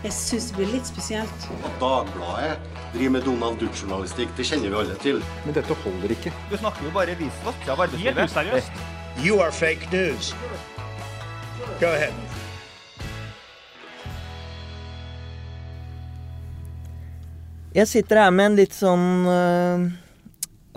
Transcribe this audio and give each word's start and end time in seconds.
Jeg 0.00 0.12
syns 0.16 0.46
det 0.48 0.56
blir 0.56 0.70
litt 0.72 0.86
spesielt. 0.88 1.48
At 1.60 1.74
Dagbladet 1.80 2.56
driver 2.94 3.10
med 3.10 3.22
Donald 3.22 3.60
Duck-journalistikk, 3.60 4.32
det 4.36 4.46
kjenner 4.48 4.72
vi 4.72 4.78
alle 4.80 4.96
til. 5.02 5.20
Men 5.44 5.54
dette 5.54 5.76
holder 5.84 6.14
ikke. 6.16 6.32
Du 6.50 6.56
snakker 6.56 6.88
jo 6.88 6.92
bare 6.94 7.16
visvask 7.20 7.68
av 7.68 7.84
arbeidslivet. 7.84 8.24
useriøst. 8.24 8.72
You 9.24 9.40
are 9.44 9.52
fake 9.52 9.88
news. 9.92 10.34
Go 11.80 11.92
ahead. 11.92 12.14
Jeg 17.74 17.88
sitter 17.88 18.22
her 18.24 18.30
med 18.30 18.46
en 18.46 18.56
litt 18.58 18.74
sånn 18.74 19.28
øh, 19.30 19.84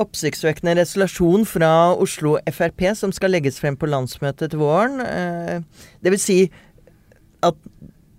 oppsiktsvekkende 0.03 0.75
resolusjon 0.77 1.45
fra 1.45 1.71
Oslo 1.95 2.35
Frp 2.51 2.83
som 2.97 3.13
skal 3.15 3.33
legges 3.33 3.59
frem 3.61 3.77
på 3.77 3.89
landsmøtet 3.89 4.53
til 4.53 4.61
våren. 4.61 5.01
Uh, 5.01 5.89
det 6.03 6.13
vil 6.13 6.21
si 6.21 6.37
at 7.43 7.57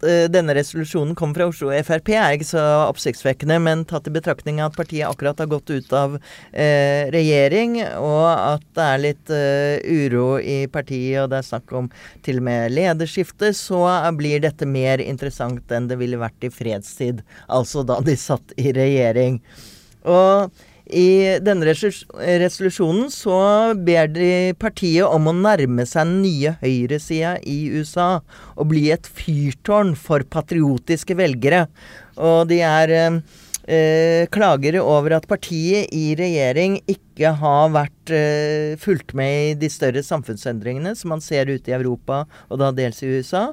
øh, 0.04 0.26
denne 0.32 0.54
resolusjonen 0.56 1.14
kom 1.18 1.32
fra 1.36 1.46
Oslo 1.50 1.70
Frp, 1.86 2.10
er 2.14 2.36
ikke 2.36 2.48
så 2.48 2.64
oppsiktsvekkende, 2.90 3.56
men 3.62 3.84
tatt 3.88 4.08
i 4.10 4.14
betraktning 4.14 4.60
at 4.62 4.76
partiet 4.76 5.08
akkurat 5.08 5.40
har 5.42 5.50
gått 5.52 5.72
ut 5.72 5.94
av 5.96 6.18
eh, 6.52 7.10
regjering, 7.14 7.78
og 8.00 8.26
at 8.32 8.66
det 8.76 8.88
er 8.88 9.04
litt 9.04 9.34
eh, 9.34 10.04
uro 10.04 10.26
i 10.40 10.58
partiet, 10.72 11.22
og 11.24 11.32
det 11.32 11.40
er 11.40 11.48
snakk 11.48 11.74
om 11.76 11.88
til 12.26 12.42
og 12.42 12.48
med 12.50 12.76
lederskifte, 12.76 13.54
så 13.56 13.86
blir 14.18 14.44
dette 14.44 14.68
mer 14.68 15.02
interessant 15.04 15.72
enn 15.72 15.88
det 15.90 15.98
ville 16.02 16.20
vært 16.20 16.46
i 16.46 16.52
fredstid. 16.52 17.24
Altså 17.48 17.86
da 17.86 18.00
de 18.04 18.18
satt 18.20 18.54
i 18.60 18.70
regjering. 18.76 19.40
Og 20.04 20.52
i 20.84 21.38
denne 21.40 21.64
resolusjonen 21.64 23.06
så 23.12 23.38
ber 23.86 24.10
de 24.12 24.52
partiet 24.60 25.08
om 25.08 25.30
å 25.30 25.36
nærme 25.36 25.86
seg 25.88 26.10
den 26.10 26.18
nye 26.26 26.52
høyresida 26.60 27.38
i 27.40 27.70
USA 27.72 28.18
og 28.58 28.68
bli 28.68 28.90
et 28.92 29.08
fyrtårn 29.08 29.94
for 29.96 30.26
patriotiske 30.28 31.16
velgere. 31.16 31.64
Og 32.20 32.50
de 32.52 32.60
er 32.68 32.92
eh, 32.92 33.16
eh, 33.64 34.26
klager 34.34 34.76
over 34.82 35.16
at 35.16 35.28
partiet 35.30 35.88
i 35.96 36.12
regjering 36.20 36.76
ikke 36.84 37.32
har 37.40 37.72
vært 37.72 38.12
eh, 38.12 38.76
fulgt 38.80 39.16
med 39.16 39.54
i 39.54 39.56
de 39.64 39.72
større 39.72 40.04
samfunnsendringene 40.04 40.92
som 40.98 41.14
man 41.16 41.24
ser 41.24 41.48
ute 41.48 41.72
i 41.72 41.78
Europa, 41.78 42.26
og 42.52 42.60
da 42.60 42.74
dels 42.76 43.00
i 43.00 43.08
USA. 43.16 43.48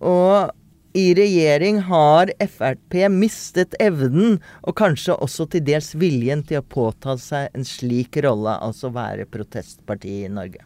Og 0.00 0.48
i 0.92 1.10
regjering 1.14 1.80
har 1.86 2.32
Frp 2.42 2.96
mistet 3.14 3.76
evnen, 3.82 4.40
og 4.66 4.76
kanskje 4.80 5.14
også 5.14 5.46
til 5.52 5.62
dels 5.66 5.92
viljen 5.98 6.42
til 6.46 6.60
å 6.60 6.66
påta 6.66 7.14
seg 7.20 7.54
en 7.54 7.66
slik 7.66 8.18
rolle, 8.24 8.56
altså 8.58 8.90
være 8.94 9.28
protestparti 9.30 10.24
i 10.24 10.32
Norge. 10.32 10.64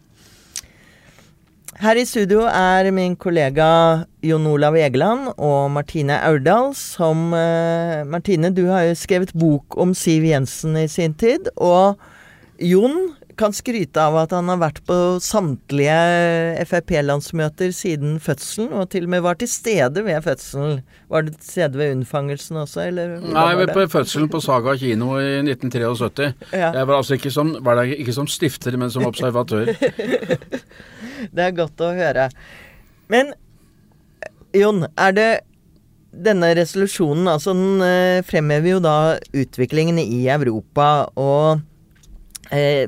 Her 1.75 1.99
i 1.99 2.05
studio 2.07 2.45
er 2.47 2.87
min 2.95 3.17
kollega 3.19 3.67
Jon 4.23 4.47
Olav 4.47 4.77
Egeland 4.79 5.33
og 5.35 5.73
Martine 5.75 6.21
Aurdal, 6.23 6.71
som 6.79 7.33
eh, 7.35 8.05
Martine, 8.07 8.53
du 8.55 8.69
har 8.71 8.87
jo 8.87 8.95
skrevet 8.99 9.35
bok 9.35 9.75
om 9.83 9.91
Siv 9.99 10.23
Jensen 10.29 10.79
i 10.79 10.87
sin 10.89 11.17
tid, 11.19 11.51
og 11.59 11.99
Jon 12.63 13.17
kan 13.39 13.55
skryte 13.55 14.01
av 14.01 14.17
at 14.21 14.33
han 14.35 14.49
har 14.53 14.61
vært 14.63 14.81
på 14.89 14.97
samtlige 15.23 15.95
Frp-landsmøter 16.69 17.73
siden 17.75 18.17
fødselen, 18.23 18.73
og 18.73 18.89
til 18.93 19.09
og 19.09 19.15
med 19.15 19.25
var 19.27 19.39
til 19.41 19.51
stede 19.51 20.05
ved 20.07 20.23
fødselen. 20.25 20.83
Var 21.13 21.27
du 21.27 21.33
til 21.35 21.47
stede 21.49 21.81
ved 21.81 21.95
unnfangelsen 21.97 22.61
også, 22.63 22.87
eller? 22.89 23.17
Nei, 23.25 23.47
var 23.61 23.73
på 23.77 23.87
fødselen 23.93 24.31
på 24.33 24.43
Saga 24.45 24.77
kino 24.81 25.15
i 25.21 25.41
1973. 25.43 26.31
Ja. 26.53 26.71
Jeg 26.71 26.91
var 26.91 26.99
altså 26.99 27.19
ikke 27.19 27.33
som, 27.35 27.55
var 27.65 27.81
der 27.81 27.95
ikke 27.97 28.17
som 28.17 28.29
stifter, 28.31 28.77
men 28.81 28.93
som 28.95 29.07
observatør. 29.09 29.73
Det 31.35 31.41
er 31.41 31.57
godt 31.57 31.81
å 31.81 31.95
høre. 31.95 32.29
Men 33.13 33.33
Jon, 34.55 34.85
er 35.01 35.15
det 35.15 35.29
denne 36.15 36.53
resolusjonen, 36.55 37.27
altså 37.31 37.55
den 37.57 37.83
eh, 37.83 38.25
fremhever 38.27 38.77
jo 38.77 38.83
da 38.83 38.97
utviklingen 39.35 39.99
i 39.99 40.27
Europa 40.31 41.09
og 41.19 41.65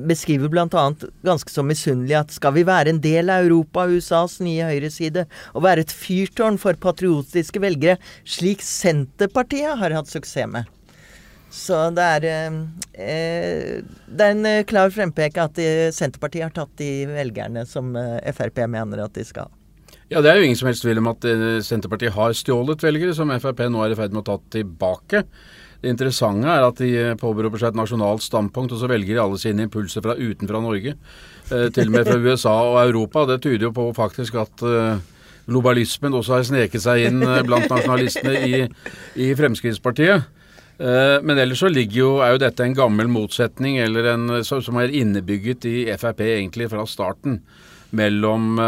beskriver 0.07 0.51
bl.a. 0.53 0.85
ganske 1.27 1.51
så 1.51 1.65
misunnelig 1.67 2.19
at 2.19 2.35
skal 2.35 2.53
vi 2.59 2.67
være 2.69 2.93
en 2.93 3.01
del 3.03 3.33
av 3.33 3.47
Europa, 3.47 3.87
og 3.87 3.97
USAs 3.97 4.39
nye 4.45 4.69
høyreside, 4.69 5.25
og 5.55 5.65
være 5.65 5.87
et 5.87 5.95
fyrtårn 5.97 6.61
for 6.61 6.79
patriotiske 6.79 7.63
velgere, 7.63 7.97
slik 8.29 8.65
Senterpartiet 8.65 9.81
har 9.81 9.97
hatt 9.97 10.13
suksess 10.13 10.51
med. 10.53 10.73
Så 11.57 11.77
det 11.97 12.05
er, 12.05 12.25
eh, 12.29 12.57
eh, 13.01 13.83
det 14.07 14.25
er 14.25 14.35
en 14.35 14.47
eh, 14.49 14.65
klar 14.69 14.91
frempek 14.93 15.39
at 15.41 15.59
eh, 15.63 15.89
Senterpartiet 15.95 16.49
har 16.49 16.55
tatt 16.55 16.75
de 16.81 17.07
velgerne 17.09 17.65
som 17.69 17.95
eh, 17.97 18.33
Frp 18.35 18.67
mener 18.69 19.05
at 19.07 19.15
de 19.17 19.25
skal. 19.25 19.49
Ja, 20.11 20.21
det 20.23 20.31
er 20.31 20.39
jo 20.39 20.47
ingen 20.47 20.59
som 20.59 20.69
helst 20.69 20.85
tvil 20.85 21.01
om 21.01 21.09
at 21.11 21.25
eh, 21.25 21.63
Senterpartiet 21.65 22.15
har 22.15 22.35
stjålet 22.37 22.83
velgere, 22.85 23.15
som 23.17 23.33
Frp 23.41 23.65
nå 23.71 23.87
er 23.87 23.95
i 23.95 23.99
ferd 23.99 24.13
med 24.13 24.25
å 24.25 24.29
ta 24.29 24.37
tilbake. 24.59 25.25
Det 25.83 25.93
interessante 25.93 26.49
er 26.49 26.65
at 26.65 26.79
de 26.81 26.93
eh, 26.99 27.17
påberoper 27.21 27.61
seg 27.61 27.75
et 27.75 27.81
nasjonalt 27.81 28.25
standpunkt, 28.25 28.73
og 28.73 28.81
så 28.81 28.89
velger 28.91 29.17
de 29.17 29.23
alle 29.23 29.41
sine 29.41 29.67
impulser 29.67 30.05
fra 30.05 30.17
utenfra 30.17 30.63
Norge. 30.65 30.97
Eh, 31.51 31.67
til 31.75 31.91
og 31.91 31.97
med 31.99 32.09
fra 32.09 32.17
USA 32.17 32.55
og 32.71 32.79
Europa. 32.87 33.27
Det 33.29 33.43
tyder 33.45 33.69
jo 33.69 33.75
på 33.77 33.91
faktisk 33.97 34.39
at 34.41 34.65
eh, 34.67 35.03
globalismen 35.47 36.17
også 36.17 36.39
har 36.39 36.49
sneket 36.49 36.83
seg 36.83 37.05
inn 37.11 37.21
blant 37.47 37.69
nasjonalistene 37.71 38.41
i, 38.49 38.65
i 39.23 39.29
Fremskrittspartiet. 39.39 40.33
Men 40.77 41.39
ellers 41.41 41.63
så 41.63 41.71
jo, 41.73 42.19
er 42.21 42.35
jo 42.35 42.41
dette 42.43 42.61
en 42.61 42.75
gammel 42.77 43.09
motsetning 43.09 43.79
en, 43.81 44.27
som 44.45 44.77
er 44.77 44.93
innebygget 44.93 45.65
i 45.71 45.77
Frp 45.97 46.21
egentlig 46.27 46.67
fra 46.69 46.83
starten. 46.85 47.39
Mellom 47.97 48.59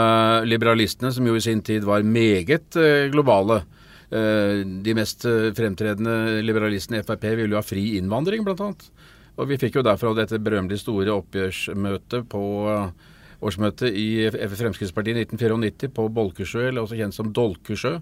liberalistene, 0.48 1.10
som 1.12 1.26
jo 1.28 1.34
i 1.36 1.42
sin 1.44 1.60
tid 1.60 1.84
var 1.84 2.06
meget 2.06 2.78
globale. 3.12 3.58
Eh, 4.08 4.64
de 4.64 4.94
mest 4.96 5.26
eh, 5.28 5.50
fremtredende 5.56 6.40
liberalistene 6.40 7.02
i 7.02 7.04
Frp 7.04 7.26
ville 7.28 7.52
jo 7.52 7.60
ha 7.60 7.66
fri 7.66 7.98
innvandring, 7.98 8.46
annet. 8.48 8.88
Og 9.38 9.50
vi 9.50 9.58
fikk 9.60 9.76
jo 9.78 9.84
derfor 9.84 10.16
dette 10.16 10.40
berømmelige 10.40 10.82
store 10.82 11.12
oppgjørsmøtet 11.12 12.26
på 12.32 12.42
eh, 12.72 12.88
årsmøtet 13.44 13.92
i 13.94 14.26
Fremskrittspartiet 14.32 15.20
i 15.20 15.28
1994 15.28 15.92
på 15.94 16.08
Bolkesjø, 16.08 16.68
eller 16.70 16.82
også 16.82 16.98
kjent 16.98 17.16
som 17.18 17.30
Dolkesjø. 17.36 17.98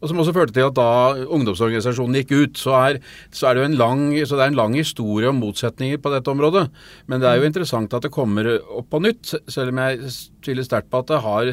Og 0.00 0.08
som 0.08 0.22
også 0.22 0.32
førte 0.32 0.54
til 0.56 0.64
at 0.64 0.78
da 0.78 1.26
ungdomsorganisasjonen 1.28 2.22
gikk 2.22 2.30
ut, 2.32 2.56
så 2.56 2.76
er, 2.78 3.00
så 3.36 3.50
er 3.50 3.56
det 3.56 3.64
jo 3.64 3.68
en 3.68 3.76
lang, 3.76 4.04
en 4.16 4.56
lang 4.56 4.78
historie 4.78 5.28
om 5.28 5.42
motsetninger 5.42 6.00
på 6.00 6.12
dette 6.14 6.32
området. 6.32 6.70
Men 7.10 7.20
det 7.20 7.28
er 7.28 7.36
jo 7.36 7.50
interessant 7.50 7.92
at 7.92 8.06
det 8.06 8.14
kommer 8.14 8.48
opp 8.62 8.88
på 8.88 9.02
nytt, 9.04 9.34
selv 9.50 9.74
om 9.74 9.82
jeg 9.82 10.14
tviler 10.46 10.64
sterkt 10.64 10.88
på 10.88 11.02
at 11.02 11.12
det 11.12 11.20
har 11.26 11.52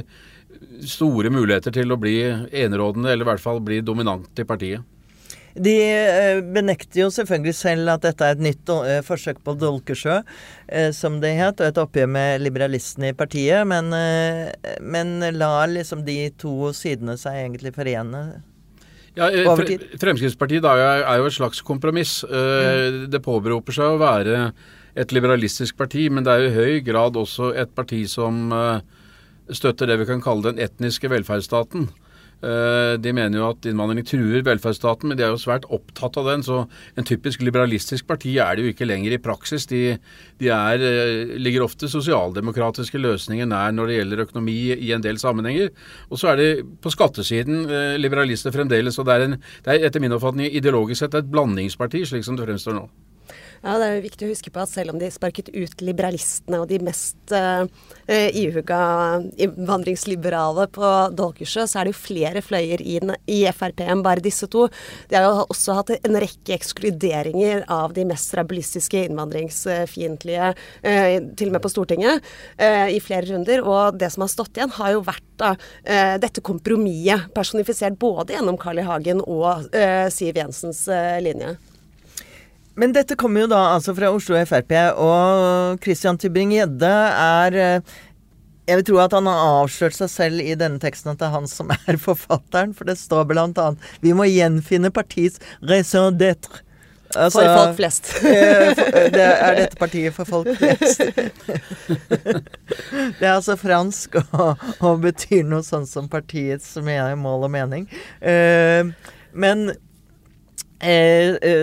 store 0.88 1.31
muligheter 1.34 1.73
til 1.75 1.91
å 1.94 2.00
bli 2.00 2.19
enerådende, 2.25 3.12
eller 3.12 3.25
i 3.25 3.29
hvert 3.31 3.44
fall 3.44 3.63
bli 3.63 3.81
dominant 3.85 4.40
i 4.40 4.47
partiet. 4.47 4.85
De 5.57 5.73
eh, 5.73 6.40
benekter 6.53 7.01
jo 7.01 7.07
selvfølgelig 7.09 7.56
selv 7.57 7.90
at 7.95 8.03
dette 8.06 8.25
er 8.25 8.35
et 8.35 8.44
nytt 8.45 8.69
eh, 8.75 9.00
forsøk 9.06 9.40
på 9.46 9.56
Dolkesjø, 9.57 10.19
eh, 10.69 10.91
som 10.94 11.17
det 11.23 11.34
het, 11.40 11.63
og 11.63 11.72
et 11.72 11.79
oppgjør 11.81 12.12
med 12.13 12.44
liberalistene 12.46 13.09
i 13.09 13.17
partiet, 13.17 13.66
men, 13.66 13.90
men 14.85 15.17
lar 15.34 15.72
liksom 15.72 16.06
de 16.06 16.19
to 16.38 16.69
sidene 16.78 17.17
seg 17.17 17.41
egentlig 17.41 17.73
forene. 17.73 18.28
Ja, 19.17 19.31
Fre. 19.57 19.79
Fremskrittspartiet 19.97 20.66
er, 20.69 21.16
jo 21.17 21.25
et 21.25 21.35
slags 21.35 21.63
kompromiss. 21.66 22.19
Eh, 22.23 23.07
Det 23.09 23.22
påberoper 23.25 23.73
seg 23.73 23.96
å 23.96 24.01
være 24.01 24.51
et 24.97 25.13
liberalistisk 25.13 25.78
parti, 25.78 26.07
men 26.09 26.25
det 26.25 26.34
er 26.34 26.44
jo 26.44 26.50
i 26.50 26.57
høy 26.57 26.85
grad 26.85 27.17
også 27.17 27.51
et 27.57 27.73
parti 27.73 28.03
som 28.09 28.51
eh, 28.53 28.97
støtter 29.56 29.90
det 29.90 30.02
vi 30.02 30.09
kan 30.09 30.24
kalle 30.24 30.52
den 30.52 30.62
etniske 30.63 31.09
velferdsstaten. 31.12 31.90
Eh, 32.38 32.97
De 33.02 33.13
mener 33.16 33.40
jo 33.40 33.47
at 33.50 33.66
innvandring 33.66 34.06
truer 34.06 34.44
velferdsstaten, 34.46 35.09
men 35.09 35.18
de 35.18 35.25
er 35.25 35.31
jo 35.34 35.41
svært 35.41 35.66
opptatt 35.74 36.19
av 36.22 36.30
den. 36.30 36.44
Så 36.46 36.59
en 36.97 37.08
typisk 37.08 37.41
liberalistisk 37.41 38.06
parti 38.08 38.35
er 38.38 38.56
det 38.56 38.66
jo 38.66 38.74
ikke 38.74 38.88
lenger 38.90 39.16
i 39.16 39.22
praksis. 39.22 39.66
De, 39.66 39.97
de 40.38 40.52
er, 40.53 40.78
eh, 40.85 41.34
ligger 41.41 41.66
ofte 41.66 41.90
sosialdemokratiske 41.90 43.02
løsninger 43.02 43.50
nær 43.50 43.74
når 43.74 43.90
det 43.90 43.97
gjelder 43.97 44.24
økonomi 44.28 44.58
i 44.75 44.94
en 44.94 45.02
del 45.06 45.18
sammenhenger. 45.18 45.74
Og 46.12 46.22
så 46.22 46.34
er 46.34 46.41
det 46.41 46.52
på 46.81 46.94
skattesiden 46.94 47.66
eh, 47.66 47.97
liberalister 47.97 48.53
fremdeles. 48.53 49.00
Og 49.00 49.09
det 49.09 49.17
er, 49.17 49.28
en, 49.28 49.38
det 49.66 49.73
er 49.73 49.90
etter 49.90 50.03
min 50.03 50.14
oppfatning 50.14 50.53
ideologisk 50.53 51.05
sett 51.05 51.17
et 51.17 51.32
blandingsparti, 51.32 52.05
slik 52.05 52.26
som 52.28 52.38
det 52.38 52.46
fremstår 52.46 52.78
nå. 52.78 52.88
Ja, 53.63 53.77
Det 53.81 53.87
er 53.87 54.03
viktig 54.03 54.27
å 54.27 54.31
huske 54.31 54.51
på 54.53 54.61
at 54.61 54.69
selv 54.69 54.93
om 54.93 54.99
de 55.01 55.07
sparket 55.11 55.49
ut 55.53 55.81
liberalistene 55.81 56.59
og 56.61 56.67
de 56.69 56.77
mest 56.85 57.33
uh, 57.33 57.65
ihuga 58.07 58.79
innvandringsliberale 59.41 60.67
på 60.75 60.91
Dolkesjø, 61.17 61.65
så 61.67 61.79
er 61.81 61.87
det 61.89 61.93
jo 61.95 61.99
flere 61.99 62.43
fløyer 62.45 62.83
i, 62.83 62.99
den- 63.01 63.15
i 63.25 63.39
Frp 63.55 63.81
enn 63.87 64.03
bare 64.05 64.21
disse 64.23 64.47
to. 64.53 64.67
De 65.09 65.17
har 65.17 65.25
jo 65.25 65.47
også 65.49 65.77
hatt 65.79 65.93
en 65.97 66.19
rekke 66.21 66.53
ekskluderinger 66.57 67.65
av 67.73 67.95
de 67.97 68.05
mest 68.09 68.35
rabulistiske 68.37 69.05
innvandringsfiendtlige, 69.09 70.51
uh, 70.53 71.17
til 71.39 71.49
og 71.51 71.57
med 71.57 71.65
på 71.65 71.73
Stortinget, 71.73 72.27
uh, 72.61 72.87
i 72.93 73.01
flere 73.03 73.25
runder. 73.31 73.63
Og 73.65 73.97
det 73.97 74.11
som 74.13 74.25
har 74.25 74.31
stått 74.33 74.59
igjen, 74.61 74.75
har 74.77 74.93
jo 74.93 75.01
vært 75.07 75.23
da, 75.37 75.51
dette 76.17 76.41
kompromisset, 76.41 77.27
personifisert 77.35 77.93
både 78.01 78.33
gjennom 78.33 78.57
Carl 78.57 78.79
I. 78.81 78.85
Hagen 78.87 79.19
og 79.21 79.67
Siv 80.13 80.39
Jensens 80.39 80.79
linje. 81.21 81.51
Men 82.78 82.94
dette 82.94 83.16
kommer 83.18 83.41
jo 83.44 83.47
da 83.50 83.59
altså 83.74 83.96
fra 83.97 84.12
Oslo 84.14 84.38
Frp, 84.46 84.70
og 85.02 85.82
Christian 85.82 86.18
Tybring-Gjedde 86.22 86.91
er 87.24 87.52
eh, 87.58 87.96
Jeg 88.70 88.78
vil 88.79 88.85
tro 88.91 88.97
at 89.02 89.14
han 89.18 89.26
har 89.29 89.40
avslørt 89.64 89.96
seg 89.97 90.09
selv 90.14 90.38
i 90.44 90.53
denne 90.59 90.78
teksten 90.84 91.09
at 91.14 91.20
det 91.22 91.26
er 91.26 91.34
han 91.34 91.47
som 91.50 91.68
er 91.74 91.97
forfatteren, 92.08 92.72
for 92.78 92.84
det 92.90 92.97
står 93.02 93.24
blant 93.32 93.58
annet 93.64 93.79
Vi 94.06 94.12
må 94.14 94.24
gjenfinne 94.29 94.91
partiets 94.94 95.41
raison 95.66 96.12
d'être. 96.14 96.62
Altså, 97.16 97.40
For 97.40 97.47
folk 97.56 97.76
flest. 97.79 98.03
eh, 98.28 98.32
eh, 98.76 99.09
det 99.16 99.26
er 99.26 99.52
dette 99.62 99.78
partiet 99.79 100.14
for 100.14 100.26
folk 100.29 100.47
flest. 100.59 101.00
det 103.18 103.24
er 103.24 103.32
altså 103.32 103.56
fransk 103.58 104.20
og, 104.28 104.52
og 104.84 105.02
betyr 105.08 105.44
noe 105.47 105.64
sånn 105.66 105.88
som 105.90 106.12
partiets 106.12 106.76
mål 106.84 107.47
og 107.47 107.52
mening. 107.56 107.88
Men 109.34 109.72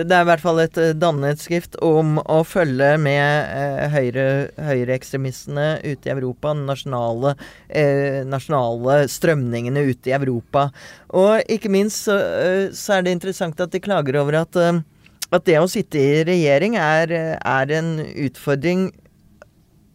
det 0.03 0.11
er 0.11 0.25
i 0.25 0.27
hvert 0.27 0.43
fall 0.43 0.59
et 0.59 0.77
eh, 0.81 0.91
dannet 0.99 1.39
skrift 1.39 1.77
om 1.79 2.17
å 2.19 2.41
følge 2.43 2.97
med 2.99 3.23
eh, 3.47 3.85
høyre, 3.93 4.25
høyreekstremistene 4.59 5.67
ute 5.85 6.09
i 6.09 6.11
Europa. 6.11 6.51
de 6.53 6.65
nasjonale, 6.67 7.35
eh, 7.69 8.25
nasjonale 8.27 9.05
strømningene 9.07 9.85
ute 9.87 10.11
i 10.11 10.17
Europa. 10.17 10.67
Og 11.15 11.47
ikke 11.47 11.71
minst 11.71 12.09
så, 12.09 12.17
eh, 12.17 12.67
så 12.75 12.97
er 12.97 13.07
det 13.07 13.15
interessant 13.15 13.59
at 13.63 13.71
de 13.71 13.79
klager 13.79 14.19
over 14.19 14.41
at, 14.41 14.55
eh, 14.59 14.83
at 15.31 15.47
det 15.47 15.61
å 15.61 15.71
sitte 15.71 15.95
i 15.95 16.23
regjering 16.27 16.75
er, 16.75 17.11
eh, 17.11 17.37
er 17.39 17.71
en 17.71 17.99
utfordring 18.03 18.91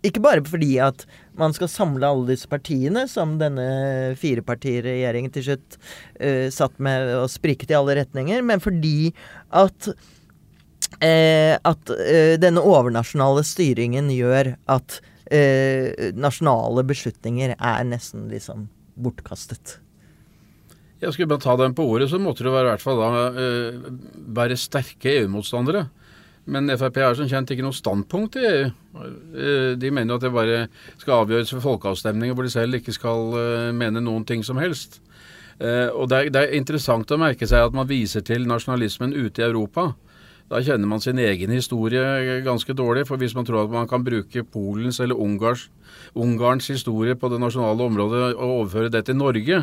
ikke 0.02 0.22
bare 0.24 0.44
fordi 0.48 0.78
at 0.80 1.04
man 1.40 1.54
skal 1.56 1.70
samle 1.70 2.08
alle 2.08 2.32
disse 2.32 2.48
partiene, 2.50 3.06
som 3.10 3.36
denne 3.40 4.14
firepartiregjeringen 4.20 5.32
til 5.34 5.46
slutt 5.50 5.78
uh, 5.80 6.48
satt 6.52 6.78
med 6.82 7.12
og 7.16 7.28
spriket 7.32 7.72
i 7.72 7.78
alle 7.78 7.98
retninger, 8.00 8.42
men 8.46 8.62
fordi 8.62 9.12
at 9.48 9.92
uh, 9.92 11.54
at 11.56 11.94
uh, 11.94 12.34
denne 12.40 12.64
overnasjonale 12.64 13.46
styringen 13.46 14.12
gjør 14.14 14.56
at 14.70 15.00
nasjonale 15.30 16.82
beslutninger 16.82 17.52
er 17.54 17.84
nesten 17.86 18.24
liksom 18.32 18.64
bortkastet. 18.98 19.76
Ja, 20.98 21.12
skulle 21.14 21.28
man 21.30 21.44
ta 21.44 21.54
dem 21.60 21.76
på 21.78 21.84
ordet, 21.86 22.08
så 22.10 22.18
måtte 22.18 22.42
det 22.42 22.50
være, 22.50 22.64
i 22.64 22.70
hvert 22.72 22.82
fall 22.82 22.98
da 22.98 23.92
være 24.40 24.56
sterke 24.58 25.12
EU-motstandere. 25.20 25.84
Men 26.50 26.70
Frp 26.74 26.98
har 26.98 27.14
som 27.14 27.28
kjent 27.30 27.52
ikke 27.54 27.62
noe 27.64 27.76
standpunkt 27.76 28.38
i 28.40 28.46
EU. 28.48 28.64
Eh, 29.00 29.70
De 29.78 29.92
mener 29.94 30.16
at 30.16 30.24
det 30.24 30.32
bare 30.34 30.64
skal 30.98 31.22
avgjøres 31.22 31.54
ved 31.54 31.62
folkeavstemninger 31.64 32.34
hvor 32.34 32.46
de 32.46 32.52
selv 32.52 32.80
ikke 32.80 32.94
skal 32.96 33.36
eh, 33.38 33.70
mene 33.76 34.02
noen 34.02 34.26
ting 34.26 34.42
som 34.46 34.58
helst. 34.58 34.98
Eh, 35.60 35.88
Og 35.94 36.08
det 36.10 36.18
er, 36.18 36.30
det 36.34 36.42
er 36.42 36.58
interessant 36.58 37.10
å 37.14 37.20
merke 37.20 37.46
seg 37.46 37.68
at 37.68 37.76
man 37.76 37.88
viser 37.90 38.24
til 38.26 38.48
nasjonalismen 38.50 39.14
ute 39.14 39.44
i 39.44 39.46
Europa. 39.46 39.92
Da 40.50 40.58
kjenner 40.66 40.90
man 40.90 41.02
sin 41.02 41.20
egen 41.22 41.52
historie 41.54 42.40
ganske 42.42 42.74
dårlig. 42.74 43.06
For 43.06 43.20
hvis 43.20 43.36
man 43.38 43.46
tror 43.46 43.68
at 43.68 43.70
man 43.70 43.86
kan 43.86 44.02
bruke 44.02 44.42
Polens 44.42 44.98
eller 44.98 45.14
Ungars, 45.14 45.68
Ungarns 46.14 46.70
historie 46.72 47.16
på 47.18 47.30
det 47.30 47.40
nasjonale 47.42 47.86
området 47.86 48.22
og 48.34 48.54
overføre 48.60 48.92
det 48.92 49.04
til 49.06 49.18
Norge, 49.18 49.62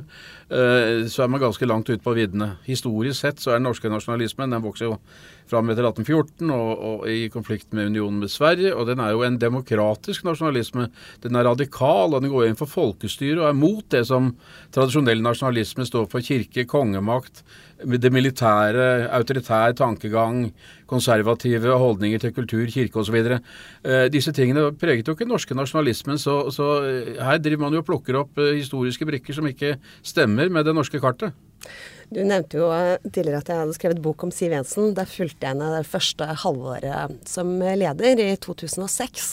eh, 0.49 1.07
så 1.11 1.23
er 1.23 1.31
man 1.31 1.43
ganske 1.43 1.67
langt 1.67 1.89
ute 1.89 2.03
på 2.03 2.15
viddene. 2.17 2.53
Historisk 2.67 3.19
sett 3.19 3.43
så 3.43 3.51
er 3.51 3.59
den 3.59 3.67
norske 3.67 3.91
nasjonalismen 3.91 4.53
Den 4.53 4.63
vokser 4.63 4.87
jo 4.87 4.99
fram 5.47 5.69
etter 5.71 5.87
1814 5.87 6.51
og, 6.51 6.71
og 6.89 7.05
i 7.11 7.27
konflikt 7.31 7.71
med 7.75 7.91
unionen 7.91 8.21
med 8.23 8.31
Sverige. 8.31 8.73
Og 8.75 8.87
den 8.89 9.01
er 9.03 9.13
jo 9.15 9.23
en 9.27 9.39
demokratisk 9.39 10.27
nasjonalisme. 10.27 10.89
Den 11.23 11.35
er 11.35 11.47
radikal, 11.47 12.13
og 12.13 12.21
den 12.23 12.33
går 12.33 12.49
inn 12.49 12.59
for 12.59 12.71
folkestyre 12.71 13.41
og 13.41 13.49
er 13.51 13.57
mot 13.57 13.85
det 13.93 14.03
som 14.09 14.33
tradisjonell 14.75 15.23
nasjonalisme 15.23 15.87
står 15.87 16.09
for 16.11 16.25
kirke, 16.25 16.67
kongemakt, 16.67 17.43
det 17.77 18.09
militære, 18.09 19.07
autoritær 19.13 19.75
tankegang, 19.77 20.47
konservative 20.87 21.75
holdninger 21.79 22.23
til 22.23 22.33
kultur, 22.35 22.65
kirke 22.71 23.01
osv. 23.01 23.17
Eh, 23.17 24.07
disse 24.13 24.33
tingene 24.35 24.69
preget 24.79 25.07
jo 25.07 25.15
ikke 25.15 25.25
den 25.25 25.35
norske 25.35 25.57
nasjonalismen, 25.57 26.19
så, 26.21 26.39
så 26.53 26.71
eh, 26.87 27.13
her 27.21 27.41
driver 27.43 27.67
man 27.67 27.77
jo 27.77 27.83
og 27.83 27.89
plukker 27.89 28.21
opp 28.23 28.41
eh, 28.41 28.57
historiske 28.59 29.07
brikker 29.07 29.37
som 29.37 29.47
ikke 29.49 29.75
stemmer 30.05 30.51
med 30.53 30.67
det 30.67 30.75
norske 30.77 31.01
kartet. 31.03 31.35
Du 32.07 32.21
nevnte 32.23 32.55
jo 32.55 32.67
eh, 32.71 32.95
tidligere 33.03 33.41
at 33.41 33.49
jeg 33.51 33.59
hadde 33.59 33.75
skrevet 33.75 33.99
bok 34.03 34.23
om 34.23 34.31
Siv 34.31 34.53
Jensen. 34.55 34.93
Der 34.95 35.09
fulgte 35.09 35.43
jeg 35.43 35.57
henne 35.57 35.73
det 35.75 35.87
første 35.89 36.27
halvåret 36.43 37.17
som 37.27 37.49
leder, 37.59 38.21
i 38.23 38.35
2006. 38.39 39.25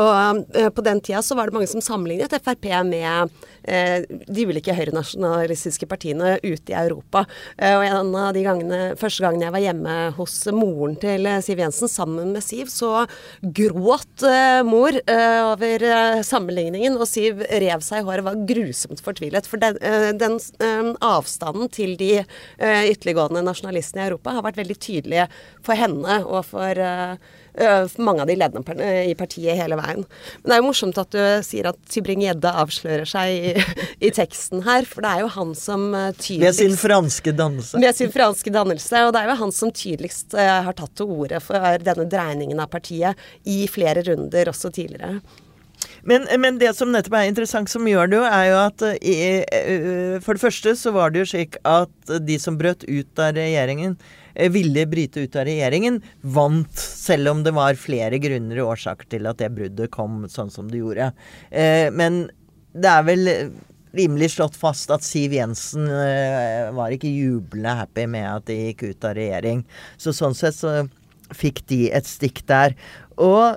Og 0.00 0.44
eh, 0.56 0.70
på 0.72 0.84
den 0.86 1.02
tida 1.04 1.20
så 1.24 1.36
var 1.36 1.50
det 1.50 1.56
mange 1.58 1.68
som 1.68 1.84
sammenlignet 1.84 2.32
Frp 2.44 2.64
med 2.88 3.34
eh, 3.68 4.06
de 4.08 4.46
ulike 4.48 4.72
høyrenasjonalistiske 4.72 5.88
partiene 5.90 6.38
ute 6.40 6.72
i 6.72 6.78
Europa. 6.78 7.26
Og 7.60 7.84
en 7.84 8.14
av 8.16 8.32
de 8.36 8.44
gangene, 8.44 8.80
første 8.98 9.24
gangen 9.24 9.44
jeg 9.44 9.52
var 9.52 9.62
hjemme 9.62 9.94
hos 10.16 10.38
moren 10.56 10.96
til 11.00 11.28
Siv 11.44 11.60
Jensen 11.60 11.90
sammen 11.92 12.32
med 12.34 12.44
Siv, 12.44 12.72
så 12.72 13.04
gråt 13.42 14.24
mor 14.66 14.96
over 14.96 15.86
sammenligningen, 16.26 16.96
og 16.98 17.08
Siv 17.08 17.44
rev 17.44 17.84
seg 17.84 18.02
i 18.02 18.08
håret, 18.08 18.26
var 18.26 18.40
grusomt 18.48 19.02
fortvilet. 19.04 19.48
For 19.48 19.60
den, 19.60 19.78
den 20.20 20.38
avstanden 21.04 21.70
til 21.72 21.96
de 22.00 22.13
eh, 22.22 22.84
ytterliggående 22.90 23.42
nasjonalistene 23.46 24.04
i 24.04 24.08
Europa 24.08 24.36
har 24.36 24.44
vært 24.46 24.60
veldig 24.60 24.76
tydelige 24.82 25.28
for 25.64 25.78
henne 25.78 26.20
og 26.24 26.44
for 26.48 26.84
for 27.54 28.02
mange 28.02 28.24
av 28.24 28.26
de 28.26 28.34
ledende 28.34 28.64
par- 28.66 28.80
i 28.82 29.12
partiet 29.14 29.54
hele 29.54 29.76
veien. 29.78 30.00
Men 30.42 30.48
det 30.50 30.54
er 30.56 30.58
jo 30.58 30.64
morsomt 30.66 30.96
at 30.98 31.12
du 31.14 31.20
sier 31.46 31.68
at 31.70 31.78
Tybring-Gjedde 31.86 32.50
avslører 32.50 33.06
seg 33.06 33.30
i, 33.30 33.52
i 34.08 34.10
teksten 34.10 34.64
her, 34.66 34.82
for 34.90 35.06
det 35.06 35.12
er 35.12 35.22
jo 35.22 35.28
han 35.36 35.52
som 35.54 35.84
tydeligst 36.18 36.42
Med 36.42 36.58
sin 36.58 36.74
franske 36.80 37.36
dannelse. 37.38 37.78
med 37.78 37.94
sin 37.94 38.10
franske 38.10 38.50
dannelse, 38.50 39.04
og 39.06 39.14
det 39.14 39.22
er 39.22 39.30
jo 39.30 39.38
han 39.44 39.54
som 39.54 39.70
tydeligst 39.70 40.34
har 40.34 40.74
tatt 40.74 40.96
til 40.98 41.14
orde 41.14 41.38
for 41.46 41.78
denne 41.86 42.08
dreiningen 42.10 42.58
av 42.58 42.74
partiet 42.74 43.22
i 43.46 43.68
flere 43.70 44.02
runder 44.02 44.50
også 44.50 44.74
tidligere. 44.74 45.20
Men, 46.04 46.26
men 46.40 46.58
det 46.60 46.74
som 46.76 46.92
nettopp 46.92 47.16
er 47.16 47.30
interessant 47.30 47.70
som 47.72 47.86
gjør 47.88 48.10
det 48.10 48.18
jo, 48.18 48.24
er 48.28 48.48
jo 48.50 48.58
at 48.60 48.84
eh, 48.92 49.40
eh, 49.48 50.16
For 50.24 50.36
det 50.36 50.42
første 50.42 50.74
så 50.76 50.92
var 50.94 51.14
det 51.14 51.24
jo 51.24 51.30
slik 51.32 51.56
at 51.68 52.14
de 52.24 52.36
som 52.40 52.58
brøt 52.60 52.84
ut 52.84 53.22
av 53.22 53.32
regjeringen, 53.38 53.96
eh, 54.34 54.50
ville 54.52 54.84
bryte 54.90 55.24
ut 55.24 55.38
av 55.40 55.48
regjeringen, 55.48 56.00
vant, 56.36 56.72
selv 56.76 57.32
om 57.32 57.44
det 57.46 57.54
var 57.56 57.80
flere 57.80 58.20
grunner 58.22 58.60
og 58.62 58.74
årsaker 58.74 59.08
til 59.16 59.30
at 59.30 59.40
det 59.40 59.52
bruddet 59.56 59.92
kom 59.94 60.26
sånn 60.30 60.52
som 60.52 60.68
det 60.70 60.82
gjorde. 60.82 61.12
Men 61.94 62.26
det 62.74 62.90
er 62.90 63.06
vel 63.06 63.30
rimelig 63.94 64.32
slått 64.34 64.56
fast 64.58 64.90
at 64.92 65.04
Siv 65.06 65.36
Jensen 65.36 65.86
var 66.74 66.94
ikke 66.94 67.12
jublende 67.12 67.76
happy 67.78 68.08
med 68.10 68.26
at 68.26 68.48
de 68.50 68.58
gikk 68.58 68.88
ut 68.90 69.06
av 69.06 69.14
regjering. 69.16 69.62
Så 69.96 70.12
sånn 70.16 70.34
sett 70.36 70.58
så 70.58 70.82
fikk 71.34 71.62
de 71.70 71.86
et 71.94 72.08
stikk 72.08 72.42
der. 72.50 72.74
Og 73.14 73.56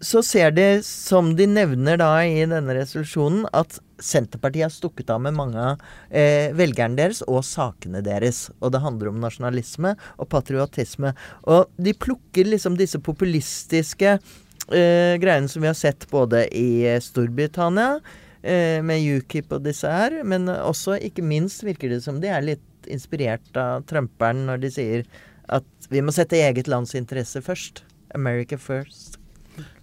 så 0.00 0.22
ser 0.24 0.54
de, 0.56 0.66
som 0.86 1.34
de 1.36 1.46
nevner 1.48 1.98
da 2.00 2.10
i 2.24 2.44
denne 2.48 2.74
resolusjonen, 2.76 3.44
at 3.52 3.78
Senterpartiet 4.00 4.64
har 4.64 4.72
stukket 4.72 5.10
av 5.12 5.20
med 5.20 5.36
mange 5.36 5.60
av 5.60 5.82
eh, 6.08 6.54
velgerne 6.56 6.96
deres 6.96 7.20
og 7.26 7.42
sakene 7.44 8.00
deres. 8.04 8.46
Og 8.64 8.72
det 8.72 8.80
handler 8.80 9.10
om 9.10 9.20
nasjonalisme 9.20 9.92
og 10.16 10.30
patriotisme. 10.32 11.12
Og 11.52 11.68
de 11.76 11.92
plukker 11.92 12.48
liksom 12.48 12.78
disse 12.80 13.00
populistiske 13.04 14.14
eh, 14.16 15.20
greiene 15.20 15.52
som 15.52 15.60
vi 15.60 15.68
har 15.68 15.76
sett 15.76 16.08
både 16.10 16.46
i 16.56 16.86
eh, 16.88 17.00
Storbritannia, 17.04 18.00
eh, 18.40 18.80
med 18.80 19.04
UKIP 19.20 19.52
og 19.58 19.68
disse 19.68 19.92
her, 19.92 20.22
men 20.24 20.48
også, 20.48 20.96
ikke 20.96 21.26
minst, 21.26 21.66
virker 21.66 21.92
det 21.92 22.00
som 22.08 22.24
de 22.24 22.32
er 22.32 22.46
litt 22.54 22.88
inspirert 22.88 23.52
av 23.60 23.84
Trumperen 23.90 24.46
når 24.48 24.64
de 24.64 24.72
sier 24.72 25.08
at 25.52 25.90
vi 25.92 26.00
må 26.00 26.14
sette 26.14 26.40
eget 26.40 26.70
lands 26.70 26.96
interesse 26.96 27.44
først. 27.44 27.84
America 28.16 28.56
first. 28.56 29.19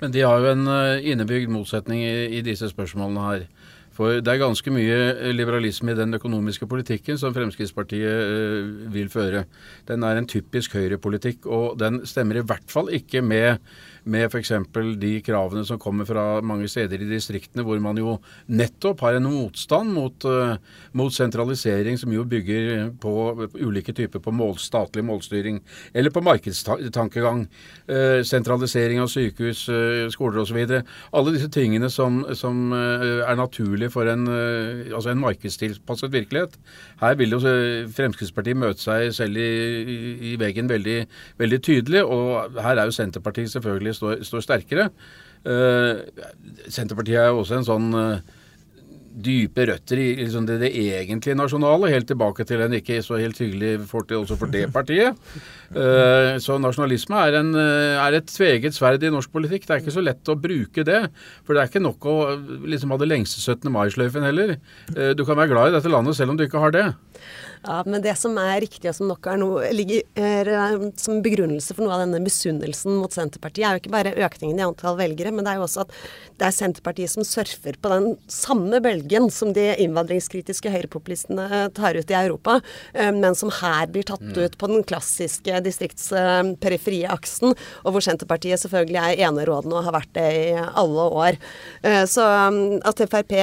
Men 0.02 0.14
de 0.14 0.26
har 0.26 0.44
jo 0.44 0.52
en 0.54 0.68
eh, 0.72 1.10
innebygd 1.12 1.52
motsetning 1.54 2.04
i, 2.04 2.40
i 2.40 2.44
disse 2.46 2.70
spørsmålene 2.72 3.28
her. 3.28 3.48
For 3.98 4.20
det 4.22 4.30
er 4.30 4.44
ganske 4.44 4.72
mye 4.74 4.98
eh, 5.16 5.32
liberalisme 5.34 5.94
i 5.94 5.98
den 5.98 6.14
økonomiske 6.18 6.68
politikken 6.70 7.18
som 7.18 7.34
Fremskrittspartiet 7.34 8.06
eh, 8.06 8.72
vil 8.94 9.10
føre. 9.10 9.46
Den 9.90 10.06
er 10.06 10.20
en 10.20 10.30
typisk 10.30 10.78
høyrepolitikk, 10.78 11.48
og 11.50 11.80
den 11.82 12.04
stemmer 12.06 12.42
i 12.42 12.46
hvert 12.46 12.70
fall 12.70 12.92
ikke 12.94 13.24
med 13.26 13.58
med 14.08 14.28
f.eks. 14.30 14.54
de 15.00 15.12
kravene 15.26 15.64
som 15.68 15.80
kommer 15.82 16.08
fra 16.08 16.40
mange 16.46 16.68
steder 16.72 17.02
i 17.04 17.10
distriktene, 17.10 17.66
hvor 17.66 17.80
man 17.84 18.00
jo 18.00 18.18
nettopp 18.48 19.04
har 19.06 19.18
en 19.18 19.28
motstand 19.28 19.92
mot, 19.94 20.26
eh, 20.26 20.56
mot 20.98 21.14
sentralisering, 21.14 21.98
som 22.00 22.14
jo 22.14 22.26
bygger 22.28 22.92
på 23.02 23.14
ulike 23.60 23.94
typer 23.96 24.24
på 24.24 24.34
mål, 24.36 24.56
statlig 24.62 25.04
målstyring, 25.08 25.60
eller 25.94 26.14
på 26.14 26.24
markedstankegang. 26.26 27.48
Eh, 27.88 28.24
sentralisering 28.24 29.02
av 29.04 29.12
sykehus, 29.12 29.68
eh, 29.70 30.08
skoler 30.14 30.42
osv. 30.42 30.84
Alle 31.14 31.36
disse 31.36 31.52
tingene 31.54 31.90
som, 31.92 32.24
som 32.36 32.72
er 32.74 33.36
naturlige 33.36 33.92
for 33.92 34.08
en, 34.10 34.28
altså 34.28 35.12
en 35.12 35.22
markedstilpasset 35.22 36.12
virkelighet. 36.12 36.58
Her 37.02 37.16
vil 37.16 37.36
jo 37.36 37.40
Fremskrittspartiet 37.94 38.58
møte 38.58 38.82
seg 38.82 39.14
selv 39.16 39.38
i, 39.38 39.48
i, 39.84 39.98
i 40.32 40.36
veggen 40.40 40.70
veldig, 40.70 40.98
veldig 41.40 41.60
tydelig, 41.64 42.04
og 42.04 42.58
her 42.62 42.78
er 42.78 42.90
jo 42.90 42.96
Senterpartiet 42.96 43.52
selvfølgelig 43.52 43.97
står, 43.98 44.22
står 44.28 44.46
sterkere. 44.46 44.90
Eh, 45.48 46.02
Senterpartiet 46.68 47.22
er 47.22 47.32
jo 47.32 47.44
også 47.44 47.60
en 47.60 47.68
sånn 47.68 47.88
eh, 47.96 48.34
dype 49.18 49.66
røtter 49.66 49.98
i 49.98 50.08
liksom 50.20 50.46
det, 50.46 50.60
det, 50.62 50.70
egentlige 50.78 51.38
nasjonale, 51.40 51.90
helt 51.90 52.06
tilbake 52.10 52.46
til 52.46 52.62
en 52.62 52.76
ikke 52.78 53.00
så 53.02 53.18
helt 53.18 53.40
hyggelig 53.42 53.88
fortid 53.90 54.20
også 54.20 54.38
for 54.38 54.54
det 54.54 54.68
partiet. 54.74 55.18
Uh, 55.74 56.38
så 56.44 56.60
nasjonalisme 56.62 57.18
er, 57.26 57.40
en, 57.40 57.50
er 57.58 58.20
et 58.20 58.30
tveget 58.30 58.78
sverd 58.78 59.02
i 59.02 59.10
norsk 59.14 59.34
politikk. 59.34 59.66
Det 59.66 59.74
er 59.74 59.82
ikke 59.82 59.96
så 59.96 60.06
lett 60.06 60.30
å 60.30 60.38
bruke 60.38 60.86
det. 60.86 61.02
For 61.48 61.58
det 61.58 61.64
er 61.64 61.72
ikke 61.72 61.82
nok 61.82 62.06
å 62.06 62.16
liksom 62.70 62.94
ha 62.94 63.00
det 63.02 63.10
lengste 63.10 63.42
17. 63.42 63.66
mai-sløyfen 63.74 64.28
heller. 64.28 64.60
Uh, 64.94 65.16
du 65.18 65.26
kan 65.26 65.40
være 65.40 65.56
glad 65.56 65.72
i 65.72 65.78
dette 65.80 65.94
landet 65.96 66.20
selv 66.20 66.36
om 66.36 66.38
du 66.38 66.46
ikke 66.46 66.62
har 66.62 66.78
det. 66.78 66.86
Ja, 67.68 67.82
Men 67.86 68.02
det 68.02 68.16
som 68.20 68.38
er 68.40 68.62
riktig, 68.64 68.88
og 68.90 68.96
som 68.96 69.10
nok 69.12 69.28
er 69.28 69.40
noe, 69.42 69.68
ligger 69.76 70.04
er, 70.16 70.50
som 71.00 71.22
begrunnelse 71.26 71.76
for 71.76 71.84
noe 71.84 71.98
av 71.98 72.04
denne 72.06 72.22
misunnelsen 72.24 72.96
mot 73.02 73.14
Senterpartiet, 73.14 73.66
er 73.68 73.76
jo 73.76 73.82
ikke 73.82 73.94
bare 73.96 74.16
økningen 74.16 74.60
i 74.62 74.66
antall 74.66 74.98
velgere, 75.00 75.34
men 75.36 75.46
det 75.46 75.54
er 75.54 75.60
jo 75.60 75.66
også 75.68 75.84
at 75.84 75.96
det 76.40 76.48
er 76.48 76.56
Senterpartiet 76.56 77.12
som 77.12 77.26
surfer 77.28 77.80
på 77.82 77.92
den 77.92 78.08
samme 78.32 78.80
bølgen 78.84 79.28
som 79.34 79.52
de 79.56 79.66
innvandringskritiske 79.84 80.72
høyrepopulistene 80.74 81.66
tar 81.78 81.98
ut 81.98 82.14
i 82.14 82.20
Europa, 82.20 82.60
eh, 82.94 83.12
men 83.16 83.36
som 83.38 83.52
her 83.60 83.92
blir 83.92 84.08
tatt 84.08 84.24
mm. 84.24 84.38
ut 84.38 84.58
på 84.60 84.72
den 84.72 84.86
klassiske 84.88 85.64
distriktsperifrie 85.66 87.10
aksen, 87.12 87.58
og 87.84 87.96
hvor 87.96 88.06
Senterpartiet 88.06 88.64
selvfølgelig 88.64 89.02
er 89.02 89.26
enerådende 89.28 89.80
og 89.80 89.90
har 89.90 89.98
vært 90.00 90.14
det 90.16 90.30
i 90.38 90.48
alle 90.56 91.10
år. 91.26 91.42
Eh, 91.84 92.06
så 92.08 92.24
mm, 92.54 92.80
at 92.88 93.04
Frp 93.08 93.36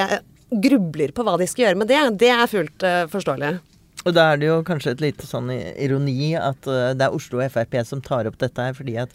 grubler 0.65 1.11
på 1.11 1.25
hva 1.27 1.35
de 1.41 1.47
skal 1.51 1.67
gjøre 1.67 1.79
med 1.81 1.89
det, 1.91 2.01
det 2.21 2.31
er 2.31 2.51
fullt 2.51 2.85
forståelig. 3.11 3.57
Og 4.05 4.13
da 4.17 4.31
er 4.33 4.41
det 4.41 4.51
jo 4.51 4.59
kanskje 4.67 4.95
et 4.95 5.03
lite 5.05 5.29
sånn 5.29 5.49
ironi 5.53 6.35
at 6.37 6.69
uh, 6.69 6.93
det 6.97 7.07
er 7.07 7.17
Oslo 7.17 7.41
Frp 7.49 7.81
som 7.89 8.05
tar 8.05 8.29
opp 8.29 8.37
dette 8.41 8.69
her, 8.69 8.77
fordi 8.77 8.99
at 9.01 9.15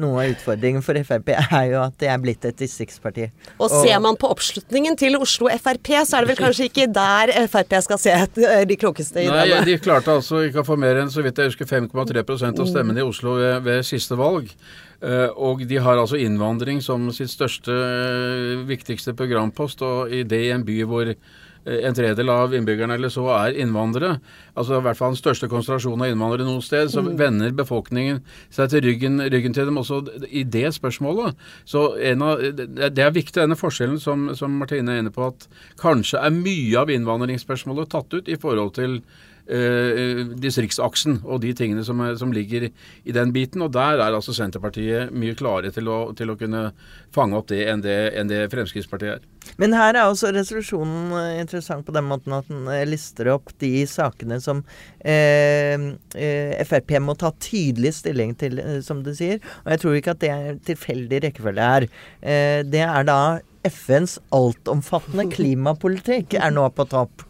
noe 0.00 0.22
av 0.22 0.32
utfordringen 0.34 0.84
for 0.84 0.98
Frp 1.02 1.32
er 1.60 1.64
jo 1.72 1.80
at 1.82 1.96
det 2.00 2.10
er 2.12 2.20
blitt 2.22 2.44
et 2.46 2.58
distriktsparti. 2.58 3.26
Og, 3.56 3.66
og 3.66 3.72
ser 3.74 3.98
man 4.02 4.18
på 4.20 4.30
oppslutningen 4.32 4.96
til 5.00 5.18
Oslo 5.18 5.50
Frp, 5.50 5.92
så 6.06 6.18
er 6.18 6.24
det 6.26 6.32
vel 6.32 6.40
kanskje 6.40 6.68
ikke 6.70 6.86
der 6.94 7.34
Frp 7.50 7.76
skal 7.86 8.00
se 8.00 8.14
eh, 8.14 8.62
de 8.68 8.78
klokeste 8.80 9.24
ideene. 9.24 9.60
Nei. 9.60 9.66
De 9.66 9.80
klarte 9.82 10.14
altså 10.14 10.44
ikke 10.46 10.62
å 10.62 10.68
få 10.70 10.78
mer 10.80 11.02
enn 11.02 11.12
så 11.12 11.24
vidt 11.26 11.40
jeg 11.40 11.52
husker 11.52 11.68
5,3 11.68 12.24
av 12.24 12.70
stemmene 12.70 13.02
i 13.02 13.06
Oslo 13.06 13.36
ved, 13.40 13.60
ved 13.66 13.84
siste 13.88 14.18
valg. 14.20 14.52
Uh, 15.00 15.30
og 15.40 15.62
de 15.64 15.78
har 15.80 15.96
altså 15.96 16.18
innvandring 16.20 16.82
som 16.84 17.06
sitt 17.16 17.32
største, 17.32 17.72
uh, 17.72 18.66
viktigste 18.68 19.14
programpost, 19.16 19.80
og 19.80 20.12
i 20.12 20.26
det 20.28 20.42
i 20.44 20.50
en 20.52 20.66
by 20.66 20.82
hvor 20.84 21.08
Eh, 21.08 21.39
en 21.64 21.94
tredjedel 21.94 22.30
av 22.32 22.54
innbyggerne 22.56 22.96
eller 22.96 23.12
så 23.12 23.26
er 23.34 23.58
innvandrere, 23.60 24.14
altså 24.54 24.78
i 24.78 24.84
hvert 24.86 24.98
fall 24.98 25.12
den 25.12 25.20
største 25.20 25.48
konsentrasjonen 25.50 26.06
av 26.06 26.14
innvandrere 26.14 26.48
noe 26.48 26.64
sted, 26.64 26.88
så 26.92 27.04
mm. 27.04 27.10
vender 27.20 27.56
befolkningen 27.56 28.22
seg 28.52 28.72
til 28.72 28.84
ryggen, 28.86 29.20
ryggen, 29.32 29.56
til 29.56 29.68
dem 29.68 29.80
også 29.80 30.02
i 30.28 30.44
det 30.48 30.70
spørsmålet. 30.76 31.36
Så 31.68 31.90
av, 31.94 32.44
Det 32.80 33.04
er 33.04 33.16
viktig, 33.16 33.40
denne 33.42 33.58
forskjellen 33.60 34.00
som, 34.00 34.30
som 34.36 34.56
Martine 34.60 34.96
er 34.96 35.04
inne 35.04 35.14
på, 35.14 35.28
at 35.32 35.48
kanskje 35.80 36.22
er 36.22 36.34
mye 36.34 36.80
av 36.80 36.92
innvandringsspørsmålet 36.94 37.92
tatt 37.92 38.16
ut 38.16 38.30
i 38.30 38.40
forhold 38.40 38.78
til 38.80 39.02
Uh, 39.50 40.28
distriktsaksen 40.38 41.24
og 41.24 41.40
de 41.42 41.48
tingene 41.58 41.82
som, 41.82 41.98
som, 42.14 42.30
ligger 42.30 42.68
i 42.68 43.14
den 43.16 43.32
biten. 43.34 43.64
Og 43.64 43.72
der 43.74 43.98
er 43.98 44.14
altså 44.14 44.30
Senterpartiet 44.36 45.10
mye 45.10 45.34
klarere 45.34 45.72
til 45.74 45.90
å, 45.90 46.12
til 46.14 46.30
å 46.30 46.36
kunne 46.38 46.68
fange 47.10 47.34
opp 47.34 47.48
det 47.50 47.64
enn, 47.66 47.82
det 47.82 47.96
enn 48.20 48.30
det 48.30 48.44
Fremskrittspartiet 48.52 49.16
er. 49.16 49.24
Men 49.60 49.74
her 49.76 49.92
er 49.92 50.08
også 50.08 50.32
resolusjonen 50.32 51.12
eh, 51.18 51.40
interessant 51.42 51.84
på 51.86 51.94
den 51.94 52.06
måten 52.08 52.34
at 52.36 52.48
den 52.48 52.68
eh, 52.72 52.86
lister 52.88 53.28
opp 53.34 53.52
de 53.60 53.84
sakene 53.90 54.40
som 54.40 54.62
eh, 55.04 55.76
eh 56.16 56.62
Frp 56.64 56.96
må 57.04 57.16
ta 57.18 57.32
tydelig 57.42 57.92
stilling 57.98 58.32
til, 58.40 58.60
som 58.84 59.02
du 59.04 59.12
sier. 59.16 59.40
Og 59.64 59.74
jeg 59.74 59.82
tror 59.82 59.98
ikke 59.98 60.14
at 60.16 60.22
det 60.24 60.30
er 60.32 60.60
tilfeldig 60.70 61.22
rekkefølge 61.26 61.70
her. 61.72 61.88
Eh, 62.22 62.60
det 62.64 62.84
er 62.86 63.08
da 63.08 63.20
FNs 63.68 64.18
altomfattende 64.32 65.28
klimapolitikk 65.36 66.38
er 66.40 66.54
nå 66.56 66.64
på 66.72 66.88
topp. 66.88 67.26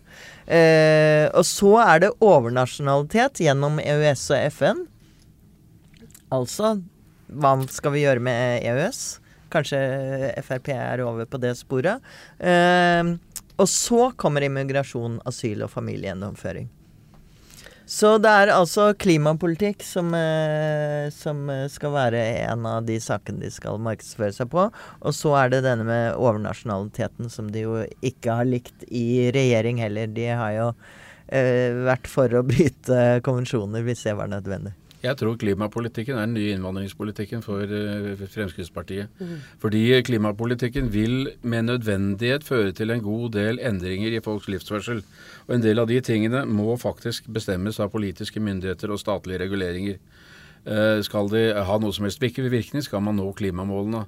Eh, 0.51 1.27
og 1.35 1.45
så 1.47 1.77
er 1.83 2.07
det 2.07 2.15
overnasjonalitet 2.23 3.43
gjennom 3.43 3.83
EØS 3.83 4.25
og 4.35 4.47
FN. 4.55 4.87
Altså 6.31 6.79
hva 7.31 7.55
skal 7.71 7.95
vi 7.95 8.05
gjøre 8.05 8.23
med 8.23 8.65
EØS? 8.67 9.03
Kanskje 9.53 9.81
Frp 10.47 10.73
er 10.75 11.05
over 11.05 11.29
på 11.31 11.41
det 11.43 11.57
sporet. 11.59 12.05
Eh, 12.39 13.15
og 13.61 13.69
så 13.69 14.11
kommer 14.17 14.47
immigrasjon, 14.47 15.21
asyl 15.29 15.67
og 15.67 15.73
familiegjennomføring. 15.75 16.71
Så 17.91 18.13
det 18.23 18.31
er 18.31 18.53
altså 18.55 18.93
klimapolitikk 19.03 19.83
som, 19.83 20.13
eh, 20.15 21.09
som, 21.11 21.43
skal 21.67 21.91
være 21.91 22.21
en 22.47 22.69
av 22.71 22.85
de 22.87 23.01
sakene 23.03 23.43
de 23.43 23.51
skal 23.51 23.81
markedsføre 23.83 24.37
seg 24.37 24.53
på. 24.53 24.69
Og 25.03 25.17
så 25.17 25.35
er 25.41 25.51
det 25.51 25.65
denne 25.67 25.89
med 25.89 26.15
overnasjonaliteten 26.15 27.33
som 27.35 27.51
de 27.51 27.65
jo 27.65 27.81
ikke 28.07 28.37
har 28.39 28.47
likt 28.47 28.87
i 28.87 29.33
regjering 29.35 29.83
heller. 29.83 30.07
De 30.07 30.29
har 30.31 30.55
jo 30.55 30.69
eh, 31.35 31.75
vært 31.91 32.07
for 32.07 32.31
å 32.31 32.45
bryte 32.47 33.19
konvensjoner 33.27 33.83
hvis 33.83 34.07
det 34.07 34.15
var 34.23 34.31
nødvendig. 34.31 34.77
Jeg 35.01 35.17
tror 35.17 35.37
klimapolitikken 35.41 36.19
er 36.19 36.27
den 36.27 36.35
nye 36.37 36.55
innvandringspolitikken 36.55 37.41
for 37.45 37.65
uh, 37.65 38.25
Fremskrittspartiet. 38.29 39.09
Mm. 39.19 39.37
Fordi 39.63 39.83
klimapolitikken 40.05 40.91
vil 40.93 41.31
med 41.43 41.71
nødvendighet 41.71 42.45
føre 42.45 42.73
til 42.77 42.93
en 42.93 43.03
god 43.05 43.31
del 43.37 43.61
endringer 43.65 44.13
i 44.13 44.21
folks 44.25 44.49
livsførsel. 44.49 45.01
Og 45.49 45.55
en 45.55 45.65
del 45.65 45.81
av 45.81 45.89
de 45.89 46.01
tingene 46.05 46.45
må 46.45 46.77
faktisk 46.77 47.31
bestemmes 47.33 47.81
av 47.81 47.93
politiske 47.95 48.41
myndigheter 48.41 48.93
og 48.93 49.01
statlige 49.01 49.41
reguleringer. 49.47 49.97
Uh, 50.67 51.01
skal 51.01 51.33
de 51.33 51.47
ha 51.57 51.79
noe 51.81 51.97
som 51.97 52.05
helst 52.05 52.21
virkning, 52.21 52.85
skal 52.85 53.01
man 53.01 53.17
nå 53.17 53.33
klimamålene. 53.33 54.05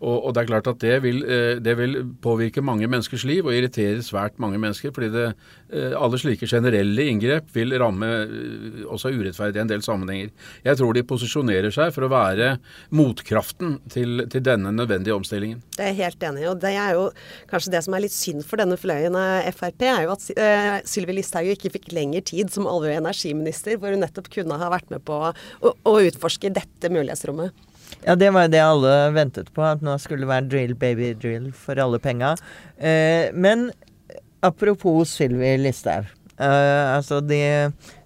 Og, 0.00 0.16
og, 0.16 0.30
det 0.34 0.42
er 0.42 0.50
klart 0.50 0.70
at 0.70 0.80
det 0.82 0.96
vil, 1.04 1.22
eh, 1.24 1.60
det 1.62 1.76
vil, 1.78 2.00
påvirke 2.24 2.62
mange 2.64 2.88
menneskers 2.90 3.24
liv 3.28 3.46
og 3.46 3.54
irritere 3.54 4.02
svært 4.04 4.38
mange 4.42 4.58
mennesker. 4.58 4.92
fordi 4.94 5.10
det, 5.12 5.26
eh, 5.70 5.94
alle 5.96 6.18
slike 6.18 6.46
generelle 6.46 7.06
inngrep 7.10 7.50
vil 7.54 7.74
ramme 7.78 8.06
eh, 8.06 8.84
også 8.86 9.12
urettferdig 9.14 9.60
i 9.60 9.64
en 9.64 9.70
del 9.70 9.82
sammenhenger. 9.82 10.30
Jeg 10.64 10.76
tror 10.80 10.94
de 10.94 11.02
posisjonerer 11.02 11.72
seg 11.74 11.92
for 11.94 12.06
å 12.06 12.12
være 12.12 12.58
motkraften 12.90 13.78
til, 13.88 14.26
til 14.30 14.44
denne 14.44 14.72
nødvendige 14.74 15.14
omstillingen. 15.16 15.62
Det 15.76 15.84
er 15.84 15.92
jeg 15.92 16.02
helt 16.02 16.28
enig 16.30 16.44
i. 16.44 16.48
Og 16.50 16.60
det 16.62 16.74
er 16.74 16.94
jo 16.98 17.08
kanskje 17.50 17.74
det 17.76 17.84
som 17.86 17.96
er 17.96 18.04
litt 18.06 18.16
synd 18.16 18.44
for 18.46 18.60
denne 18.60 18.78
fløyen 18.80 19.18
av 19.18 19.50
Frp, 19.54 19.84
er 19.84 20.06
jo 20.06 20.14
at 20.14 20.26
uh, 20.38 20.78
Sylvi 20.88 21.18
Listhaug 21.18 21.50
ikke 21.50 21.72
fikk 21.74 21.92
lengre 21.96 22.22
tid 22.24 22.52
som 22.52 22.68
olje- 22.70 22.94
og 22.94 23.02
energiminister, 23.02 23.78
hvor 23.78 23.94
hun 23.94 24.02
nettopp 24.04 24.30
kunne 24.32 24.58
ha 24.60 24.70
vært 24.72 24.90
med 24.92 25.04
på 25.06 25.18
å, 25.28 25.32
å 25.72 25.94
utforske 26.08 26.52
dette 26.54 26.90
mulighetsrommet. 26.92 27.54
Ja, 28.04 28.14
det 28.20 28.30
var 28.34 28.46
jo 28.46 28.52
det 28.52 28.60
alle 28.60 28.92
ventet 29.16 29.48
på, 29.56 29.64
at 29.64 29.84
nå 29.84 29.96
skulle 30.02 30.26
det 30.26 30.32
være 30.32 30.48
drill, 30.52 30.74
baby 30.76 31.14
drill 31.16 31.48
for 31.56 31.80
alle 31.80 32.00
penga. 32.02 32.34
Eh, 32.76 33.30
men 33.32 33.70
apropos 34.44 35.16
Sylvi 35.16 35.56
Listhaug. 35.62 36.10
Uh, 36.34 36.96
altså 36.96 37.20
De 37.22 37.36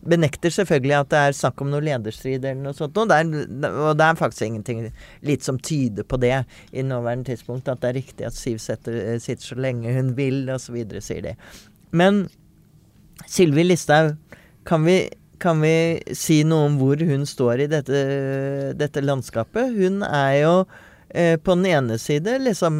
benekter 0.04 0.52
selvfølgelig 0.52 0.96
at 0.98 1.08
det 1.08 1.20
er 1.20 1.36
snakk 1.36 1.62
om 1.64 1.70
noe 1.72 1.80
lederstrid 1.80 2.42
eller 2.44 2.60
noe 2.60 2.76
sånt. 2.76 2.96
Og 3.00 3.08
det, 3.08 3.16
er, 3.22 3.70
og 3.72 3.94
det 3.96 4.04
er 4.04 4.18
faktisk 4.20 4.44
ingenting 4.44 4.82
litt 5.24 5.46
som 5.46 5.56
tyder 5.56 6.04
på 6.04 6.18
det 6.20 6.34
i 6.72 6.84
nåværende 6.84 7.30
tidspunkt. 7.30 7.70
At 7.72 7.80
det 7.82 7.90
er 7.90 7.98
riktig 8.02 8.28
at 8.28 8.36
Siv 8.36 8.60
setter, 8.62 9.16
sitter 9.24 9.54
så 9.54 9.56
lenge 9.58 9.96
hun 9.96 10.12
vil, 10.18 10.42
osv., 10.52 10.76
sier 11.00 11.24
de. 11.24 11.34
Men 11.96 12.26
Sylvi 13.26 13.64
Listhaug, 13.64 14.14
kan 14.68 14.84
vi 14.84 15.00
kan 15.40 15.62
vi 15.62 16.02
si 16.16 16.42
noe 16.46 16.68
om 16.68 16.76
hvor 16.80 17.00
hun 17.08 17.24
står 17.28 17.64
i 17.64 17.70
dette, 17.70 18.02
dette 18.78 19.02
landskapet? 19.04 19.72
Hun 19.74 20.02
er 20.06 20.34
jo 20.42 20.52
eh, 21.10 21.36
på 21.40 21.56
den 21.56 21.66
ene 21.70 21.98
side 21.98 22.38
liksom 22.42 22.78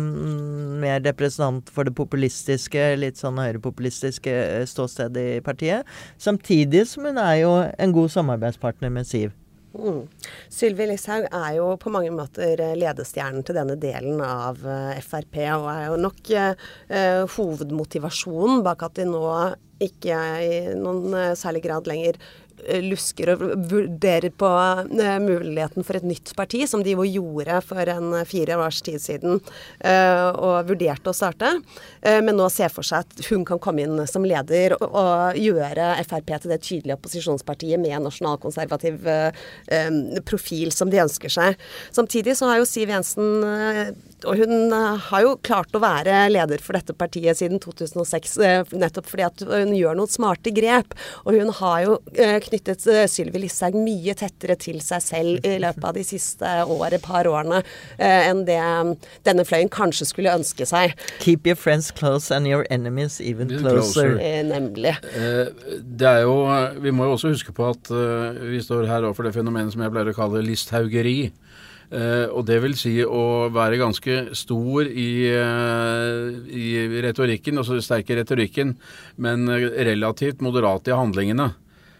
mer 0.82 1.00
representant 1.06 1.70
for 1.72 1.88
det 1.88 1.96
populistiske, 1.98 2.84
litt 3.00 3.20
sånn 3.20 3.40
høyrepopulistiske 3.42 4.38
eh, 4.44 4.64
ståstedet 4.68 5.26
i 5.38 5.42
partiet. 5.44 5.88
Samtidig 6.18 6.86
som 6.90 7.08
hun 7.08 7.20
er 7.22 7.42
jo 7.42 7.52
en 7.78 7.94
god 7.96 8.14
samarbeidspartner 8.14 8.92
med 8.94 9.08
Siv. 9.08 9.36
Mm. 9.78 10.06
Sylvi 10.50 10.86
Listhaug 10.88 11.26
er 11.28 11.52
jo 11.58 11.68
på 11.78 11.92
mange 11.92 12.10
måter 12.14 12.58
eh, 12.64 12.74
ledestjernen 12.78 13.44
til 13.46 13.58
denne 13.58 13.76
delen 13.78 14.18
av 14.24 14.58
uh, 14.64 14.96
Frp, 15.04 15.38
og 15.54 15.68
er 15.70 15.84
jo 15.90 16.00
nok 16.02 16.34
eh, 16.34 16.66
hovedmotivasjonen 17.36 18.64
bak 18.66 18.86
at 18.88 18.98
de 18.98 19.06
nå 19.06 19.24
ikke 19.84 20.18
i 20.42 20.54
noen 20.74 21.36
særlig 21.38 21.62
grad 21.68 21.86
lenger 21.86 22.18
Eh, 22.18 22.47
lusker 22.84 23.32
og 23.34 23.44
vurderer 23.70 24.32
på 24.34 24.48
uh, 24.48 25.18
muligheten 25.22 25.86
for 25.86 25.98
et 25.98 26.06
nytt 26.06 26.34
parti, 26.38 26.64
som 26.68 26.82
de 26.84 26.94
jo 26.96 27.06
gjorde 27.06 27.60
for 27.66 27.92
en 27.92 28.18
fire 28.28 28.58
års 28.60 28.80
tid 28.84 29.00
siden, 29.02 29.38
og 29.38 30.68
vurderte 30.68 31.10
å 31.10 31.16
starte. 31.16 31.50
Men 32.02 32.36
nå 32.36 32.48
ser 32.52 32.70
for 32.72 32.86
seg 32.86 33.04
at 33.04 33.28
hun 33.28 33.44
kan 33.46 33.60
komme 33.62 33.84
inn 33.84 34.00
som 34.10 34.26
leder 34.26 34.74
og 34.78 35.38
gjøre 35.38 35.90
Frp 36.08 36.32
til 36.34 36.52
det 36.52 36.60
tydelige 36.64 36.96
opposisjonspartiet 36.98 37.80
med 37.80 37.96
en 37.96 38.06
nasjonalkonservativ 38.08 39.06
profil 40.28 40.72
som 40.74 40.92
de 40.92 41.02
ønsker 41.02 41.32
seg. 41.32 41.58
Samtidig 41.94 42.36
så 42.38 42.50
har 42.50 42.60
jo 42.60 42.68
Siv 42.68 42.92
Jensen 42.92 43.96
og 44.26 44.40
hun 44.40 44.72
har 44.72 45.22
jo 45.22 45.36
klart 45.46 45.74
å 45.76 45.82
være 45.82 46.24
leder 46.32 46.62
for 46.62 46.74
dette 46.74 46.94
partiet 46.98 47.38
siden 47.38 47.60
2006, 47.62 48.38
nettopp 48.74 49.06
fordi 49.06 49.26
at 49.26 49.44
hun 49.46 49.74
gjør 49.76 49.98
noen 49.98 50.10
smarte 50.10 50.50
grep. 50.54 50.96
Og 51.24 51.38
hun 51.38 51.52
har 51.60 51.84
jo 51.84 51.98
knyttet 52.48 52.86
uh, 52.90 53.04
Sylvi 53.10 53.42
Listhaug 53.44 53.76
mye 53.78 54.14
tettere 54.18 54.56
til 54.60 54.80
seg 54.84 55.04
selv 55.04 55.46
i 55.46 55.56
løpet 55.62 55.86
av 55.90 55.96
de 55.98 56.04
siste 56.06 56.52
året, 56.64 57.00
par 57.04 57.28
årene, 57.30 57.62
uh, 57.62 58.20
enn 58.28 58.44
det 58.48 58.58
um, 58.60 58.94
denne 59.28 59.46
fløyen 59.48 59.70
kanskje 59.72 60.08
skulle 60.10 60.34
ønske 60.34 60.66
seg. 60.68 60.96
Keep 61.22 61.48
your 61.48 61.58
friends 61.58 61.90
close 61.94 62.34
and 62.34 62.48
your 62.48 62.66
enemies 62.70 63.20
even 63.20 63.50
closer. 63.52 64.16
closer. 64.16 64.16
Eh, 64.22 64.42
nemlig. 64.46 64.96
det 65.98 66.08
er 66.08 66.22
jo 66.24 66.36
Vi 66.82 66.90
må 66.94 67.06
jo 67.06 67.14
også 67.16 67.32
huske 67.32 67.52
på 67.54 67.68
at 67.68 67.90
vi 67.90 68.60
står 68.62 68.86
her 68.88 69.04
overfor 69.04 69.28
det 69.28 69.34
fenomenet 69.36 69.74
som 69.74 69.82
jeg 69.82 69.92
pleier 69.94 70.12
å 70.12 70.16
kalle 70.16 70.44
listhaugeri. 70.44 71.18
Uh, 71.88 72.28
og 72.36 72.42
det 72.48 72.58
vil 72.60 72.74
si 72.76 72.98
å 73.00 73.48
være 73.52 73.78
ganske 73.80 74.16
stor 74.36 74.88
i, 74.88 75.08
uh, 75.32 76.28
i 76.52 76.84
retorikken, 77.00 77.60
altså 77.60 77.78
sterk 77.80 78.12
i 78.12 78.18
retorikken, 78.18 78.74
men 79.24 79.48
relativt 79.48 80.44
moderat 80.44 80.90
i 80.90 80.96
handlingene. 80.96 81.48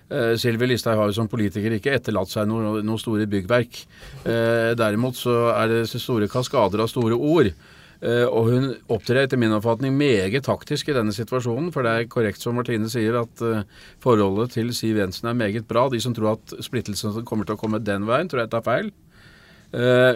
Uh, 0.09 0.33
Sylvi 0.41 0.71
Listhaug 0.71 0.97
har 0.97 1.11
jo 1.11 1.17
som 1.19 1.29
politiker 1.29 1.75
ikke 1.77 1.93
etterlatt 1.99 2.33
seg 2.33 2.47
noen 2.49 2.81
noe 2.87 3.01
store 3.01 3.27
byggverk. 3.29 3.83
Uh, 4.25 4.73
derimot 4.79 5.19
så 5.19 5.51
er 5.53 5.69
det 5.73 5.83
store 5.91 6.31
kaskader 6.33 6.81
av 6.81 6.89
store 6.89 7.19
ord. 7.19 7.51
Uh, 7.99 8.25
og 8.31 8.49
hun 8.49 8.71
opptrer 8.95 9.27
etter 9.27 9.41
min 9.41 9.53
oppfatning 9.53 9.93
meget 9.99 10.47
taktisk 10.47 10.89
i 10.89 10.97
denne 10.97 11.13
situasjonen. 11.13 11.69
For 11.75 11.85
det 11.85 11.93
er 11.93 12.09
korrekt 12.09 12.41
som 12.41 12.57
Martine 12.57 12.89
sier, 12.89 13.21
at 13.21 13.43
forholdet 14.05 14.57
til 14.57 14.73
Siv 14.77 15.03
Jensen 15.03 15.29
er 15.29 15.37
meget 15.37 15.69
bra. 15.69 15.89
De 15.93 16.01
som 16.01 16.17
tror 16.17 16.39
at 16.39 16.57
splittelsen 16.65 17.21
kommer 17.29 17.45
til 17.45 17.59
å 17.59 17.61
komme 17.61 17.83
den 17.85 18.09
veien, 18.09 18.31
tror 18.31 18.47
jeg 18.47 18.53
tar 18.55 18.65
feil. 18.65 18.91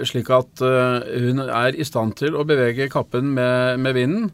Slik 0.09 0.31
at 0.33 0.63
hun 0.65 1.43
er 1.45 1.77
i 1.77 1.85
stand 1.85 2.15
til 2.17 2.39
å 2.41 2.47
bevege 2.49 2.87
kappen 2.89 3.35
med, 3.37 3.83
med 3.85 3.99
vinden. 3.99 4.31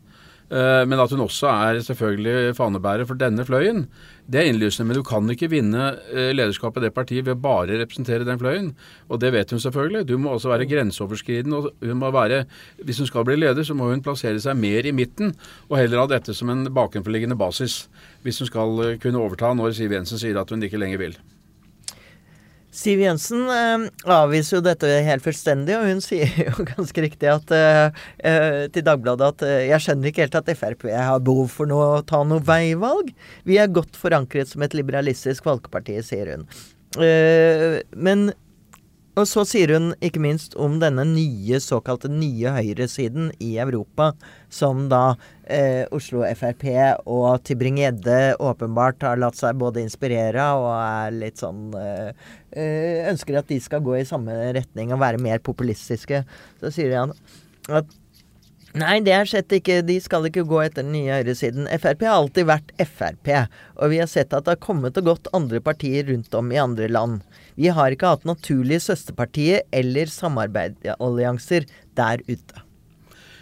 Uh, 0.49 0.85
men 0.88 1.00
at 1.02 1.12
hun 1.12 1.21
også 1.26 1.50
er 1.50 1.81
selvfølgelig 1.85 2.55
fanebærer 2.57 3.05
for 3.09 3.21
denne 3.21 3.45
fløyen, 3.45 3.83
det 4.28 4.40
er 4.40 4.50
innlysende. 4.50 4.88
Men 4.88 4.99
du 4.99 5.05
kan 5.05 5.28
ikke 5.33 5.50
vinne 5.52 5.90
lederskapet 6.37 6.83
i 6.83 6.87
det 6.87 6.95
partiet 6.97 7.25
ved 7.25 7.40
bare 7.40 7.73
å 7.73 7.81
representere 7.81 8.26
den 8.28 8.40
fløyen. 8.40 8.75
Og 9.09 9.23
det 9.23 9.33
vet 9.33 9.55
hun 9.55 9.62
selvfølgelig. 9.62 10.05
Du 10.09 10.19
må 10.21 10.35
også 10.35 10.52
være 10.52 10.69
grenseoverskridende. 10.69 11.57
og 11.57 11.73
hun 11.81 11.97
må 11.97 12.11
være, 12.12 12.45
Hvis 12.85 12.99
hun 12.99 13.09
skal 13.09 13.25
bli 13.25 13.37
leder, 13.37 13.64
så 13.64 13.75
må 13.75 13.88
hun 13.88 14.05
plassere 14.05 14.40
seg 14.40 14.57
mer 14.57 14.85
i 14.85 14.93
midten, 14.93 15.35
og 15.71 15.78
heller 15.78 16.05
ha 16.05 16.07
dette 16.07 16.35
som 16.35 16.50
en 16.50 16.69
bakenforliggende 16.69 17.37
basis. 17.37 17.88
Hvis 18.23 18.38
hun 18.38 18.52
skal 18.52 18.99
kunne 19.00 19.19
overta 19.19 19.55
når 19.55 19.73
Siv 19.73 19.93
Jensen 19.93 20.19
sier 20.21 20.37
at 20.37 20.50
hun 20.50 20.62
ikke 20.62 20.81
lenger 20.81 20.99
vil. 20.99 21.17
Siv 22.78 23.00
Jensen 23.02 23.49
eh, 23.50 23.87
avviser 24.14 24.58
jo 24.58 24.62
dette 24.62 24.90
helt 25.06 25.25
fullstendig, 25.25 25.75
og 25.75 25.88
hun 25.88 26.02
sier 26.08 26.30
jo 26.44 26.66
ganske 26.68 27.04
riktig 27.04 27.30
at, 27.32 27.52
eh, 27.54 28.64
til 28.75 28.87
Dagbladet 28.87 29.32
at 29.32 29.47
eh, 29.49 29.66
jeg 29.73 29.85
skjønner 29.85 30.12
ikke 30.12 30.26
helt 30.26 30.38
at 30.38 30.52
Frp 30.58 30.88
har 30.94 31.23
behov 31.25 31.50
for 31.56 31.70
noe, 31.70 31.99
å 31.99 32.04
ta 32.06 32.23
noe 32.26 32.44
veivalg. 32.44 33.11
Vi 33.49 33.58
er 33.58 33.73
godt 33.75 33.99
forankret 33.99 34.52
som 34.52 34.62
et 34.66 34.76
liberalistisk 34.78 35.49
folkeparti, 35.49 35.99
sier 36.06 36.37
hun. 36.37 36.47
Eh, 37.02 37.80
men 37.99 38.30
og 39.19 39.27
så 39.27 39.43
sier 39.49 39.73
hun 39.75 39.89
ikke 40.05 40.21
minst 40.23 40.55
om 40.61 40.77
denne 40.79 41.03
nye 41.09 41.59
såkalte 41.63 42.11
nye 42.13 42.53
høyresiden 42.55 43.33
i 43.43 43.57
Europa, 43.59 44.13
som 44.53 44.85
da 44.93 45.17
eh, 45.45 45.83
Oslo 45.95 46.23
Frp 46.39 46.67
og 47.03 47.43
Tybring-Gjedde 47.49 48.37
åpenbart 48.39 49.03
har 49.09 49.19
latt 49.19 49.39
seg 49.41 49.59
både 49.59 49.83
inspirere 49.83 50.45
og 50.61 50.71
er 50.77 51.17
litt 51.17 51.43
sånn 51.43 51.73
eh, 51.79 52.13
eh, 52.53 53.09
Ønsker 53.11 53.41
at 53.41 53.51
de 53.51 53.59
skal 53.65 53.83
gå 53.83 53.99
i 53.99 54.07
samme 54.09 54.37
retning 54.55 54.95
og 54.95 55.03
være 55.03 55.23
mer 55.23 55.43
populistiske. 55.43 56.23
Så 56.63 56.75
sier 56.75 56.95
han 57.01 57.17
at 57.69 57.98
Nei, 58.78 58.99
det 59.02 59.14
er 59.14 59.26
slett 59.26 59.52
ikke. 59.56 59.80
De 59.87 59.97
skal 60.02 60.28
ikke 60.28 60.44
gå 60.47 60.61
etter 60.62 60.85
den 60.85 60.92
nye 60.94 61.16
høyresiden. 61.18 61.66
Frp 61.80 62.04
har 62.06 62.20
alltid 62.20 62.47
vært 62.50 62.70
Frp, 62.78 63.32
og 63.80 63.90
vi 63.90 63.99
har 64.02 64.11
sett 64.11 64.35
at 64.37 64.47
det 64.47 64.54
har 64.54 64.62
kommet 64.62 65.00
og 65.00 65.08
gått 65.08 65.30
andre 65.35 65.61
partier 65.64 66.06
rundt 66.11 66.37
om 66.38 66.52
i 66.54 66.61
andre 66.62 66.90
land. 66.92 67.25
Vi 67.58 67.73
har 67.75 67.94
ikke 67.94 68.12
hatt 68.14 68.28
naturlige 68.28 68.85
søsterpartier 68.87 69.64
eller 69.75 70.12
samarbeidsallianser 70.12 71.66
der 71.99 72.23
ute. 72.28 72.64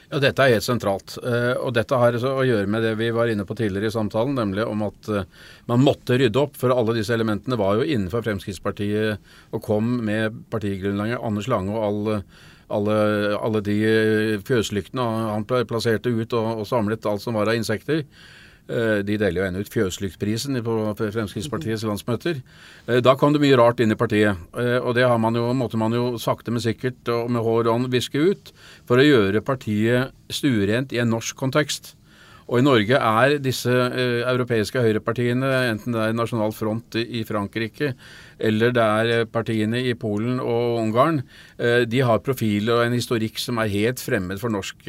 Ja, 0.07 0.21
Dette 0.23 0.45
er 0.45 0.55
helt 0.55 0.65
sentralt. 0.65 1.17
Uh, 1.19 1.59
og 1.59 1.73
dette 1.75 1.99
har 1.99 2.17
å 2.17 2.47
gjøre 2.47 2.71
med 2.71 2.85
det 2.87 2.95
vi 3.01 3.11
var 3.15 3.29
inne 3.29 3.45
på 3.45 3.57
tidligere 3.59 3.91
i 3.91 3.97
samtalen, 3.97 4.37
nemlig 4.39 4.65
om 4.65 4.85
at 4.87 5.09
uh, 5.11 5.25
man 5.67 5.83
måtte 5.83 6.17
rydde 6.21 6.41
opp. 6.41 6.55
For 6.57 6.73
alle 6.73 6.95
disse 6.97 7.15
elementene 7.17 7.59
var 7.59 7.81
jo 7.81 7.87
innenfor 7.87 8.23
Fremskrittspartiet 8.25 9.19
og 9.51 9.65
kom 9.67 9.97
med 10.07 10.45
partigrunnlaget 10.55 11.19
Anders 11.27 11.51
Lange 11.51 11.75
og 11.75 11.89
alle, 11.91 12.21
alle, 12.73 12.97
alle 13.37 13.63
de 13.65 13.77
fjøslyktene 14.47 15.05
han 15.33 15.47
plasserte 15.47 16.13
ut 16.13 16.35
og, 16.37 16.63
og 16.63 16.67
samlet 16.69 17.07
alt 17.07 17.25
som 17.25 17.39
var 17.39 17.51
av 17.51 17.59
insekter. 17.59 18.05
De 18.67 19.15
deler 19.15 19.37
jo 19.39 19.45
ennå 19.47 19.61
ut 19.63 19.69
Fjøslyktprisen 19.71 20.59
på 20.67 20.73
Fremskrittspartiets 20.99 21.85
landsmøter. 21.87 22.41
Da 22.99 23.13
kom 23.15 23.31
det 23.31 23.39
mye 23.45 23.55
rart 23.61 23.79
inn 23.79 23.95
i 23.95 23.99
partiet. 23.99 24.41
Og 24.83 24.91
det 24.99 25.07
man 25.23 25.39
jo, 25.39 25.45
måtte 25.55 25.79
man 25.79 25.95
jo 25.95 26.17
sakte, 26.19 26.51
men 26.51 26.65
sikkert 26.65 27.07
og 27.15 27.31
med 27.31 27.47
hår 27.47 27.71
og 27.71 27.87
viske 27.93 28.19
ut 28.19 28.51
for 28.89 28.99
å 28.99 29.07
gjøre 29.07 29.45
partiet 29.47 30.11
stuerent 30.35 30.91
i 30.91 30.99
en 30.99 31.15
norsk 31.15 31.39
kontekst. 31.39 31.93
Og 32.47 32.61
i 32.61 32.65
Norge 32.65 32.99
er 32.99 33.41
disse 33.43 33.73
eh, 33.73 34.23
europeiske 34.23 34.83
høyrepartiene, 34.83 35.49
enten 35.73 35.95
det 35.97 36.03
er 36.03 36.15
Nasjonal 36.15 36.55
Front 36.55 36.95
i 37.01 37.25
Frankrike 37.27 37.95
eller 38.39 38.73
det 38.75 38.85
er 38.85 39.29
partiene 39.33 39.81
i 39.81 39.95
Polen 39.99 40.41
og 40.43 40.81
Ungarn, 40.81 41.23
eh, 41.59 41.85
de 41.89 42.03
har 42.05 42.23
profil 42.25 42.71
og 42.75 42.83
en 42.85 42.97
historikk 42.97 43.41
som 43.41 43.61
er 43.63 43.71
helt 43.73 44.03
fremmed 44.03 44.41
for, 44.43 44.53
norsk, 44.53 44.87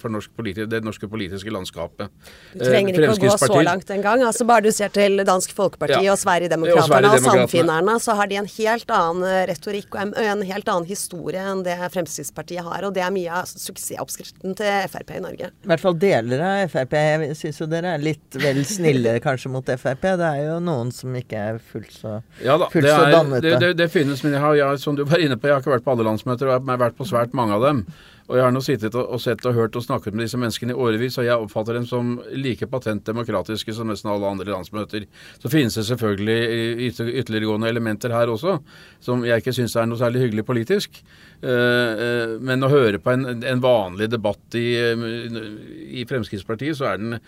for 0.00 0.12
norsk 0.12 0.32
politi 0.36 0.66
det 0.68 0.82
norske 0.84 1.08
politiske 1.10 1.52
landskapet. 1.52 2.12
Du 2.54 2.64
trenger 2.64 2.96
ikke 2.96 3.14
å 3.14 3.18
gå 3.26 3.36
så 3.40 3.62
langt 3.64 3.90
engang. 3.92 4.24
Altså, 4.26 4.46
bare 4.48 4.66
du 4.66 4.72
ser 4.74 4.92
til 4.94 5.22
Dansk 5.26 5.54
Folkeparti 5.56 6.02
ja. 6.04 6.14
og 6.14 6.20
Sverigedemokraterna 6.20 7.12
og, 7.12 7.18
og 7.18 7.26
Sannfinnerne, 7.26 7.96
så 8.02 8.16
har 8.18 8.30
de 8.30 8.40
en 8.40 8.50
helt 8.56 8.92
annen 8.92 9.46
retorikk 9.50 9.96
og 9.96 10.02
en, 10.02 10.14
en 10.36 10.44
helt 10.46 10.70
annen 10.72 10.88
historie 10.88 11.42
enn 11.42 11.64
det 11.66 11.76
Fremskrittspartiet 11.94 12.66
har. 12.66 12.86
Og 12.88 12.94
det 12.96 13.04
er 13.06 13.14
mye 13.14 13.40
av 13.42 13.48
suksessoppskriften 13.50 14.56
til 14.58 14.90
Frp 14.92 15.14
i 15.16 15.22
Norge. 15.24 15.50
I 15.50 15.72
hvert 15.72 15.84
fall 15.84 15.98
deler 16.00 16.44
av 16.44 16.72
Frp. 16.72 16.96
Jeg 16.96 17.38
syns 17.40 17.60
jo 17.62 17.70
dere 17.70 17.96
er 17.96 18.04
litt 18.04 18.40
vel 18.40 18.62
snille 18.68 19.16
kanskje 19.24 19.52
mot 19.52 19.74
Frp. 19.76 20.08
Det 20.20 20.28
er 20.28 20.42
jo 20.50 20.58
noen 20.64 20.92
som 20.94 21.14
ikke 21.16 21.44
er 21.52 21.62
fullt 21.72 21.94
så 21.96 22.16
ja 22.44 22.56
da, 22.60 22.65
fullt 22.72 22.90
så 22.90 23.06
dannete. 23.12 23.46
Det, 23.46 23.54
det, 23.62 23.72
det, 23.78 23.88
finnes, 23.92 24.22
men 24.24 24.36
jeg 24.36 24.42
har, 24.42 24.58
jeg, 24.58 24.82
som 24.82 24.98
du 24.98 25.04
var 25.06 25.22
inne 25.22 25.38
på, 25.38 25.48
jeg 25.48 25.56
har 25.56 25.64
ikke 25.64 25.76
vært 25.76 25.86
på 25.86 25.96
alle 25.96 26.06
landsmøter, 26.08 26.48
og 26.50 26.56
jeg 26.56 26.68
har 26.70 26.84
vært 26.84 26.98
på 26.98 27.08
svært 27.08 27.36
mange 27.36 27.56
av 27.56 27.66
dem. 27.66 27.86
Og 28.26 28.34
jeg 28.34 28.42
har 28.42 28.54
nå 28.54 28.60
sittet 28.64 28.96
og, 28.98 29.06
og, 29.14 29.20
sett 29.22 29.44
og 29.46 29.54
hørt 29.54 29.76
og 29.78 29.84
snakket 29.84 30.16
med 30.16 30.24
disse 30.26 30.38
menneskene 30.40 30.74
i 30.74 30.80
årevis, 30.86 31.18
og 31.20 31.26
jeg 31.28 31.38
oppfatter 31.44 31.78
dem 31.78 31.86
som 31.86 32.16
like 32.34 32.66
patent 32.70 33.06
demokratiske 33.06 33.74
som 33.76 33.86
nesten 33.90 34.10
alle 34.10 34.26
andre 34.26 34.50
landsmøter. 34.50 35.06
Så 35.38 35.50
finnes 35.52 35.78
det 35.78 35.86
selvfølgelig 35.86 36.90
ytterliggående 37.22 37.70
elementer 37.70 38.14
her 38.14 38.32
også, 38.32 38.58
som 39.04 39.22
jeg 39.26 39.44
ikke 39.44 39.54
syns 39.54 39.76
er 39.78 39.86
noe 39.86 40.00
særlig 40.00 40.24
hyggelig 40.24 40.46
politisk. 40.48 40.98
Uh, 41.36 41.50
uh, 41.52 42.30
men 42.40 42.64
å 42.64 42.72
høre 42.72 42.98
på 43.02 43.12
en, 43.12 43.44
en 43.44 43.62
vanlig 43.62 44.08
debatt 44.10 44.56
i, 44.58 44.70
i, 44.80 46.06
Fremskrittspartiet, 46.08 46.78
så 46.78 46.90
er 46.90 47.02
den 47.02 47.18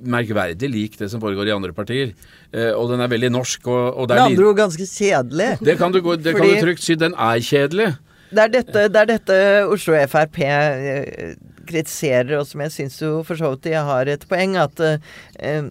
merkverdig 0.00 0.70
lik 0.70 0.98
det 1.00 1.10
som 1.12 1.22
foregår 1.22 1.50
i 1.50 1.54
andre 1.54 1.74
partier. 1.76 2.12
Eh, 2.52 2.70
og 2.74 2.90
den 2.92 3.02
er 3.04 3.10
veldig 3.12 3.32
norsk. 3.32 3.66
Og, 3.66 3.82
og 3.94 4.10
er 4.10 4.14
Med 4.14 4.26
andre 4.30 4.48
ord 4.50 4.60
ganske 4.60 4.86
kjedelig. 4.86 5.50
Det 5.60 5.76
kan 5.78 5.92
du, 5.92 6.00
det 6.00 6.34
Fordi... 6.34 6.38
kan 6.38 6.54
du 6.54 6.66
trygt 6.68 6.84
si. 6.86 6.96
Den 7.00 7.16
er 7.18 7.42
kjedelig. 7.44 7.90
Det 8.30 8.42
er 8.44 8.52
dette, 8.54 8.86
det 8.94 9.00
er 9.00 9.08
dette 9.10 9.36
Oslo 9.66 9.96
Frp 10.06 10.38
eh, 10.46 11.34
kritiserer, 11.70 12.36
og 12.38 12.46
som 12.46 12.62
jeg 12.64 12.74
syns 12.74 13.00
jo 13.02 13.20
for 13.26 13.38
så 13.38 13.52
vidt 13.54 13.66
de 13.66 13.74
har 13.74 14.10
et 14.10 14.26
poeng, 14.30 14.56
at 14.60 14.82
eh, 14.86 15.70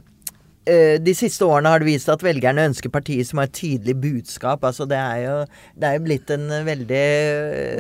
de 1.02 1.14
siste 1.18 1.46
årene 1.46 1.72
har 1.72 1.82
det 1.82 1.88
vist 1.88 2.10
at 2.12 2.24
velgerne 2.24 2.68
ønsker 2.70 2.92
partier 2.94 3.26
som 3.26 3.42
har 3.42 3.50
et 3.50 3.56
tydelig 3.58 3.96
budskap. 4.02 4.64
Altså 4.68 4.86
det 4.90 4.98
er 5.00 5.22
jo 5.24 5.36
det 5.80 5.88
er 5.88 5.98
jo 5.98 6.04
blitt 6.06 6.34
en 6.34 6.48
veldig 6.68 7.06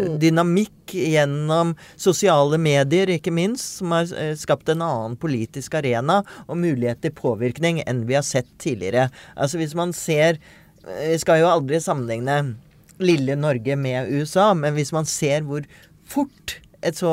mm. 0.05 0.15
dynamikk 0.21 0.95
gjennom 0.95 1.75
sosiale 1.99 2.57
medier, 2.61 3.11
ikke 3.13 3.33
minst, 3.35 3.79
som 3.79 3.93
har 3.93 4.09
skapt 4.39 4.71
en 4.73 4.83
annen 4.85 5.17
politisk 5.19 5.77
arena 5.79 6.21
og 6.47 6.57
mulighet 6.61 7.03
til 7.03 7.13
påvirkning 7.17 7.83
enn 7.85 8.05
vi 8.09 8.17
har 8.17 8.25
sett 8.25 8.49
tidligere. 8.61 9.09
Altså 9.35 9.61
hvis 9.61 9.77
man 9.77 9.93
ser 9.93 10.41
Vi 10.79 11.17
skal 11.19 11.41
jo 11.41 11.49
aldri 11.51 11.77
sammenligne 11.83 12.55
lille 13.03 13.35
Norge 13.35 13.75
med 13.75 14.09
USA, 14.15 14.53
men 14.55 14.73
hvis 14.73 14.93
man 14.95 15.05
ser 15.05 15.43
hvor 15.47 15.65
fort 16.07 16.55
et 16.85 16.95
så 16.99 17.11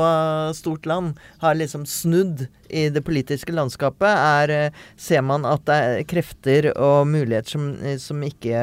stort 0.55 0.87
land 0.87 1.19
har 1.43 1.59
liksom 1.59 1.87
snudd 1.89 2.47
i 2.69 2.87
det 2.93 3.03
politiske 3.07 3.55
landskapet, 3.55 4.09
er, 4.11 4.51
eh, 4.55 4.87
ser 4.97 5.23
man 5.27 5.47
at 5.49 5.65
det 5.67 5.77
er 5.77 6.07
krefter 6.09 6.71
og 6.75 7.07
muligheter 7.11 7.57
som, 7.57 7.69
som 8.03 8.23
ikke 8.27 8.63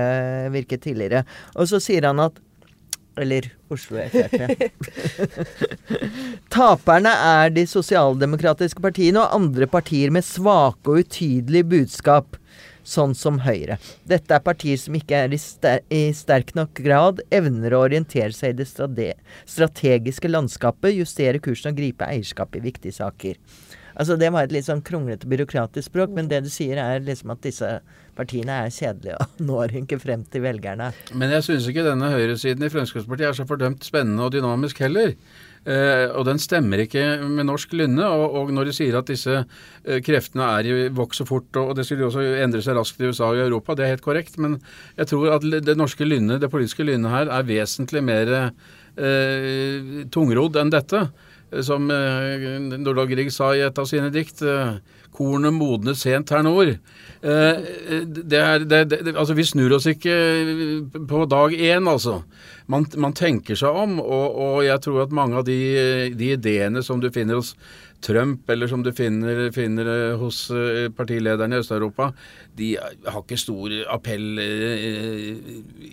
virket 0.54 0.88
tidligere. 0.88 1.24
Og 1.56 1.70
så 1.72 1.82
sier 1.84 2.10
han 2.10 2.24
at 2.24 2.40
eller 3.18 3.46
Oslo 3.70 4.02
Frp. 4.10 4.72
Taperne 6.54 7.12
er 7.14 7.52
de 7.54 7.66
sosialdemokratiske 7.70 8.82
partiene 8.82 9.22
og 9.22 9.36
andre 9.38 9.68
partier 9.70 10.14
med 10.14 10.26
svake 10.26 10.90
og 10.90 11.04
utydelige 11.04 11.68
budskap 11.76 12.40
sånn 12.84 13.16
som 13.18 13.40
Høyre. 13.44 13.80
Dette 14.08 14.36
er 14.36 14.44
partier 14.44 14.80
som 14.80 14.96
ikke 14.98 15.24
er 15.26 15.34
i, 15.36 15.40
ster 15.42 15.84
i 15.94 16.06
sterk 16.16 16.54
nok 16.58 16.82
grad 16.84 17.24
evner 17.34 17.76
å 17.76 17.86
orientere 17.88 18.34
seg 18.36 18.54
i 18.54 18.64
det 18.64 19.14
strategiske 19.50 20.32
landskapet, 20.32 20.96
justere 20.98 21.42
kursen 21.44 21.74
og 21.74 21.80
gripe 21.80 22.08
eierskap 22.08 22.56
i 22.60 22.64
viktige 22.68 22.96
saker. 22.96 23.40
Altså 23.94 24.16
Det 24.18 24.32
var 24.34 24.48
et 24.48 24.54
litt 24.56 24.66
sånn 24.66 24.82
kronglete 24.86 25.30
byråkratisk 25.30 25.92
språk, 25.92 26.14
men 26.16 26.30
det 26.30 26.42
du 26.46 26.50
sier 26.50 26.80
er 26.82 27.04
liksom 27.06 27.34
at 27.36 27.44
disse 27.46 27.70
partiene 28.18 28.56
er 28.66 28.74
kjedelige 28.74 29.20
og 29.22 29.42
når 29.50 29.78
ikke 29.84 30.00
frem 30.02 30.26
til 30.34 30.46
velgerne. 30.46 30.92
Men 31.14 31.34
jeg 31.38 31.48
syns 31.48 31.70
ikke 31.70 31.86
denne 31.86 32.12
høyresiden 32.14 32.66
i 32.66 32.72
Fremskrittspartiet 32.74 33.30
er 33.30 33.38
så 33.38 33.48
fordømt 33.50 33.86
spennende 33.86 34.26
og 34.26 34.34
dynamisk 34.36 34.82
heller. 34.84 35.14
Eh, 35.64 36.10
og 36.12 36.26
den 36.28 36.42
stemmer 36.44 36.82
ikke 36.84 37.02
med 37.24 37.48
norsk 37.48 37.74
lynne. 37.78 38.04
Og, 38.04 38.38
og 38.40 38.54
når 38.56 38.70
de 38.70 38.76
sier 38.76 38.98
at 39.00 39.10
disse 39.10 39.36
eh, 39.40 40.00
kreftene 40.04 40.50
er, 40.60 40.72
vokser 40.96 41.28
fort, 41.30 41.50
og, 41.60 41.74
det 41.78 41.88
skulle 41.88 42.06
jo 42.06 42.12
også 42.12 42.26
endre 42.44 42.64
seg 42.66 42.78
raskt 42.78 43.02
i 43.02 43.12
USA 43.12 43.32
og 43.32 43.40
i 43.40 43.46
Europa, 43.46 43.78
det 43.78 43.88
er 43.88 43.94
helt 43.96 44.06
korrekt. 44.06 44.40
Men 44.44 44.60
jeg 45.00 45.12
tror 45.12 45.38
at 45.38 45.48
det 45.68 45.78
norske 45.80 46.08
lynnet, 46.08 46.42
det 46.44 46.52
politiske 46.54 46.88
lynnet 46.88 47.14
her, 47.14 47.32
er 47.32 47.48
vesentlig 47.48 48.04
mer 48.04 48.34
eh, 48.40 50.04
tungrodd 50.14 50.60
enn 50.60 50.74
dette. 50.74 51.08
Som 51.64 51.92
eh, 51.94 52.50
Nordahl 52.74 53.10
Grieg 53.12 53.32
sa 53.34 53.54
i 53.54 53.64
et 53.64 53.80
av 53.80 53.88
sine 53.90 54.10
dikt, 54.14 54.42
eh, 54.42 54.78
'Kornet 55.14 55.54
modne 55.54 55.96
sent 55.96 56.30
her 56.34 56.42
nord'. 56.44 56.80
Eh, 57.24 57.62
det 58.04 58.40
er, 58.40 58.66
det, 58.66 58.90
det, 58.90 59.16
altså 59.16 59.34
Vi 59.34 59.44
snur 59.44 59.78
oss 59.78 59.86
ikke 59.88 60.16
på 61.08 61.26
dag 61.30 61.54
én, 61.54 61.90
altså. 61.90 62.24
Man, 62.68 62.86
man 62.98 63.14
tenker 63.14 63.56
seg 63.56 63.70
om, 63.70 64.00
og, 64.00 64.36
og 64.36 64.66
jeg 64.66 64.82
tror 64.82 65.04
at 65.04 65.16
mange 65.16 65.38
av 65.38 65.46
de, 65.46 66.12
de 66.16 66.34
ideene 66.34 66.84
som 66.84 67.00
du 67.00 67.12
finner 67.12 67.36
hos 67.36 67.56
Trump, 68.04 68.50
eller 68.50 68.68
som 68.68 68.84
du 68.84 68.92
finner, 68.96 69.48
finner 69.56 69.88
eh, 69.88 70.18
hos 70.20 70.46
eh, 70.52 70.90
partilederne 70.96 71.58
i 71.58 71.64
Øst-Europa, 71.64 72.12
de 72.58 72.76
har 72.80 73.22
ikke 73.22 73.40
stor 73.40 73.74
appell 73.94 74.40
eh, 74.44 75.40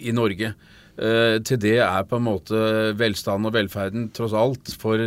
i 0.00 0.14
Norge. 0.16 0.54
Eh, 1.00 1.38
til 1.46 1.60
det 1.62 1.78
er 1.84 2.08
på 2.08 2.18
en 2.18 2.26
måte 2.26 2.62
velstanden 2.98 3.48
og 3.48 3.54
velferden 3.56 4.10
tross 4.16 4.34
alt 4.36 4.74
for, 4.80 5.00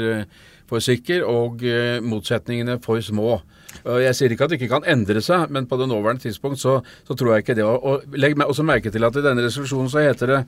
for 0.69 0.83
sikker, 0.83 1.25
og 1.27 1.65
eh, 1.67 1.99
motsetningene 2.03 2.79
for 2.83 3.03
små. 3.03 3.41
Og 3.83 4.01
Jeg 4.03 4.17
sier 4.17 4.33
ikke 4.33 4.47
at 4.47 4.53
det 4.53 4.61
ikke 4.61 4.73
kan 4.75 4.89
endre 4.89 5.21
seg, 5.23 5.49
men 5.53 5.67
på 5.69 5.79
det 5.79 5.89
nåværende 5.91 6.27
tidspunkt 6.27 6.61
så, 6.61 6.79
så 7.07 7.17
tror 7.17 7.33
jeg 7.33 7.45
ikke 7.45 7.57
det. 7.59 7.65
Og, 7.65 8.05
Legg 8.13 8.39
også 8.39 8.65
merke 8.65 8.91
til 8.91 9.03
at 9.03 9.17
i 9.17 9.25
denne 9.25 9.45
resolusjonen 9.45 9.91
så 9.91 10.05
heter 10.05 10.35
det 10.35 10.43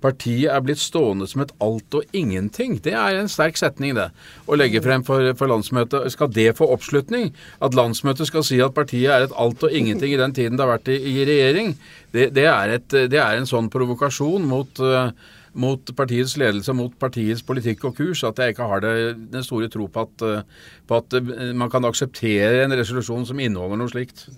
Partiet 0.00 0.48
er 0.48 0.62
blitt 0.64 0.80
stående 0.80 1.26
som 1.28 1.42
et 1.44 1.52
alt 1.60 1.96
og 1.96 2.14
ingenting. 2.16 2.78
Det 2.80 2.94
er 2.96 3.18
en 3.18 3.28
sterk 3.28 3.58
setning, 3.60 3.92
det. 3.98 4.06
Å 4.48 4.56
legge 4.56 4.80
frem 4.80 5.04
for, 5.04 5.26
for 5.36 5.52
landsmøtet. 5.52 6.08
Skal 6.14 6.30
det 6.32 6.54
få 6.56 6.70
oppslutning? 6.72 7.28
At 7.60 7.76
landsmøtet 7.76 8.30
skal 8.30 8.46
si 8.46 8.62
at 8.64 8.72
partiet 8.76 9.12
er 9.12 9.26
et 9.26 9.34
alt 9.36 9.60
og 9.66 9.76
ingenting 9.76 10.14
i 10.14 10.20
den 10.20 10.32
tiden 10.36 10.56
det 10.56 10.64
har 10.64 10.72
vært 10.72 10.88
i, 10.92 10.96
i 10.96 11.26
regjering, 11.28 11.74
det, 12.16 12.30
det, 12.36 12.46
er 12.48 12.78
et, 12.78 12.88
det 13.12 13.20
er 13.20 13.36
en 13.36 13.48
sånn 13.48 13.68
provokasjon 13.70 14.48
mot 14.48 14.80
eh, 14.82 15.12
mot 15.52 15.92
partiets 15.96 16.36
ledelse, 16.38 16.72
mot 16.76 16.92
partiets 17.00 17.42
politikk 17.46 17.88
og 17.88 17.96
kurs, 17.98 18.22
at 18.26 18.38
jeg 18.38 18.54
ikke 18.54 18.68
har 18.70 18.82
det, 18.84 18.94
den 19.32 19.46
store 19.46 19.70
tro 19.72 19.88
på 19.90 20.04
at, 20.06 20.26
eh, 20.26 20.68
på 20.86 21.00
at 21.00 21.16
eh, 21.18 21.50
man 21.56 21.70
kan 21.72 21.86
akseptere 21.88 22.64
en 22.64 22.76
resolusjon 22.78 23.26
som 23.26 23.40
inneholder 23.42 23.80
noe 23.80 23.90
slikt. 23.90 24.28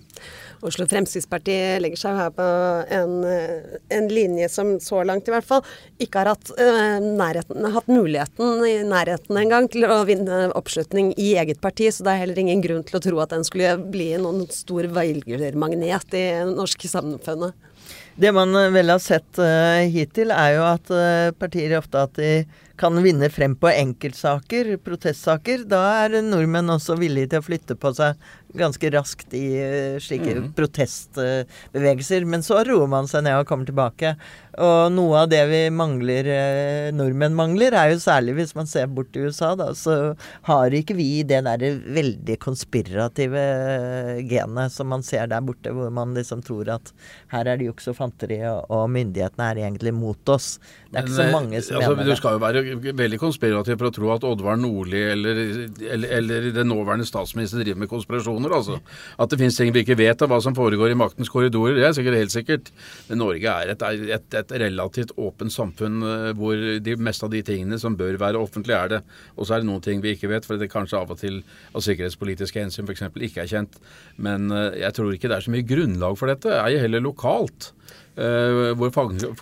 Oslo 0.63 0.87
Fremskrittsparti 0.87 1.57
legger 1.83 1.99
seg 1.99 2.19
her 2.21 2.31
på 2.37 2.47
en, 2.97 3.17
eh, 3.27 3.79
en 3.99 4.07
linje 4.09 4.49
som 4.53 4.77
så 4.81 5.03
langt 5.05 5.29
i 5.29 5.35
hvert 5.35 5.47
fall 5.49 5.65
ikke 6.01 6.23
har 6.23 6.33
hatt, 6.33 6.53
nærheten, 7.03 7.67
hatt 7.75 7.91
muligheten 7.91 8.63
i 8.69 8.77
nærheten 8.87 9.41
engang 9.41 9.69
til 9.73 9.89
å 9.89 10.03
vinne 10.09 10.47
oppslutning 10.57 11.13
i 11.19 11.35
eget 11.43 11.61
parti, 11.61 11.91
så 11.91 12.07
det 12.07 12.15
er 12.15 12.23
heller 12.25 12.41
ingen 12.41 12.63
grunn 12.65 12.87
til 12.87 13.01
å 13.01 13.05
tro 13.05 13.21
at 13.25 13.35
den 13.35 13.45
skulle 13.45 13.75
bli 13.93 14.13
noen 14.23 14.47
stor 14.55 14.89
velgermagnet 14.95 16.17
i 16.17 16.25
norsk 16.49 16.89
samfunnet. 16.89 17.59
Det 18.15 18.33
man 18.33 18.55
eh, 18.57 18.71
vel 18.73 18.93
har 18.93 19.01
sett 19.01 19.39
uh, 19.41 19.81
hittil, 19.89 20.33
er 20.35 20.57
jo 20.59 20.67
at 20.69 20.93
uh, 20.93 21.33
partier 21.39 21.79
ofte 21.79 22.03
at 22.05 22.19
de 22.19 22.33
kan 22.81 22.97
vinne 23.05 23.29
frem 23.33 23.55
på 23.57 23.71
enkeltsaker, 23.71 24.75
protestsaker. 24.85 25.65
Da 25.71 25.81
er 26.03 26.19
nordmenn 26.27 26.73
også 26.73 26.99
villige 27.01 27.33
til 27.33 27.43
å 27.43 27.47
flytte 27.47 27.77
på 27.79 27.93
seg 27.97 28.19
ganske 28.59 28.93
raskt 28.95 29.35
i 29.37 29.47
slike 30.03 30.23
slike 30.23 30.53
protestbevegelser. 30.57 32.25
Men 32.25 32.43
så 32.43 32.63
roer 32.67 32.91
man 32.91 33.09
seg 33.11 33.25
ned 33.27 33.41
og 33.41 33.49
kommer 33.49 33.69
tilbake. 33.69 34.15
Og 34.61 34.93
noe 34.93 35.23
av 35.23 35.31
det 35.33 35.41
vi 35.49 35.61
mangler, 35.73 36.27
eh, 36.29 36.93
nordmenn 36.93 37.33
mangler, 37.37 37.73
er 37.73 37.93
jo 37.95 38.01
særlig 38.03 38.35
hvis 38.37 38.55
man 38.55 38.69
ser 38.69 38.91
bort 38.93 39.09
til 39.15 39.31
USA, 39.31 39.55
da, 39.57 39.71
så 39.73 40.15
har 40.45 40.75
ikke 40.77 40.97
vi 40.99 41.23
det 41.25 41.41
derre 41.47 41.71
veldig 41.81 42.37
konspirative 42.43 43.41
eh, 43.41 44.21
genet 44.29 44.75
som 44.75 44.91
man 44.93 45.05
ser 45.07 45.31
der 45.33 45.41
borte, 45.41 45.73
hvor 45.73 45.89
man 45.95 46.13
liksom 46.13 46.45
tror 46.45 46.69
at 46.75 46.93
her 47.33 47.49
er 47.49 47.57
det 47.57 47.71
juks 47.71 47.89
og 47.89 47.97
fanteri, 47.97 48.43
og, 48.45 48.91
myndighetene 48.93 49.47
er 49.47 49.63
egentlig 49.63 49.95
mot 49.95 50.29
oss. 50.29 50.59
Det 50.91 51.01
er 51.01 51.07
ikke 51.07 51.17
så 51.17 51.25
eh, 51.25 51.33
mange 51.33 51.63
som 51.65 51.79
altså, 51.79 51.97
mener 51.97 52.13
Du 52.13 52.21
skal 52.21 52.37
jo 52.37 52.43
være 52.43 52.93
veldig 53.01 53.21
konspirativ 53.23 53.79
for 53.81 53.89
å 53.89 53.95
tro 53.97 54.13
at 54.13 54.27
Oddvar 54.29 54.61
Nordli 54.61 55.01
eller, 55.15 55.41
eller, 55.81 56.13
eller 56.19 56.51
den 56.53 56.69
nåværende 56.69 57.09
statsminister 57.09 57.63
driver 57.63 57.81
med 57.81 57.93
konspirasjoner. 58.43 58.57
altså. 58.57 58.81
At 59.19 59.31
det 59.31 59.39
finnes 59.39 59.57
ting 59.57 59.73
vi 59.73 59.83
ikke 59.85 59.99
vet 59.99 60.23
av 60.23 60.31
hva 60.31 60.41
som 60.43 60.55
foregår 60.55 60.93
i 60.93 60.99
maktens 60.99 61.31
korridorer, 61.31 61.77
det 61.77 61.87
er 61.87 61.95
sikkert 61.97 62.19
helt 62.19 62.35
sikkert. 62.35 62.71
Men 63.09 63.19
Norge 63.23 63.47
er 63.47 63.73
et, 63.73 63.83
et, 63.83 64.35
et 64.35 64.53
relativt 64.63 65.13
åpent 65.17 65.53
samfunn 65.53 66.03
eh, 66.03 66.33
hvor 66.39 66.57
de 66.57 66.97
meste 66.97 67.27
av 67.27 67.33
de 67.33 67.43
tingene 67.43 67.79
som 67.79 67.97
bør 67.97 68.19
være 68.21 68.41
offentlige, 68.41 68.79
er 68.79 68.89
det. 68.97 69.03
Og 69.37 69.47
så 69.47 69.57
er 69.57 69.63
det 69.63 69.71
noen 69.71 69.85
ting 69.85 70.03
vi 70.03 70.15
ikke 70.17 70.31
vet, 70.33 70.47
for 70.47 70.59
det 70.59 70.71
kanskje 70.73 70.99
av 70.99 71.13
og 71.13 71.21
til 71.21 71.43
av 71.73 71.85
sikkerhetspolitiske 71.85 72.63
hensyn 72.63 72.89
f.eks. 72.89 73.07
ikke 73.15 73.45
er 73.45 73.53
kjent. 73.53 73.79
Men 74.17 74.51
eh, 74.51 74.83
jeg 74.83 74.99
tror 74.99 75.13
ikke 75.15 75.31
det 75.31 75.39
er 75.39 75.47
så 75.47 75.55
mye 75.55 75.69
grunnlag 75.69 76.19
for 76.19 76.33
dette. 76.33 76.61
Jo 76.73 76.83
heller 76.83 77.05
lokalt. 77.05 77.73
Eh, 78.17 78.75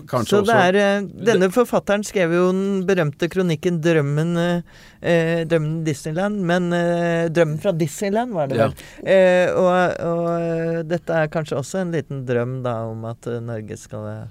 kanskje 0.07 0.29
Så 0.31 0.41
det 0.45 0.55
også 0.55 0.59
er, 0.69 0.75
eh, 0.81 1.03
denne 1.27 1.51
forfatteren 1.51 2.05
skrev 2.07 2.33
jo 2.33 2.53
den 2.53 2.87
berømte 2.87 3.29
kronikken 3.29 3.81
'Drømmen, 3.83 4.37
eh, 4.39 4.63
eh, 5.03 5.45
drømmen 5.45 5.85
Disneyland', 5.85 6.41
men 6.43 6.73
eh, 6.73 7.29
'Drømmen 7.29 7.59
fra 7.61 7.73
Disneyland' 7.73 8.33
var 8.33 8.47
det 8.49 8.57
Ja. 8.57 8.69
vel. 8.69 8.75
Eh, 9.07 9.49
og 9.55 9.71
og 10.01 10.89
dette 10.89 11.11
er 11.13 11.29
kanskje 11.29 11.57
også 11.59 11.81
en 11.81 11.93
liten 11.93 12.27
drøm 12.27 12.63
da 12.63 12.85
om 12.87 13.05
at 13.05 13.27
Norge 13.43 13.77
skal 13.77 14.29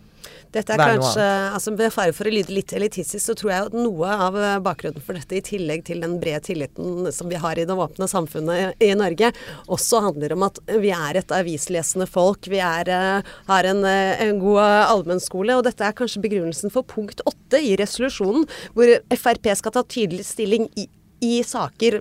Dette 0.56 0.74
er 0.74 0.82
kanskje, 0.82 1.26
altså 1.54 1.74
Med 1.76 1.94
fare 1.94 2.14
for 2.16 2.30
å 2.30 2.34
lyde 2.34 2.54
litt 2.54 2.74
elitistisk, 2.74 3.22
så 3.22 3.36
tror 3.38 3.52
jeg 3.54 3.68
at 3.68 3.76
noe 3.78 4.14
av 4.28 4.38
eh, 4.40 4.58
bakgrunnen 4.66 5.04
for 5.04 5.18
dette, 5.18 5.38
i 5.38 5.46
tillegg 5.46 5.86
til 5.86 6.02
den 6.02 6.18
brede 6.22 6.42
tilliten 6.48 7.10
som 7.14 7.30
vi 7.30 7.38
har 7.40 7.60
i 7.60 7.68
det 7.70 7.78
åpne 7.78 8.08
samfunnet 8.10 8.82
i, 8.82 8.90
Norge, 8.98 9.32
også 9.70 10.02
handler 10.08 10.34
om 10.34 10.48
at 10.50 10.58
vi 10.82 10.92
er 10.96 11.22
et 11.22 11.34
avislesende 11.36 12.10
folk. 12.10 12.50
Vi 12.50 12.62
er, 12.66 12.90
eh, 12.90 13.34
har 13.52 13.70
en, 13.70 13.86
eh, 13.86 14.26
en 14.26 14.42
god 14.42 14.62
allmennskole. 14.90 15.60
Og 15.60 15.66
dette 15.70 15.86
er 15.86 15.98
kanskje 15.98 16.24
begrunnelsen 16.26 16.74
for 16.74 16.84
punkt 16.84 17.22
åtte 17.30 17.62
i 17.62 17.76
resolusjonen, 17.80 18.50
hvor 18.74 18.96
Frp 19.14 19.54
skal 19.56 19.76
ta 19.76 19.86
tydelig 19.86 20.26
stilling 20.26 20.70
i 20.76 20.90
i 21.20 21.42
saker, 21.44 22.00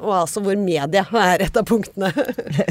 og 0.00 0.12
altså 0.16 0.40
hvor 0.44 0.56
media 0.56 1.02
er 1.20 1.44
et 1.44 1.56
av 1.60 1.66
punktene. 1.68 2.08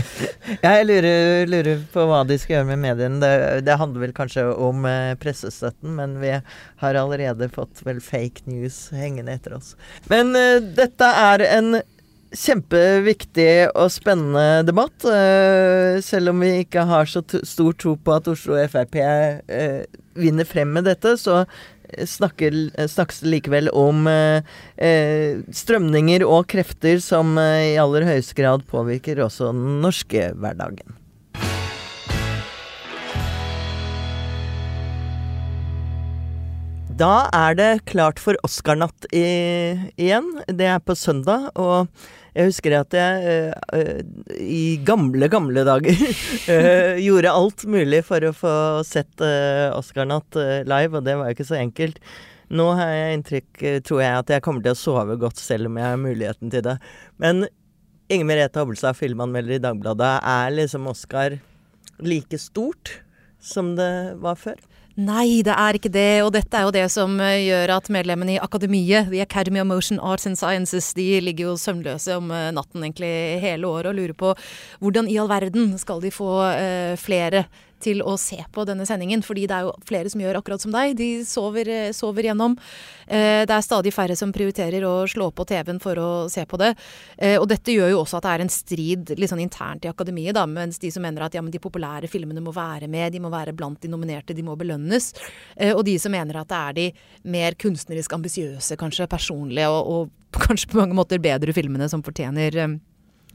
Jeg 0.66 0.88
lurer, 0.88 1.46
lurer 1.50 1.84
på 1.94 2.06
hva 2.10 2.24
de 2.28 2.40
skal 2.42 2.58
gjøre 2.58 2.70
med 2.72 2.82
mediene. 2.84 3.20
Det, 3.22 3.62
det 3.68 3.78
handler 3.78 4.08
vel 4.08 4.16
kanskje 4.18 4.48
om 4.56 4.88
eh, 4.90 5.14
pressestøtten, 5.22 5.94
men 6.00 6.18
vi 6.24 6.34
har 6.82 7.00
allerede 7.00 7.52
fått 7.54 7.84
vel 7.86 8.02
fake 8.04 8.50
news 8.50 8.88
hengende 8.96 9.38
etter 9.38 9.58
oss. 9.60 9.76
Men 10.10 10.34
eh, 10.38 10.58
dette 10.80 11.14
er 11.30 11.46
en 11.52 11.80
kjempeviktig 12.36 13.72
og 13.74 13.90
spennende 13.94 14.64
debatt. 14.68 15.06
eh, 15.06 16.02
selv 16.06 16.34
om 16.34 16.40
vi 16.46 16.60
ikke 16.64 16.86
har 16.86 17.10
så 17.10 17.24
stor 17.26 17.74
tro 17.74 17.96
på 17.98 18.14
at 18.14 18.28
Oslo 18.30 18.58
Frp 18.70 18.96
eh, 19.02 19.86
vinner 20.14 20.46
frem 20.46 20.74
med 20.74 20.86
dette, 20.86 21.18
så 21.18 21.46
snakker, 22.06 22.56
snakkes 22.88 23.24
likevel 23.26 23.70
om 23.76 24.08
eh, 24.10 24.46
eh, 24.78 25.42
strømninger 25.54 26.26
og 26.28 26.48
krefter 26.52 27.02
som 27.04 27.38
eh, 27.42 27.74
i 27.74 27.80
aller 27.82 28.08
høyeste 28.08 28.38
grad 28.40 28.66
påvirker 28.70 29.22
også 29.26 29.52
den 29.54 29.80
norske 29.84 30.32
hverdagen. 30.36 30.96
Da 37.00 37.30
er 37.32 37.54
det 37.56 37.70
klart 37.88 38.20
for 38.20 38.36
Oscar-natt 38.44 39.06
igjen. 39.16 40.34
Det 40.52 40.68
er 40.68 40.82
på 40.84 40.98
søndag, 41.00 41.48
og 41.56 41.88
jeg 42.36 42.50
husker 42.50 42.76
at 42.80 42.96
jeg 42.96 43.54
uh, 43.74 44.34
i 44.40 44.80
gamle, 44.86 45.30
gamle 45.32 45.66
dager 45.68 45.96
uh, 46.00 46.96
gjorde 47.08 47.36
alt 47.36 47.66
mulig 47.70 48.02
for 48.08 48.26
å 48.26 48.34
få 48.36 48.56
sett 48.88 49.24
Oscar-natt 49.76 50.38
live, 50.70 51.00
og 51.00 51.08
det 51.08 51.18
var 51.20 51.30
jo 51.30 51.38
ikke 51.38 51.50
så 51.50 51.60
enkelt. 51.60 52.02
Nå 52.50 52.66
har 52.80 52.90
jeg 52.94 53.18
inntrykk, 53.20 53.64
tror 53.86 54.02
jeg, 54.02 54.22
at 54.24 54.34
jeg 54.34 54.46
kommer 54.46 54.66
til 54.66 54.74
å 54.74 54.80
sove 54.80 55.18
godt 55.22 55.42
selv 55.42 55.70
om 55.70 55.78
jeg 55.78 55.86
har 55.86 56.02
muligheten 56.02 56.54
til 56.54 56.66
det. 56.66 56.80
Men 57.22 57.46
Inger 58.10 58.26
Merete 58.26 58.64
Hobbelstad, 58.64 58.98
filmanmelder 58.98 59.60
i 59.60 59.62
Dagbladet, 59.62 60.16
er 60.26 60.56
liksom 60.56 60.88
Oscar 60.90 61.38
like 62.02 62.40
stort 62.42 62.96
som 63.40 63.76
det 63.78 64.16
var 64.24 64.40
før? 64.40 64.58
Nei, 65.00 65.40
det 65.48 65.54
er 65.56 65.78
ikke 65.78 65.92
det. 65.94 66.22
Og 66.26 66.34
dette 66.36 66.58
er 66.60 66.66
jo 66.68 66.74
det 66.76 66.84
som 66.92 67.14
eh, 67.24 67.46
gjør 67.46 67.72
at 67.78 67.88
medlemmene 67.94 68.34
i 68.36 68.42
akademiet, 68.42 69.08
The 69.08 69.22
Academy 69.24 69.62
of 69.62 69.70
Motion 69.70 70.00
Arts 70.04 70.28
and 70.28 70.36
Sciences, 70.36 70.92
de 70.98 71.22
ligger 71.24 71.54
jo 71.54 71.60
søvnløse 71.62 72.18
om 72.20 72.34
eh, 72.36 72.50
natten 72.56 72.84
egentlig 72.84 73.40
hele 73.40 73.70
året 73.70 73.94
og 73.94 73.96
lurer 73.96 74.18
på 74.18 74.34
hvordan 74.84 75.08
i 75.08 75.16
all 75.22 75.32
verden 75.32 75.72
skal 75.80 76.04
de 76.04 76.12
få 76.12 76.34
eh, 76.50 76.98
flere 77.00 77.46
til 77.84 78.04
å 78.06 78.16
se 78.20 78.40
på 78.54 78.66
denne 78.68 78.86
sendingen. 78.88 79.24
Fordi 79.26 79.46
det 79.50 79.56
er 79.56 79.68
jo 79.68 79.74
flere 79.88 80.12
som 80.12 80.22
gjør 80.24 80.40
akkurat 80.40 80.64
som 80.64 80.74
deg. 80.74 80.96
De 81.00 81.10
sover, 81.28 81.70
eh, 81.70 81.92
sover 81.96 82.30
gjennom. 82.30 82.58
Eh, 83.08 83.46
det 83.46 83.56
er 83.56 83.66
stadig 83.66 83.94
færre 83.94 84.16
som 84.18 84.34
prioriterer 84.34 84.84
å 84.84 85.08
slå 85.08 85.32
på 85.34 85.46
TV-en 85.48 85.80
for 85.80 85.96
å 85.96 86.10
se 86.30 86.46
på 86.46 86.58
det. 86.58 86.76
Eh, 87.18 87.38
og 87.40 87.48
dette 87.48 87.74
gjør 87.74 87.92
jo 87.92 88.04
også 88.04 88.18
at 88.18 88.24
det 88.24 88.34
er 88.34 88.42
en 88.42 88.54
strid 88.54 89.14
litt 89.18 89.30
sånn 89.30 89.44
internt 89.44 89.86
i 89.86 89.92
akademiet, 89.92 90.34
da, 90.34 90.46
mens 90.46 90.80
de 90.80 90.92
som 90.92 91.02
mener 91.02 91.24
at 91.24 91.34
ja, 91.34 91.42
men 91.42 91.52
de 91.52 91.60
populære 91.60 92.10
filmene 92.10 92.42
må 92.42 92.54
være 92.54 92.88
med, 92.88 93.14
de 93.14 93.20
må 93.20 93.30
være 93.30 93.56
blant 93.56 93.80
de 93.82 93.88
nominerte, 93.88 94.36
de 94.36 94.44
må 94.44 94.56
belønnes. 94.56 95.14
Og 95.76 95.84
de 95.86 95.98
som 96.00 96.12
mener 96.12 96.38
at 96.38 96.48
det 96.48 96.58
er 96.58 96.74
de 96.74 96.92
mer 97.24 97.56
kunstnerisk 97.60 98.14
ambisiøse, 98.14 98.78
kanskje 98.78 99.10
personlige 99.10 99.70
og, 99.70 99.88
og 99.88 100.10
kanskje 100.48 100.70
på 100.70 100.80
mange 100.80 100.98
måter 100.98 101.22
bedre 101.22 101.54
filmene 101.54 101.90
som 101.90 102.04
fortjener 102.06 102.80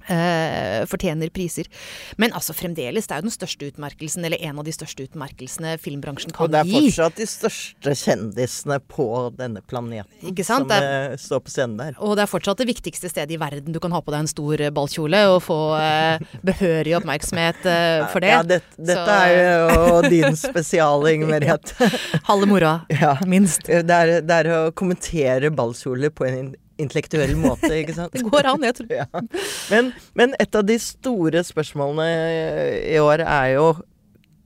eh, 0.08 0.84
fortjener 0.90 1.30
priser. 1.34 1.68
Men 2.20 2.32
altså 2.36 2.54
fremdeles, 2.56 3.06
det 3.08 3.14
er 3.16 3.22
jo 3.22 3.28
den 3.28 3.34
største 3.34 3.68
utmerkelsen, 3.72 4.24
eller 4.24 4.40
en 4.44 4.58
av 4.60 4.64
de 4.66 4.72
største 4.74 5.06
utmerkelsene 5.08 5.76
filmbransjen 5.82 6.32
kan 6.34 6.44
gi. 6.44 6.48
Og 6.48 6.52
det 6.54 6.62
er 6.62 6.72
fortsatt 6.74 7.16
de 7.20 7.26
største 7.30 7.94
kjendisene 8.04 8.78
på 8.90 9.06
denne 9.38 9.62
planeten 9.70 10.30
Ikke 10.30 10.44
sant? 10.46 10.68
som 10.68 10.76
er- 10.76 11.12
eh, 11.12 11.16
står 11.20 11.40
på 11.44 11.50
scenen 11.54 11.76
der. 11.80 11.94
Og 11.98 12.16
det 12.16 12.22
er 12.26 12.30
fortsatt 12.32 12.58
det 12.58 12.68
viktigste 12.68 13.08
stedet 13.10 13.32
i 13.36 13.40
verden 13.40 13.72
du 13.72 13.80
kan 13.80 13.92
ha 13.92 14.00
på 14.00 14.12
deg 14.14 14.20
en 14.24 14.30
stor 14.30 14.60
eh, 14.60 14.70
ballkjole 14.74 15.22
og 15.34 15.40
få 15.44 15.58
uh, 15.78 16.18
behørig 16.44 16.94
oppmerksomhet 16.98 17.64
uh, 17.66 18.06
for 18.12 18.20
det. 18.20 18.32
Ja, 18.34 18.42
det, 18.42 18.60
dette 18.78 18.98
Så- 18.98 19.16
er 19.20 19.32
jo 19.34 20.02
din 20.14 20.36
spesial, 20.36 21.06
Inger 21.10 21.26
Merete. 21.32 21.90
Halve 22.28 22.46
moroa, 22.50 22.74
Ja. 22.90 23.16
minst. 23.26 23.64
Det 23.66 23.90
er, 23.90 24.20
det 24.24 24.30
er 24.44 24.50
å 24.52 24.60
kommentere 24.76 25.50
ballkjoler 25.54 26.10
på 26.14 26.26
en 26.28 26.54
intellektuell 26.80 27.34
måte, 27.38 27.70
ikke 27.80 27.94
sant? 27.96 28.14
Det 28.14 28.24
går 28.26 28.48
an, 28.54 28.64
jeg 28.66 28.78
tror. 28.80 28.92
Ja. 29.00 29.22
Men, 29.70 29.92
men 30.18 30.34
et 30.42 30.54
av 30.54 30.64
de 30.66 30.76
store 30.82 31.42
spørsmålene 31.46 32.06
i 32.94 32.98
år 33.02 33.24
er 33.24 33.54
jo 33.56 33.68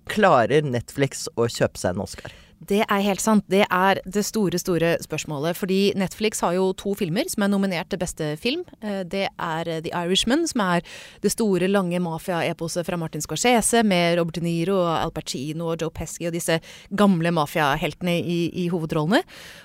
Klarer 0.09 0.65
Netflix 0.65 1.27
å 1.37 1.45
kjøpe 1.53 1.81
seg 1.81 1.97
en 1.97 2.05
Oscar? 2.07 2.33
Det 2.59 2.81
er 2.91 3.03
helt 3.07 3.23
sant. 3.23 3.45
Det 3.47 3.61
er 3.71 4.01
det 4.03 4.25
store, 4.27 4.59
store 4.59 4.97
spørsmålet. 5.05 5.55
Fordi 5.57 5.93
Netflix 5.97 6.41
har 6.43 6.57
jo 6.57 6.73
to 6.75 6.91
filmer 6.99 7.29
som 7.31 7.45
er 7.47 7.53
nominert 7.53 7.89
til 7.93 8.01
beste 8.03 8.33
film. 8.43 8.65
Eh, 8.83 9.05
Det 9.07 9.29
er 9.39 9.69
eh, 9.69 9.81
The 9.81 9.93
Irishman, 9.95 10.43
som 10.51 10.61
er 10.65 10.83
det 11.23 11.31
store, 11.31 11.69
lange 11.71 12.01
mafia-eposet 12.03 12.85
fra 12.85 12.97
Martin 12.99 13.23
Scorsese, 13.23 13.85
med 13.87 14.19
Robert 14.19 14.35
De 14.35 14.41
Niro, 14.43 14.75
og 14.75 14.91
Al 15.05 15.11
Pacino 15.15 15.71
og 15.71 15.81
Joe 15.81 15.91
Pesci 15.95 16.27
og 16.27 16.35
disse 16.35 16.59
gamle 16.91 17.31
mafiaheltene 17.31 18.19
i, 18.19 18.51
i 18.65 18.69
hovedrollene. 18.69 19.23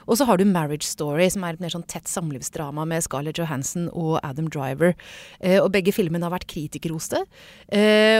Og 0.07 0.17
så 0.17 0.25
har 0.29 0.37
du 0.37 0.45
Marriage 0.45 0.85
Story, 0.85 1.27
som 1.33 1.43
er 1.43 1.57
et 1.57 1.59
mer 1.65 1.73
sånn 1.73 1.87
tett 1.89 2.05
samlivsdrama 2.07 2.85
med 2.85 3.01
Scarlett 3.03 3.41
Johansson 3.41 3.89
og 3.91 4.19
Adam 4.23 4.47
Driver. 4.53 4.93
Eh, 5.41 5.57
Og 5.63 5.71
begge 5.73 5.91
filmene 5.91 6.23
har 6.29 6.37
vært 6.37 6.47
kritikerroste. 6.47 7.25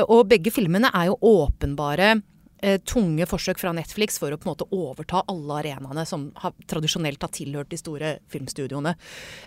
Og 0.09 0.27
begge 0.27 0.49
filmene 0.51 0.89
er 0.95 1.11
jo 1.11 1.17
åpenbare 1.21 2.23
eh, 2.63 2.79
tunge 2.87 3.27
forsøk 3.29 3.59
fra 3.61 3.73
Netflix 3.75 4.17
for 4.21 4.33
å 4.33 4.39
på 4.39 4.47
en 4.47 4.53
måte 4.53 4.67
overta 4.73 5.23
alle 5.31 5.59
arenaene 5.61 6.05
som 6.09 6.29
har, 6.41 6.55
tradisjonelt 6.71 7.21
har 7.23 7.33
tilhørt 7.35 7.71
de 7.73 7.79
store 7.79 8.15
filmstudioene. 8.33 8.95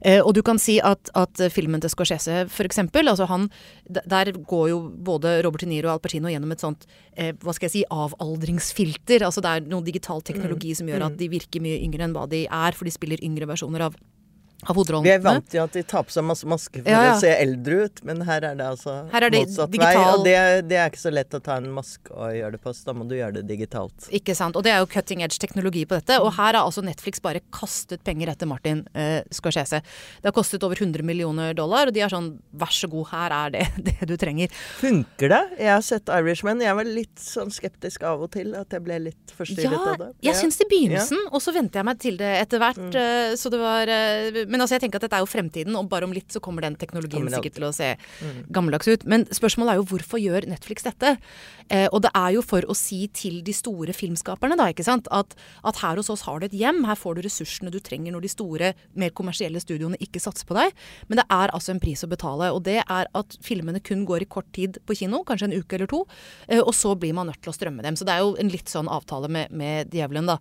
Eh, 0.02 0.20
og 0.20 0.35
du 0.37 0.42
kan 0.46 0.61
si 0.62 0.79
at, 0.85 1.11
at 1.18 1.46
filmen 1.55 1.83
til 1.83 1.92
Scorsese 1.92 2.44
eksempel, 2.66 3.09
altså 3.09 3.29
han, 3.31 3.48
der 3.87 4.33
går 4.37 4.68
jo 4.72 4.81
både 5.07 5.38
Robert 5.46 5.64
De 5.64 5.70
Niro 5.70 5.90
og 5.90 5.96
Al 5.96 6.02
Pacino 6.05 6.33
gjennom 6.33 6.52
et 6.52 6.64
sånt 6.64 6.87
eh, 7.14 7.33
hva 7.42 7.55
skal 7.57 7.70
jeg 7.70 7.76
si, 7.79 7.85
avaldringsfilter. 7.92 9.24
Altså 9.26 9.44
det 9.44 9.52
er 9.52 9.70
noe 9.70 9.87
digital 9.87 10.22
teknologi 10.26 10.74
som 10.76 10.90
gjør 10.90 11.09
at 11.11 11.18
de 11.20 11.31
virker 11.33 11.64
mye 11.64 11.81
yngre 11.85 12.07
enn 12.07 12.16
hva 12.16 12.26
de 12.31 12.44
er, 12.46 12.76
for 12.76 12.88
de 12.88 12.94
spiller 12.94 13.22
yngre 13.24 13.48
versjoner 13.48 13.88
av 13.88 13.96
Vi 14.66 15.10
er 15.12 15.20
vant 15.22 15.44
til 15.52 15.60
at 15.62 15.74
de 15.76 15.82
tar 15.86 16.02
på 16.08 16.10
seg 16.14 16.24
masse 16.26 16.46
masker 16.48 16.82
for 16.82 16.90
Ja, 16.90 17.02
ja. 17.04 17.12
å 17.14 17.20
se 17.20 17.28
eldre 17.30 17.84
ut, 17.86 18.00
men 18.08 18.22
her 18.26 18.42
er 18.48 18.56
det 18.58 18.64
altså 18.66 18.94
er 19.12 19.26
det 19.30 19.42
motsatt 19.44 19.76
vei. 19.78 19.90
Og 20.00 20.24
det, 20.24 20.36
det 20.70 20.78
er 20.80 20.88
ikke 20.90 21.02
så 21.02 21.12
lett 21.12 21.36
å 21.36 21.40
ta 21.44 21.58
en 21.60 21.68
maske 21.76 22.10
og 22.16 22.32
gjøre 22.34 22.56
det 22.56 22.60
på, 22.64 22.72
så 22.74 22.88
da 22.88 22.94
må 22.96 23.04
du 23.06 23.14
gjøre 23.18 23.36
det 23.36 23.42
digitalt. 23.50 24.08
Ikke 24.16 24.34
sant. 24.34 24.56
Og 24.56 24.64
det 24.66 24.72
er 24.72 24.80
jo 24.80 24.88
cutting 24.90 25.22
edge 25.22 25.38
teknologi 25.42 25.84
på 25.86 25.98
dette. 26.00 26.16
Og 26.24 26.32
her 26.38 26.56
har 26.56 26.62
altså 26.64 26.82
Netflix 26.82 27.20
bare 27.22 27.42
kastet 27.54 28.02
penger 28.06 28.32
etter 28.32 28.48
Martin 28.50 28.80
eh, 28.96 29.20
Scorsese. 29.30 29.82
Det 30.22 30.30
har 30.30 30.34
kostet 30.34 30.64
over 30.66 30.80
100 30.80 31.04
millioner 31.06 31.52
dollar, 31.54 31.86
og 31.92 31.94
de 31.94 32.02
er 32.02 32.10
sånn 32.16 32.32
vær 32.56 32.72
så 32.74 32.88
god, 32.90 33.06
her 33.12 33.36
er 33.36 33.54
det 33.58 33.66
det 33.90 34.08
du 34.08 34.16
trenger. 34.18 34.50
Funker 34.80 35.30
det? 35.36 35.42
Jeg 35.60 35.72
har 35.76 35.84
sett 35.84 36.10
Irishman. 36.16 36.64
Jeg 36.64 36.74
var 36.80 36.88
litt 36.88 37.20
sånn 37.22 37.52
skeptisk 37.54 38.02
av 38.08 38.24
og 38.26 38.32
til, 38.34 38.54
at 38.58 38.72
jeg 38.72 38.82
ble 38.88 38.98
litt 39.10 39.36
forstyrret 39.36 39.76
Ja, 39.76 39.84
av 39.94 40.00
det. 40.02 40.10
jeg 40.30 40.40
syns 40.40 40.58
det 40.58 40.66
i 40.66 40.72
begynnelsen, 40.74 41.22
og 41.30 41.44
så 41.44 41.54
venter 41.54 41.82
jeg 41.84 41.90
meg 41.92 42.02
til 42.02 42.18
det 42.18 42.32
etter 42.40 42.62
hvert. 42.64 42.82
Mm. 42.82 43.36
Så 43.36 43.52
det 43.52 43.60
var 43.60 43.92
eh, 43.92 44.42
Men 44.46 44.62
altså, 44.62 44.76
jeg 44.76 44.87
tenker 44.87 45.00
at 45.00 45.06
dette 45.06 45.18
er 45.18 45.24
jo 45.24 45.30
fremtiden, 45.30 45.76
og 45.78 45.90
bare 45.92 46.09
om 46.09 46.14
litt 46.14 46.32
så 46.32 46.42
kommer 46.42 46.66
den 46.66 46.78
teknologien 46.80 47.28
sikkert 47.32 47.59
til 47.59 47.68
å 47.68 47.74
se 47.74 47.92
gammeldags 48.54 48.88
ut. 48.88 49.06
Men 49.09 49.26
spørsmålet 49.35 49.74
er 49.74 49.80
jo 49.80 49.88
hvorfor 49.92 50.22
gjør 50.22 50.48
Netflix 50.50 50.87
dette? 50.87 51.16
Eh, 51.72 51.88
og 51.90 52.02
det 52.04 52.12
er 52.14 52.37
jo 52.37 52.44
for 52.46 52.66
å 52.70 52.76
si 52.78 53.06
til 53.16 53.40
de 53.46 53.54
store 53.56 53.94
filmskaperne, 53.96 54.59
da, 54.59 54.68
ikke 54.70 54.87
sant, 54.87 55.09
at, 55.14 55.35
at 55.66 55.80
her 55.82 55.98
hos 55.98 56.11
oss 56.12 56.24
har 56.28 56.40
du 56.40 56.46
et 56.48 56.56
hjem, 56.56 56.85
her 56.87 56.98
får 56.98 57.18
du 57.18 57.24
ressursene 57.26 57.72
du 57.74 57.80
trenger 57.82 58.14
når 58.14 58.26
de 58.26 58.32
store, 58.32 58.72
mer 58.98 59.14
kommersielle 59.16 59.61
studioene 59.62 59.98
ikke 60.02 60.22
satser 60.22 60.46
på 60.48 60.56
deg. 60.59 60.74
Men 61.11 61.20
det 61.20 61.26
er 61.32 61.52
altså 61.56 61.74
en 61.74 61.82
pris 61.82 62.04
å 62.06 62.11
betale, 62.11 62.52
og 62.54 62.62
det 62.68 62.78
er 62.85 63.11
at 63.18 63.38
filmene 63.44 63.82
kun 63.82 64.06
går 64.09 64.26
i 64.26 64.30
kort 64.30 64.48
tid 64.56 64.78
på 64.87 64.98
kino, 65.02 65.24
kanskje 65.26 65.50
en 65.50 65.56
uke 65.59 65.78
eller 65.78 65.90
to, 65.90 66.04
eh, 66.46 66.62
og 66.62 66.74
så 66.76 66.94
blir 66.98 67.16
man 67.16 67.30
nødt 67.30 67.42
til 67.42 67.52
å 67.52 67.56
strømme 67.56 67.85
dem. 67.87 67.98
Så 67.98 68.06
det 68.06 68.14
er 68.14 68.24
jo 68.24 68.37
en 68.40 68.52
litt 68.52 68.70
sånn 68.70 68.90
avtale 68.92 69.30
med, 69.32 69.50
med 69.50 69.92
djevelen, 69.94 70.30
da. 70.30 70.38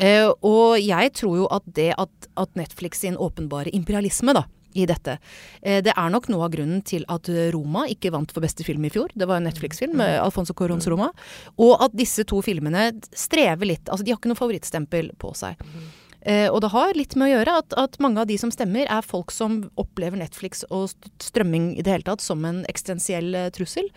Eh, 0.00 0.28
og 0.40 0.78
jeg 0.80 1.12
tror 1.18 1.36
jo 1.42 1.50
at 1.52 1.68
det 1.76 1.90
at, 2.00 2.30
at 2.40 2.56
Netflix 2.58 3.02
sin 3.04 3.18
åpenbare 3.42 3.70
imperialisme, 3.74 4.32
da, 4.34 4.44
i 4.74 4.86
dette. 4.86 5.18
Eh, 5.62 5.82
Det 5.82 5.92
er 5.96 6.10
nok 6.10 6.28
noe 6.28 6.44
av 6.46 6.50
grunnen 6.52 6.82
til 6.84 7.04
at 7.08 7.28
Roma 7.52 7.86
ikke 7.88 8.10
vant 8.12 8.30
for 8.32 8.40
beste 8.40 8.64
film 8.64 8.84
i 8.84 8.90
fjor. 8.90 9.10
Det 9.14 9.26
var 9.28 9.36
en 9.36 9.44
Netflix-film, 9.44 9.96
med 9.96 10.20
Alfonso 10.20 10.54
Corons 10.54 10.86
Roma. 10.86 11.10
Og 11.58 11.76
at 11.82 11.92
disse 11.94 12.24
to 12.24 12.40
filmene 12.42 12.92
strever 13.12 13.66
litt. 13.66 13.88
Altså, 13.88 14.04
de 14.04 14.12
har 14.12 14.18
ikke 14.18 14.28
noe 14.32 14.40
favorittstempel 14.40 15.12
på 15.18 15.34
seg. 15.34 15.56
Eh, 16.22 16.46
og 16.52 16.60
det 16.62 16.70
har 16.70 16.94
litt 16.94 17.16
med 17.18 17.28
å 17.28 17.32
gjøre 17.32 17.54
at, 17.62 17.74
at 17.78 17.98
mange 18.02 18.22
av 18.22 18.28
de 18.30 18.36
som 18.38 18.52
stemmer, 18.54 18.86
er 18.86 19.06
folk 19.06 19.32
som 19.34 19.62
opplever 19.80 20.20
Netflix 20.20 20.62
og 20.70 20.92
strømming 21.22 21.72
i 21.74 21.82
det 21.82 21.96
hele 21.96 22.06
tatt 22.06 22.22
som 22.22 22.44
en 22.46 22.62
eksistensiell 22.70 23.34
eh, 23.38 23.48
trussel. 23.54 23.88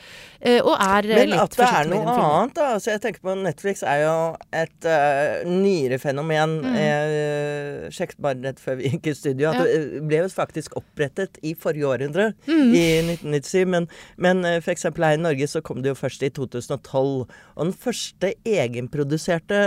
Eh, 0.41 0.57
og 0.63 0.73
er 0.73 1.09
Men 1.11 1.33
litt 1.33 1.43
at 1.43 1.57
det 1.59 1.69
er 1.69 1.91
noe 1.91 2.15
annet, 2.15 2.55
da. 2.57 2.69
Altså, 2.77 2.93
jeg 2.95 3.03
tenker 3.03 3.25
på 3.25 3.37
Netflix 3.37 3.83
er 3.85 4.01
jo 4.03 4.15
et 4.55 4.87
uh, 4.89 5.45
nyere 5.49 5.99
fenomen. 6.01 6.57
Mm. 6.65 6.75
Jeg 6.79 7.93
sjekket 7.95 8.21
bare 8.23 8.41
rett 8.47 8.61
før 8.61 8.79
vi 8.79 8.91
gikk 8.93 9.11
i 9.11 9.15
studio 9.17 9.51
at 9.51 9.61
det 9.61 9.75
uh, 9.75 9.97
ble 10.05 10.23
jo 10.23 10.31
faktisk 10.33 10.77
opprettet 10.79 11.39
i 11.45 11.53
forrige 11.57 11.89
århundre, 11.91 12.31
Mm. 12.45 12.71
i 12.77 12.83
1997. 13.15 13.65
Men, 13.69 13.87
men 14.21 14.41
eksempel 14.45 15.05
her 15.05 15.17
i 15.17 15.21
Norge 15.21 15.47
så 15.49 15.61
kom 15.65 15.81
det 15.83 15.91
jo 15.91 15.97
først 15.97 16.23
i 16.25 16.29
2012. 16.33 17.25
Og 17.25 17.61
den 17.61 17.73
første 17.85 18.31
egenproduserte 18.47 19.59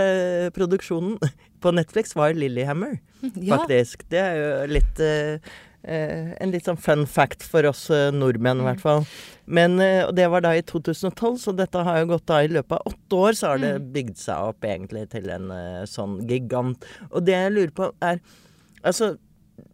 produksjonen 0.55 1.17
på 1.61 1.73
Netflix 1.75 2.15
var 2.17 2.35
Lillehammer, 2.37 2.99
Ja. 3.35 3.57
faktisk. 3.57 4.05
Det 4.11 4.21
er 4.21 4.37
jo 4.39 4.49
litt 4.71 5.01
uh, 5.03 5.53
en 5.89 6.51
litt 6.51 6.67
sånn 6.67 6.79
fun 6.79 7.05
fact 7.07 7.45
for 7.47 7.67
oss 7.69 7.85
uh, 7.93 8.09
nordmenn, 8.15 8.63
i 8.63 8.67
hvert 8.67 8.83
fall. 8.83 9.05
Men, 9.47 9.77
uh, 9.79 10.07
og 10.09 10.13
det 10.17 10.27
var 10.31 10.43
da 10.45 10.55
i 10.57 10.65
2012, 10.65 11.39
så 11.45 11.55
dette 11.55 11.85
har 11.87 12.01
jo 12.01 12.11
gått 12.15 12.27
da 12.31 12.41
i 12.43 12.51
løpet 12.51 12.77
av 12.77 12.91
åtte 12.93 13.23
år, 13.23 13.39
så 13.39 13.53
har 13.53 13.63
det 13.63 13.73
bygd 13.95 14.19
seg 14.19 14.51
opp 14.51 14.67
egentlig 14.67 15.07
til 15.13 15.31
en 15.35 15.49
sånn 15.89 16.19
gigant. 16.29 16.85
Og 17.11 17.25
det 17.27 17.37
jeg 17.37 17.55
lurer 17.55 17.75
på 17.75 17.91
er 18.03 18.21
Altså, 18.79 19.17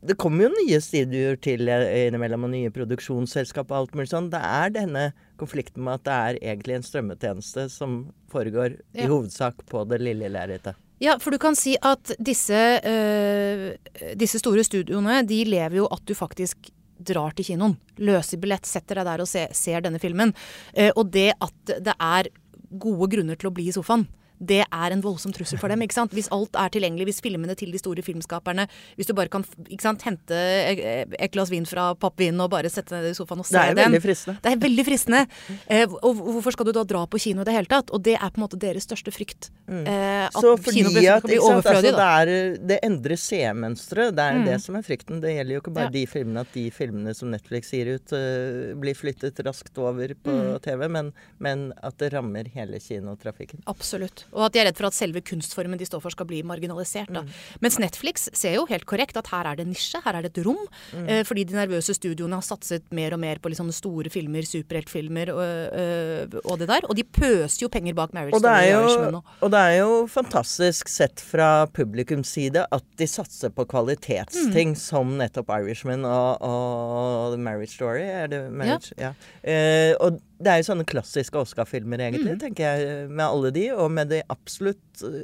det 0.06 0.16
kommer 0.22 0.48
jo 0.48 0.54
nye 0.54 0.80
studioer 0.82 1.38
til 1.42 1.70
innimellom, 1.70 2.48
og 2.48 2.54
nye 2.54 2.72
produksjonsselskap 2.74 3.70
og 3.72 3.78
alt 3.78 3.98
mulig 3.98 4.10
sånn. 4.12 4.32
Det 4.34 4.42
er 4.42 4.74
denne 4.74 5.04
konflikten 5.42 5.86
med 5.86 6.00
at 6.00 6.06
det 6.08 6.16
er 6.16 6.40
egentlig 6.54 6.78
en 6.80 6.88
strømmetjeneste 6.88 7.68
som 7.74 8.00
foregår 8.34 8.80
i 8.98 9.06
hovedsak 9.10 9.66
på 9.70 9.84
det 9.90 10.02
lille 10.04 10.32
lerretet. 10.34 10.78
Ja, 11.04 11.18
for 11.20 11.36
du 11.36 11.40
kan 11.42 11.58
si 11.60 11.76
at 11.84 12.14
disse, 12.24 12.60
øh, 12.88 13.74
disse 14.16 14.40
store 14.40 14.64
studioene, 14.64 15.22
de 15.28 15.42
lever 15.48 15.82
jo 15.82 15.90
at 15.92 16.06
du 16.08 16.16
faktisk 16.16 16.70
drar 16.96 17.36
til 17.36 17.50
kinoen. 17.52 17.76
Løser 18.00 18.40
billett, 18.40 18.68
setter 18.68 19.02
deg 19.02 19.10
der 19.10 19.24
og 19.24 19.30
se, 19.30 19.48
ser 19.56 19.84
denne 19.84 20.00
filmen. 20.00 20.32
Eh, 20.74 20.92
og 20.96 21.12
det 21.12 21.34
at 21.44 21.76
det 21.84 21.96
er 22.00 22.32
gode 22.80 23.10
grunner 23.12 23.40
til 23.40 23.52
å 23.52 23.56
bli 23.56 23.68
i 23.70 23.76
sofaen. 23.76 24.08
Det 24.40 24.62
er 24.66 24.92
en 24.92 25.02
voldsom 25.02 25.32
trussel 25.34 25.58
for 25.58 25.70
dem. 25.70 25.80
ikke 25.82 25.94
sant? 25.94 26.12
Hvis 26.12 26.28
alt 26.32 26.56
er 26.56 26.70
tilgjengelig, 26.70 27.06
hvis 27.08 27.22
filmene 27.22 27.56
til 27.56 27.72
de 27.72 27.78
store 27.80 28.02
filmskaperne 28.04 28.68
Hvis 28.98 29.08
du 29.08 29.14
bare 29.14 29.30
kan 29.30 29.44
ikke 29.70 29.82
sant, 29.82 30.02
hente 30.04 30.36
et 30.36 31.32
glass 31.32 31.50
vin 31.50 31.66
fra 31.66 31.94
pappvin 31.96 32.40
og 32.42 32.50
bare 32.52 32.70
sette 32.70 32.90
deg 32.96 33.12
i 33.12 33.16
sofaen 33.16 33.40
og 33.40 33.46
se 33.48 33.56
Det 33.56 33.62
er 33.62 33.74
den 33.76 33.92
veldig 33.94 34.02
fristende. 34.04 34.40
Det 34.44 34.52
er 34.52 34.58
veldig 34.66 34.86
fristende. 34.86 35.22
Eh, 35.70 35.86
og 36.04 36.16
hvorfor 36.20 36.52
skal 36.52 36.66
du 36.66 36.72
da 36.76 36.84
dra 36.84 37.06
på 37.08 37.20
kino 37.22 37.42
i 37.42 37.48
det 37.48 37.54
hele 37.56 37.66
tatt? 37.72 37.92
Og 37.96 38.04
det 38.04 38.16
er 38.18 38.30
på 38.30 38.40
en 38.42 38.46
måte 38.48 38.60
deres 38.60 38.84
største 38.88 39.12
frykt. 39.16 39.50
Eh, 39.70 40.26
at 40.28 40.36
Mm. 40.36 40.42
Så 40.42 40.58
fordi 40.62 40.82
at 41.08 41.22
skal 41.22 41.30
bli 41.30 41.38
overflødig. 41.40 41.94
altså, 41.94 41.96
det, 41.96 42.30
er, 42.30 42.58
det 42.68 42.80
endrer 42.84 43.16
seermønsteret. 43.18 44.16
Det 44.16 44.24
er 44.26 44.34
Mm. 44.36 44.46
det 44.46 44.62
som 44.62 44.76
er 44.76 44.82
frykten. 44.82 45.22
Det 45.22 45.32
gjelder 45.36 45.54
jo 45.56 45.62
ikke 45.62 45.74
bare 45.74 45.86
Ja. 45.86 45.90
de 45.90 46.06
filmene 46.08 46.40
at 46.42 46.52
de 46.54 46.70
filmene 46.72 47.16
som 47.16 47.32
Netflix 47.32 47.72
gir 47.72 47.96
ut, 47.96 48.12
uh, 48.14 48.76
blir 48.76 48.94
flyttet 48.96 49.36
raskt 49.46 49.78
over 49.78 50.08
på 50.14 50.32
Mm. 50.32 50.60
TV, 50.62 50.88
men, 50.90 51.14
men 51.40 51.74
at 51.84 51.98
det 51.98 52.12
rammer 52.14 52.46
hele 52.54 52.78
kinotrafikken. 52.80 53.62
Absolutt. 53.68 54.25
Og 54.34 54.46
at 54.48 54.54
de 54.54 54.60
er 54.60 54.66
redd 54.70 54.78
for 54.78 54.88
at 54.88 54.94
selve 54.98 55.22
kunstformen 55.22 55.78
de 55.80 55.86
står 55.86 56.02
for 56.04 56.10
skal 56.16 56.26
bli 56.30 56.42
marginalisert. 56.44 57.12
Da. 57.14 57.24
Mens 57.62 57.78
Netflix 57.80 58.30
ser 58.34 58.56
jo 58.56 58.66
helt 58.70 58.86
korrekt 58.86 59.18
at 59.18 59.28
her 59.32 59.46
er 59.52 59.56
det 59.60 59.68
nisje, 59.68 60.02
her 60.04 60.16
er 60.16 60.22
det 60.26 60.38
et 60.38 60.46
rom. 60.46 60.60
Eh, 61.06 61.24
fordi 61.28 61.44
de 61.46 61.56
nervøse 61.56 61.94
studioene 61.96 62.36
har 62.40 62.42
satset 62.46 62.84
mer 62.92 63.14
og 63.14 63.20
mer 63.20 63.40
på 63.40 63.50
liksom 63.50 63.72
store 63.72 64.10
filmer, 64.10 64.42
superheltfilmer 64.48 65.32
og, 65.34 65.44
øh, 65.80 66.40
og 66.44 66.60
det 66.60 66.68
der. 66.72 66.88
Og 66.90 66.96
de 66.96 67.04
pøser 67.04 67.64
jo 67.66 67.70
penger 67.70 67.94
bak 67.94 68.14
Marriage 68.14 68.36
Og 68.36 68.42
det, 68.44 68.52
Story 68.52 69.12
jo, 69.12 69.22
og 69.42 69.52
det 69.52 69.60
er 69.60 69.78
jo 69.80 70.08
fantastisk 70.08 70.90
sett 70.90 71.22
fra 71.22 71.66
publikums 71.68 72.28
side 72.36 72.66
at 72.72 72.84
de 72.98 73.08
satser 73.08 73.50
på 73.50 73.66
kvalitetsting 73.66 74.74
Mm. 74.76 74.76
som 74.76 75.18
nettopp 75.18 75.50
Irishman 75.50 76.06
og, 76.06 76.42
og 76.42 77.40
Marriage 77.40 77.74
Story. 77.76 78.02
Er 78.02 78.28
det 78.28 78.52
Marriage? 78.52 78.94
Ja. 78.98 79.14
Eh, 79.44 79.96
og 80.00 80.20
det 80.40 80.52
er 80.52 80.62
jo 80.62 80.68
sånne 80.74 80.86
klassiske 80.86 81.38
Oscar-filmer, 81.40 81.98
egentlig, 82.00 82.36
Mm. 82.36 82.40
tenker 82.40 82.64
jeg, 82.64 83.10
med 83.10 83.26
alle 83.26 83.52
de. 83.52 83.70
Og 83.72 83.92
med 83.92 84.10
de 84.10 84.22
absolutt 84.30 85.04
eh, 85.04 85.24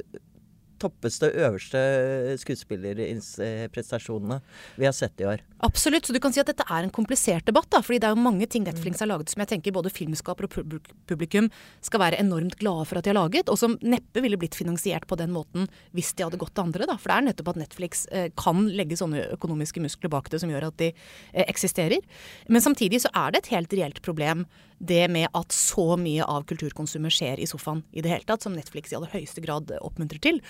toppeste, 0.82 1.28
øverste 1.38 1.78
skuespillerprestasjonene 2.42 4.40
vi 4.80 4.84
har 4.88 4.92
sett 4.96 5.20
i 5.22 5.26
år. 5.28 5.42
Absolutt. 5.62 6.06
Så 6.08 6.12
du 6.14 6.18
kan 6.18 6.32
si 6.34 6.40
at 6.42 6.48
dette 6.48 6.64
er 6.66 6.82
en 6.82 6.90
komplisert 6.90 7.44
debatt. 7.46 7.68
da, 7.70 7.78
fordi 7.80 8.00
det 8.00 8.08
er 8.08 8.16
jo 8.16 8.22
mange 8.24 8.48
ting 8.50 8.64
Netflix 8.66 8.98
har 8.98 9.06
laget 9.06 9.30
som 9.30 9.40
jeg 9.44 9.48
tenker 9.52 9.72
både 9.72 9.92
filmskaper 9.94 10.48
og 10.48 10.80
publikum 11.06 11.50
skal 11.80 12.00
være 12.00 12.18
enormt 12.18 12.58
glade 12.58 12.86
for 12.88 12.98
at 12.98 13.04
de 13.04 13.10
har 13.12 13.20
laget, 13.20 13.48
og 13.48 13.56
som 13.58 13.78
neppe 13.80 14.20
ville 14.20 14.36
blitt 14.36 14.56
finansiert 14.58 15.06
på 15.06 15.16
den 15.16 15.30
måten 15.30 15.68
hvis 15.94 16.12
de 16.16 16.24
hadde 16.24 16.38
gått 16.40 16.54
til 16.56 16.64
andre. 16.64 16.86
da. 16.86 16.96
For 16.98 17.08
det 17.12 17.16
er 17.16 17.26
nettopp 17.30 17.48
at 17.54 17.62
Netflix 17.62 18.06
eh, 18.10 18.28
kan 18.36 18.66
legge 18.74 18.98
sånne 18.98 19.30
økonomiske 19.38 19.80
muskler 19.80 20.10
bak 20.10 20.30
det 20.30 20.40
som 20.42 20.50
gjør 20.50 20.66
at 20.72 20.76
de 20.82 20.90
eh, 21.32 21.46
eksisterer. 21.46 22.00
Men 22.48 22.60
samtidig 22.60 23.00
så 23.06 23.10
er 23.14 23.30
det 23.30 23.44
et 23.44 23.54
helt 23.54 23.72
reelt 23.72 24.02
problem 24.02 24.46
det 24.82 25.04
med 25.14 25.28
at 25.38 25.54
så 25.54 25.94
mye 26.00 26.26
av 26.26 26.42
kulturkonsumet 26.50 27.14
skjer 27.14 27.38
i 27.38 27.46
sofaen 27.46 27.84
i 27.94 28.02
det 28.02 28.10
hele 28.10 28.26
tatt, 28.26 28.42
som 28.42 28.54
Netflix 28.56 28.90
i 28.90 28.96
aller 28.98 29.12
høyeste 29.12 29.40
grad 29.44 29.70
oppmuntrer 29.78 30.18
til. 30.24 30.40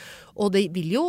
Og 0.40 0.55
det 0.55 0.62
vil 0.73 0.88
jo 0.95 1.03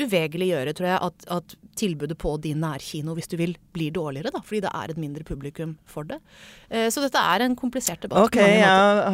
uvegerlig 0.00 0.48
gjøre, 0.52 0.72
tror 0.78 0.88
jeg, 0.88 1.00
at, 1.08 1.26
at 1.36 1.54
tilbudet 1.78 2.16
på 2.20 2.34
din 2.44 2.60
nærkino, 2.64 3.14
hvis 3.16 3.28
du 3.28 3.36
vil, 3.40 3.54
blir 3.76 3.92
dårligere, 3.96 4.32
da, 4.34 4.40
fordi 4.44 4.62
det 4.64 4.72
er 4.76 4.92
et 4.94 5.00
mindre 5.00 5.24
publikum 5.28 5.74
for 5.88 6.08
det. 6.08 6.18
Eh, 6.70 6.88
Så 6.92 7.04
dette 7.04 7.20
er 7.20 7.44
en 7.46 7.56
komplisert 7.56 8.02
debatt. 8.04 8.24
Ok, 8.30 8.36
jeg 8.40 8.64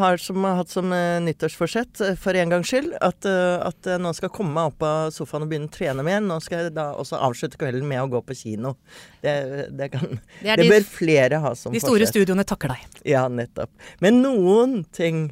har 0.03 0.23
som, 0.23 0.47
hatt 0.59 0.71
som 0.73 0.93
eh, 0.95 1.19
nyttårsforsett 1.27 2.01
eh, 2.07 2.15
for 2.19 2.39
en 2.39 2.55
gangs 2.55 2.71
skyld 2.71 2.95
at, 3.03 3.27
at 3.29 3.91
jeg 3.91 4.03
nå 4.03 4.13
skal 4.17 4.33
komme 4.35 4.55
meg 4.55 4.73
opp 4.73 4.87
av 4.87 5.11
sofaen 5.15 5.47
og 5.47 5.51
begynne 5.53 5.71
å 5.71 5.75
trene 5.75 6.03
med 6.07 6.15
igjen. 6.15 6.29
Nå 6.31 6.39
skal 6.45 6.67
jeg 6.69 6.75
da 6.79 6.91
også 6.99 7.19
avslutte 7.27 7.59
kvelden 7.61 7.87
med 7.91 8.03
å 8.05 8.09
gå 8.15 8.23
på 8.31 8.37
kino. 8.39 8.75
Det, 9.23 9.35
det, 9.75 9.91
kan, 9.95 10.05
Det 10.43 10.55
det 10.59 10.67
de- 10.67 10.71
bør 10.77 10.87
flere 10.89 11.43
ha 11.43 11.55
som 11.59 11.73
forsett. 11.73 11.79
De 11.79 11.85
store 11.87 12.03
forsett. 12.05 12.15
studioene 12.15 12.47
takker 12.47 12.75
deg. 12.75 12.87
Ja, 13.09 13.25
nettopp. 13.29 13.48
Men 14.05 14.23
noen 14.25 14.83
ting 14.95 15.29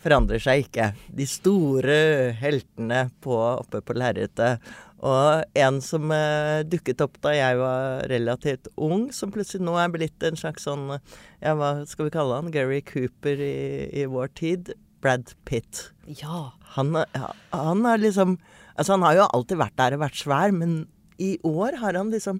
forandrer 0.00 0.40
seg 0.42 0.66
ikke. 0.66 0.92
De 1.12 1.26
store 1.28 1.96
heltene 2.40 3.08
på, 3.24 3.34
oppe 3.36 3.82
på 3.84 3.96
lerretet. 3.98 4.62
Og 5.00 5.56
en 5.56 5.80
som 5.84 6.12
eh, 6.12 6.60
dukket 6.68 7.00
opp 7.04 7.16
da 7.24 7.32
jeg 7.32 7.56
var 7.60 8.04
relativt 8.10 8.68
ung, 8.76 9.08
som 9.16 9.32
plutselig 9.32 9.64
nå 9.64 9.78
er 9.80 9.92
blitt 9.92 10.26
en 10.28 10.36
slags 10.36 10.66
sånn 10.68 10.90
Ja, 10.92 11.54
hva 11.56 11.86
skal 11.88 12.08
vi 12.08 12.14
kalle 12.16 12.36
han? 12.36 12.52
Gary 12.52 12.82
Cooper 12.84 13.40
i, 13.40 13.88
i 13.96 14.04
vår 14.08 14.32
tid. 14.36 14.72
Brad 15.00 15.32
Pitt. 15.48 15.86
Ja. 16.04 16.50
Han, 16.76 16.92
han 16.94 17.86
har 17.88 18.02
liksom 18.02 18.38
Altså, 18.76 18.94
han 18.94 19.04
har 19.04 19.16
jo 19.18 19.24
alltid 19.36 19.58
vært 19.60 19.76
der 19.76 19.94
og 19.96 20.00
vært 20.00 20.16
svær, 20.16 20.52
men 20.56 20.76
i 21.20 21.34
år 21.44 21.74
har 21.82 21.98
han 21.98 22.12
liksom 22.14 22.38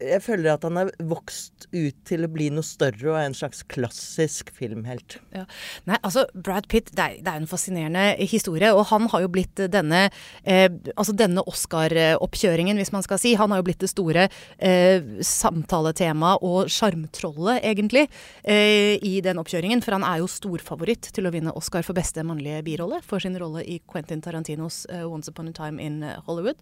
jeg 0.00 0.22
føler 0.24 0.54
at 0.54 0.64
han 0.66 0.78
er 0.80 0.90
vokst 1.10 1.66
ut 1.74 1.96
til 2.08 2.24
å 2.24 2.30
bli 2.32 2.48
noe 2.54 2.66
større 2.66 3.12
og 3.12 3.18
er 3.18 3.28
en 3.28 3.36
slags 3.36 3.62
klassisk 3.70 4.50
filmhelt. 4.56 5.18
Ja. 5.34 5.44
Nei, 5.88 5.98
altså 6.06 6.24
Brad 6.34 6.68
Pitt, 6.72 6.90
det 6.96 7.04
er, 7.04 7.18
det 7.20 7.32
er 7.32 7.42
en 7.42 7.50
fascinerende 7.50 8.04
historie. 8.30 8.72
Og 8.74 8.86
han 8.90 9.08
har 9.12 9.24
jo 9.24 9.30
blitt 9.32 9.60
denne 9.72 10.06
eh, 10.42 10.68
altså 10.94 11.14
denne 11.16 11.44
Oscar-oppkjøringen, 11.50 12.80
hvis 12.80 12.92
man 12.94 13.04
skal 13.06 13.20
si. 13.22 13.34
Han 13.38 13.52
har 13.52 13.60
jo 13.60 13.68
blitt 13.68 13.84
det 13.84 13.92
store 13.92 14.26
eh, 14.56 15.04
samtaletemaet 15.26 16.44
og 16.46 16.72
sjarmtrollet, 16.72 17.60
egentlig, 17.66 18.06
eh, 18.42 18.96
i 19.04 19.18
den 19.24 19.40
oppkjøringen. 19.42 19.84
For 19.84 19.98
han 19.98 20.06
er 20.06 20.22
jo 20.22 20.30
storfavoritt 20.30 21.12
til 21.14 21.28
å 21.28 21.34
vinne 21.34 21.54
Oscar 21.58 21.84
for 21.86 21.98
beste 21.98 22.24
mannlige 22.26 22.64
birolle 22.66 23.02
for 23.06 23.22
sin 23.22 23.38
rolle 23.40 23.64
i 23.68 23.80
Quentin 23.90 24.22
Tarantinos 24.24 24.82
uh, 24.90 25.04
Once 25.10 25.30
Upon 25.30 25.50
a 25.50 25.56
Time 25.56 25.80
in 25.82 26.02
Hollywood. 26.26 26.60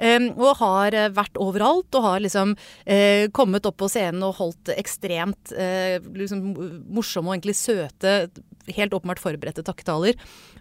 Og 0.00 0.60
har 0.60 0.96
eh, 0.96 1.10
vært 1.12 1.38
overalt 1.40 1.98
og 1.98 2.06
har 2.06 2.22
liksom 2.24 2.54
eh, 2.84 3.26
kommet 3.36 3.66
opp 3.68 3.78
på 3.80 3.88
scenen 3.90 4.22
og 4.26 4.38
holdt 4.40 4.72
ekstremt 4.76 5.52
eh, 5.56 5.98
liksom 6.00 6.42
morsomme 6.92 7.30
og 7.30 7.36
egentlig 7.36 7.56
søte, 7.58 8.14
helt 8.70 8.94
åpenbart 8.94 9.22
forberedte 9.22 9.64
takketaler. 9.66 10.18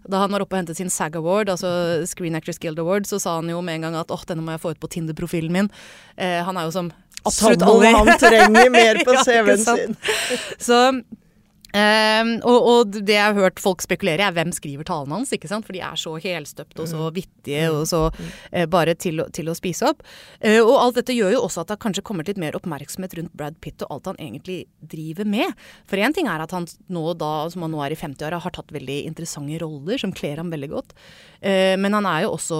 Da 0.10 0.24
han 0.24 0.34
var 0.34 0.44
oppe 0.44 0.56
og 0.56 0.64
hentet 0.64 0.80
sin 0.80 0.92
SAG 0.94 1.18
Award, 1.20 1.52
altså 1.52 2.06
Screen 2.10 2.38
Actors 2.40 2.60
Guild 2.62 2.80
Award, 2.80 3.10
så 3.10 3.20
sa 3.22 3.36
han 3.40 3.52
jo 3.52 3.62
med 3.66 3.80
en 3.80 3.90
gang 3.90 4.00
at 4.00 4.12
åh, 4.14 4.26
denne 4.30 4.46
må 4.46 4.56
jeg 4.56 4.64
få 4.64 4.74
ut 4.74 4.82
på 4.82 4.92
Tinder-profilen 4.96 5.54
min. 5.54 5.72
Eh, 6.18 6.40
han 6.46 6.58
er 6.58 6.70
jo 6.70 6.76
som 6.76 6.92
absolutt 7.28 7.60
Som 7.60 7.70
om 7.70 7.84
alle 7.84 7.96
han 7.98 8.22
trenger 8.22 8.70
mer 8.72 9.02
på 9.06 9.16
CV-en 9.26 9.66
sin. 9.66 9.98
Så 10.58 10.80
ehm, 11.78 12.32
og, 12.48 12.68
og 12.72 12.96
det 12.96 13.16
jeg 13.16 13.24
har 13.24 13.38
hørt 13.38 13.62
folk 13.62 13.84
spekulere, 13.84 14.26
er 14.26 14.36
hvem 14.36 14.52
skriver 14.56 14.88
talene 14.88 15.20
hans. 15.20 15.34
ikke 15.36 15.50
sant? 15.52 15.68
For 15.68 15.76
de 15.76 15.84
er 15.86 16.00
så 16.00 16.16
helstøpte 16.22 16.84
og 16.84 16.90
så 16.90 17.10
vittige 17.16 17.68
og 17.74 17.86
så 17.90 18.02
uh, 18.10 18.66
bare 18.72 18.96
til, 19.00 19.24
til 19.36 19.52
å 19.52 19.58
spise 19.58 19.90
opp. 19.92 20.04
Uh, 20.44 20.60
og 20.62 20.76
alt 20.80 21.00
dette 21.00 21.16
gjør 21.16 21.36
jo 21.36 21.44
også 21.46 21.64
at 21.64 21.74
det 21.74 21.80
kanskje 21.84 22.06
kommer 22.06 22.28
litt 22.28 22.40
mer 22.42 22.58
oppmerksomhet 22.58 23.16
rundt 23.20 23.36
Brad 23.38 23.60
Pitt 23.64 23.84
og 23.86 23.96
alt 23.96 24.12
han 24.12 24.22
egentlig 24.22 24.64
driver 24.80 25.28
med. 25.30 25.54
For 25.90 26.02
én 26.02 26.16
ting 26.16 26.30
er 26.32 26.44
at 26.44 26.56
han 26.56 26.68
nå 26.92 27.06
da, 27.20 27.34
som 27.54 27.66
han 27.66 27.74
nå 27.76 27.84
er 27.86 27.96
i 27.96 28.00
50-åra, 28.00 28.42
har 28.44 28.56
tatt 28.56 28.74
veldig 28.76 29.02
interessante 29.10 29.60
roller 29.62 30.02
som 30.02 30.14
kler 30.16 30.42
ham 30.42 30.54
veldig 30.54 30.72
godt. 30.74 30.96
Uh, 31.44 31.76
men 31.80 31.96
han 31.96 32.08
er 32.10 32.26
jo 32.26 32.34
også 32.36 32.60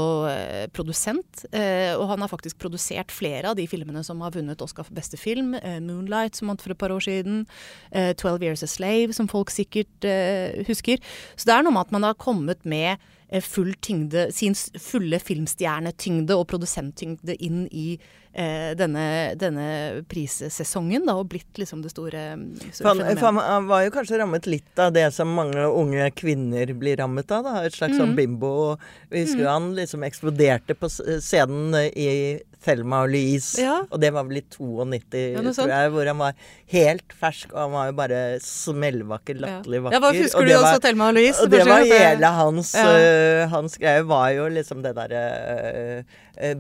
produsent, 0.74 1.44
og 1.50 2.04
han 2.10 2.22
har 2.24 2.30
faktisk 2.32 2.58
produsert 2.62 3.12
flere 3.14 3.52
av 3.52 3.58
de 3.58 3.66
filmene 3.70 4.02
som 4.06 4.22
har 4.24 4.34
vunnet 4.34 4.62
Oscar 4.64 4.86
for 4.88 4.96
beste 4.96 5.18
film. 5.20 5.54
'Moonlight', 5.56 6.38
som 6.40 6.50
vant 6.52 6.62
for 6.62 6.74
et 6.74 6.80
par 6.80 6.92
år 6.94 7.04
siden. 7.04 7.46
'Twelve 7.92 8.44
Years 8.46 8.64
a 8.64 8.70
Slave', 8.70 8.99
som 9.16 9.30
folk 9.32 9.52
sikkert 9.54 10.08
eh, 10.08 10.60
husker. 10.68 11.02
Så 11.36 11.50
det 11.50 11.56
er 11.56 11.66
noe 11.66 11.76
med 11.76 11.88
at 11.88 11.96
man 11.96 12.08
har 12.08 12.20
kommet 12.20 12.66
med 12.68 12.98
eh, 13.30 13.44
full 13.44 13.74
tyngde, 13.82 14.30
sin 14.36 14.56
fulle 14.56 15.22
filmstjernetyngde 15.24 16.38
og 16.38 16.48
produsenttyngde 16.52 17.38
inn 17.40 17.66
i 17.72 17.94
eh, 18.40 18.72
denne, 18.80 19.06
denne 19.40 19.68
prissesongen, 20.10 21.06
da, 21.08 21.18
og 21.20 21.30
blitt 21.34 21.60
liksom 21.60 21.84
det 21.84 21.92
store, 21.94 22.26
store 22.72 22.96
For 22.96 23.20
for 23.20 23.40
han, 23.44 23.68
var 23.70 23.86
jo 23.86 23.94
kanskje 23.96 24.22
rammet 24.22 24.48
litt 24.50 24.80
av 24.80 24.94
det 24.96 25.08
som 25.16 25.32
mange 25.36 25.66
unge 25.68 26.10
kvinner 26.18 26.72
blir 26.80 27.00
rammet 27.02 27.32
av. 27.36 27.44
Da. 27.48 27.66
Et 27.68 27.76
slags 27.76 27.98
Mm. 27.98 28.00
sånn 28.00 28.16
bimbo. 28.16 28.78
Vi 29.10 29.26
husker 29.26 29.44
mm. 29.44 29.52
han 29.52 29.74
liksom 29.76 30.04
eksploderte 30.08 30.76
på 30.78 30.90
scenen 30.90 31.76
i 31.90 32.40
Thelma 32.64 33.04
og 33.06 33.14
Louise. 33.14 33.56
Ja. 33.62 33.78
Og 33.88 34.02
det 34.04 34.12
var 34.12 34.26
vel 34.28 34.42
i 34.42 34.44
92, 34.44 35.22
Ja, 35.34 35.44
tror 35.56 35.72
jeg, 35.72 35.92
hvor 35.94 36.10
han 36.12 36.20
var 36.20 36.34
helt 36.74 37.16
fersk. 37.16 37.54
Og 37.54 37.60
han 37.62 37.72
var 37.76 37.86
jo 37.90 37.96
bare 38.00 38.20
smellvakker, 38.44 39.40
latterlig 39.40 39.84
vakker. 39.86 39.96
Ja, 39.96 40.02
hva 40.04 40.12
husker 40.16 40.42
og 40.42 40.50
du 40.50 40.56
også 40.58 40.82
Thelma 40.84 41.08
og 41.12 41.16
Louise? 41.20 41.40
Og 41.44 41.54
det 41.54 41.64
var 41.68 41.86
hele 41.88 42.34
hans 42.40 42.74
Ja. 42.76 42.88
uh, 42.90 43.48
Hans 43.50 43.78
greie 43.80 44.04
var 44.04 44.30
jo 44.36 44.50
liksom 44.52 44.84
det 44.84 44.94
derre 44.98 46.04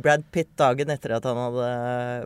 Brad 0.02 0.24
Pitt 0.32 0.50
dagen 0.60 0.90
etter 0.92 1.14
at 1.16 1.28
han 1.28 1.38
hadde 1.40 1.69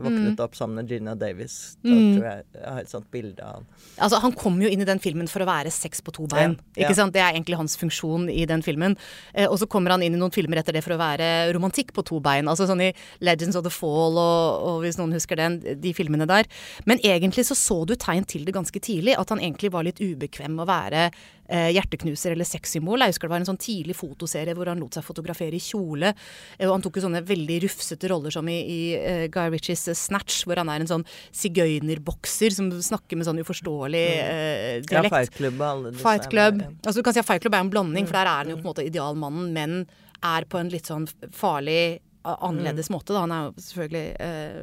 våknet 0.04 0.40
opp 0.44 0.54
sammen 0.58 0.80
med 0.80 0.90
Gina 0.90 1.14
Davis. 1.14 1.76
Da 1.82 1.90
Mm. 1.90 2.16
tror 2.16 2.24
jeg 2.24 2.44
jeg 2.54 2.64
har 2.72 2.80
et 2.80 2.90
sånt 2.90 3.10
bilde 3.10 3.42
av 3.42 3.54
han. 3.54 3.66
Altså, 3.98 4.20
han 4.20 4.32
kom 4.32 4.60
jo 4.62 4.68
inn 4.68 4.80
i 4.80 4.84
den 4.88 4.98
filmen 4.98 5.28
for 5.28 5.40
å 5.44 5.46
være 5.46 5.70
sex 5.72 6.00
på 6.00 6.12
to 6.12 6.26
bein. 6.26 6.58
Ja, 6.76 6.88
ja. 6.88 6.94
sant? 6.94 7.12
Det 7.12 7.20
er 7.22 7.32
egentlig 7.34 7.56
hans 7.56 7.76
funksjon 7.76 8.28
i 8.32 8.44
den 8.46 8.62
filmen. 8.62 8.96
Eh, 9.34 9.46
og 9.46 9.58
så 9.58 9.66
kommer 9.68 9.90
han 9.90 10.02
inn 10.02 10.14
i 10.14 10.18
noen 10.18 10.32
filmer 10.34 10.58
etter 10.58 10.72
det 10.72 10.84
for 10.84 10.94
å 10.94 10.98
være 10.98 11.52
romantikk 11.54 11.92
på 11.92 12.04
to 12.04 12.20
bein. 12.20 12.46
Altså 12.48 12.66
sånn 12.66 12.82
i 12.82 12.92
Legends 13.20 13.56
of 13.56 13.64
the 13.64 13.70
Fall 13.70 14.16
og, 14.18 14.64
og 14.68 14.82
hvis 14.82 14.98
noen 14.98 15.12
husker 15.12 15.36
den, 15.36 15.60
de 15.80 15.92
filmene 15.94 16.26
der. 16.26 16.44
Men 16.86 16.98
egentlig 17.04 17.46
så 17.46 17.54
så 17.54 17.84
du 17.86 17.94
tegn 17.94 18.24
til 18.26 18.44
det 18.44 18.54
ganske 18.54 18.80
tidlig, 18.80 19.16
at 19.18 19.28
han 19.30 19.40
egentlig 19.40 19.70
var 19.72 19.84
litt 19.84 20.00
ubekvem 20.00 20.54
med 20.56 20.64
å 20.64 20.70
være 20.70 21.10
eh, 21.48 21.70
hjerteknuser 21.74 22.32
eller 22.32 22.44
sexsymbol. 22.48 23.00
Jeg 23.00 23.12
husker 23.14 23.28
det 23.28 23.34
var 23.34 23.42
en 23.42 23.48
sånn 23.50 23.60
tidlig 23.60 23.96
fotoserie 23.96 24.54
hvor 24.56 24.66
han 24.70 24.80
lot 24.80 24.94
seg 24.96 25.04
fotografere 25.04 25.54
i 25.56 25.62
kjole. 25.62 26.14
Eh, 26.58 26.66
og 26.68 26.72
han 26.78 26.82
tok 26.82 26.96
jo 26.98 27.04
sånne 27.06 27.24
veldig 27.26 27.62
rufsete 27.66 28.08
roller 28.10 28.30
som 28.34 28.48
i, 28.48 28.58
i 28.64 28.80
eh, 28.96 29.23
Guy 29.32 29.48
Ritchies 29.54 29.84
Snatch, 29.98 30.42
hvor 30.44 30.56
han 30.60 30.68
er 30.72 30.84
en 30.84 30.90
sånn 30.90 31.04
sigøynerbokser 31.34 32.54
som 32.54 32.70
snakker 32.72 33.18
med 33.18 33.28
sånn 33.28 33.40
uforståelig 33.42 34.04
eh, 34.22 34.82
Ja. 34.90 35.02
Fight 35.08 35.34
Club 35.36 35.60
og 35.60 35.66
alle 35.68 35.92
disse 35.94 36.02
Fight 36.04 36.28
Club. 36.32 36.60
ja. 36.62 36.70
Altså 36.84 37.00
du 37.00 37.04
kan 37.06 37.14
si 37.16 37.22
at 37.22 37.28
Fight 37.28 37.44
Club 37.44 37.54
er 37.56 37.64
en 37.64 37.70
blanding, 37.72 38.06
for 38.08 38.18
der 38.18 38.26
er 38.30 38.42
han 38.42 38.50
jo 38.52 38.58
på 38.58 38.64
en 38.66 38.70
måte 38.72 38.86
idealmannen, 38.86 39.52
men 39.54 39.86
er 40.24 40.46
på 40.48 40.58
en 40.60 40.70
litt 40.72 40.88
sånn 40.88 41.06
farlig, 41.36 42.00
annerledes 42.24 42.88
måte. 42.88 43.12
Da. 43.12 43.20
Han 43.26 43.32
er 43.36 43.48
jo 43.50 43.64
selvfølgelig 43.66 44.04
eh, 44.24 44.62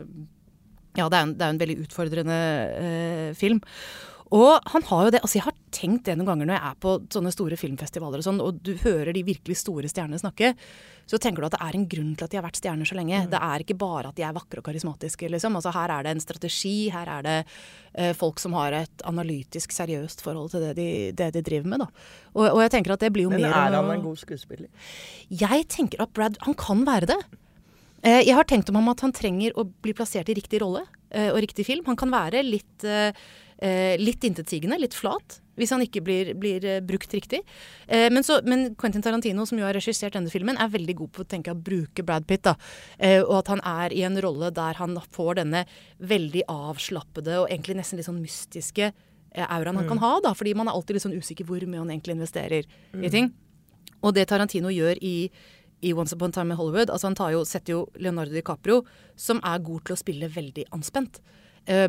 Ja, 0.97 1.06
det 1.08 1.17
er, 1.19 1.21
en, 1.28 1.36
det 1.38 1.45
er 1.45 1.52
en 1.54 1.60
veldig 1.62 1.76
utfordrende 1.86 2.39
eh, 2.82 3.28
film. 3.38 3.62
Og 4.32 4.63
han 4.72 4.86
har 4.88 5.06
jo 5.06 5.12
det 5.12 5.20
Altså, 5.22 5.38
jeg 5.39 5.44
har 5.44 5.56
tenkt 5.76 6.06
det 6.08 6.13
noen 6.15 6.28
ganger 6.30 6.48
når 6.48 6.56
jeg 6.56 6.67
er 6.70 6.78
på 6.84 6.91
sånne 7.12 7.32
store 7.36 7.58
filmfestivaler 7.60 8.22
og 8.22 8.26
sånn, 8.26 8.39
og 8.44 8.60
du 8.63 8.74
hører 8.84 9.12
de 9.15 9.24
virkelig 9.28 9.58
store 9.60 9.89
stjernene 9.91 10.20
snakke, 10.20 10.54
så 11.08 11.20
tenker 11.20 11.44
du 11.44 11.48
at 11.50 11.56
det 11.56 11.62
er 11.65 11.78
en 11.78 11.88
grunn 11.91 12.13
til 12.15 12.26
at 12.28 12.32
de 12.32 12.39
har 12.39 12.46
vært 12.46 12.60
stjerner 12.62 12.88
så 12.88 12.96
lenge. 12.96 13.22
Det 13.32 13.39
er 13.44 13.63
ikke 13.63 13.78
bare 13.80 14.12
at 14.12 14.15
de 14.20 14.24
er 14.28 14.36
vakre 14.36 14.62
og 14.62 14.67
karismatiske, 14.67 15.28
liksom. 15.32 15.56
Altså 15.60 15.74
her 15.76 15.91
er 15.96 16.08
det 16.08 16.13
en 16.15 16.24
strategi, 16.24 16.76
her 16.94 17.12
er 17.17 17.26
det 17.28 17.36
eh, 17.41 18.13
folk 18.15 18.39
som 18.44 18.56
har 18.60 18.76
et 18.82 19.04
analytisk, 19.08 19.76
seriøst 19.76 20.24
forhold 20.24 20.54
til 20.54 20.63
det 20.67 20.72
de, 20.80 20.88
det 21.17 21.32
de 21.36 21.44
driver 21.48 21.72
med, 21.74 21.84
da. 21.84 21.89
Og, 22.36 22.46
og 22.54 22.62
jeg 22.63 22.76
tenker 22.78 22.96
at 22.96 23.04
det 23.04 23.12
blir 23.15 23.28
jo 23.28 23.34
Men 23.36 23.44
mer 23.48 23.58
er 23.58 23.78
han 23.80 23.91
en 23.98 24.06
god 24.06 24.20
skuespiller? 24.24 24.72
Jeg 25.28 25.67
tenker 25.72 26.04
at 26.04 26.15
Brad 26.15 26.39
Han 26.48 26.56
kan 26.60 26.86
være 26.88 27.12
det. 27.12 27.20
Eh, 28.04 28.22
Jeg 28.28 28.36
har 28.36 28.48
tenkt 28.48 28.70
om 28.72 28.80
ham 28.80 28.91
at 28.94 29.04
han 29.04 29.12
trenger 29.15 29.56
å 29.60 29.67
bli 29.67 29.96
plassert 29.98 30.30
i 30.32 30.38
riktig 30.38 30.62
rolle 30.63 30.86
eh, 31.12 31.32
og 31.32 31.41
riktig 31.43 31.68
film. 31.68 31.84
Han 31.89 31.99
kan 31.99 32.12
være 32.14 32.43
litt, 32.47 32.88
eh, 33.62 33.95
litt 34.01 34.24
intetsigende, 34.28 34.80
litt 34.82 34.95
flat, 34.97 35.38
hvis 35.59 35.70
han 35.76 35.84
ikke 35.84 36.01
blir, 36.01 36.32
blir 36.39 36.64
eh, 36.66 36.80
brukt 36.82 37.12
riktig. 37.14 37.41
Eh, 37.88 38.07
Men, 38.09 38.24
så, 38.26 38.39
men 38.47 38.74
Quentin 38.76 39.03
Tarantino, 39.05 39.45
som 39.45 39.59
jo 39.59 39.66
har 39.68 39.76
regissert 39.78 40.16
denne 40.18 40.32
filmen, 40.34 40.57
er 40.57 40.72
veldig 40.74 40.95
god 41.03 41.12
på 41.14 41.22
å 41.26 41.30
tenke 41.30 41.53
å 41.53 41.59
bruke 41.59 42.03
Brad 42.07 42.26
Pitt. 42.28 42.43
da. 42.47 42.55
Eh, 42.97 43.22
Og 43.22 43.36
at 43.43 43.51
han 43.53 43.62
er 43.62 43.93
i 43.93 44.01
en 44.07 44.18
rolle 44.24 44.49
der 44.51 44.80
han 44.82 44.97
får 45.12 45.36
denne 45.43 45.66
veldig 45.99 46.43
avslappede 46.49 47.38
og 47.43 47.49
egentlig 47.51 47.78
nesten 47.78 47.97
litt 48.01 48.07
sånn 48.09 48.22
mystiske 48.24 48.89
eh, 48.89 49.45
auraen 49.47 49.78
han 49.78 49.88
kan 49.88 50.01
ha. 50.01 50.20
da, 50.24 50.34
Fordi 50.34 50.55
man 50.57 50.68
er 50.68 50.74
alltid 50.74 50.95
litt 50.97 51.05
sånn 51.05 51.18
usikker 51.20 51.45
hvor 51.45 51.62
mye 51.68 51.84
han 51.84 51.91
egentlig 51.93 52.18
investerer 52.18 52.66
i 52.97 53.09
ting. 53.14 53.32
Og 54.01 54.16
det 54.18 54.26
Tarantino 54.32 54.72
gjør 54.74 54.97
i, 55.05 55.30
i 55.86 55.93
Once 55.93 56.16
Upon 56.16 56.32
a 56.34 56.39
Time 56.39 56.55
in 56.55 56.57
Hollywood 56.57 56.89
altså 56.89 57.07
Han 57.12 57.16
tar 57.16 57.32
jo, 57.36 57.43
setter 57.45 57.76
jo 57.76 57.84
Leonardo 58.01 58.34
DiCaprio, 58.34 58.82
som 59.16 59.38
er 59.45 59.59
god 59.62 59.86
til 59.86 59.93
å 59.93 59.99
spille 59.99 60.30
veldig 60.32 60.66
anspent, 60.74 61.20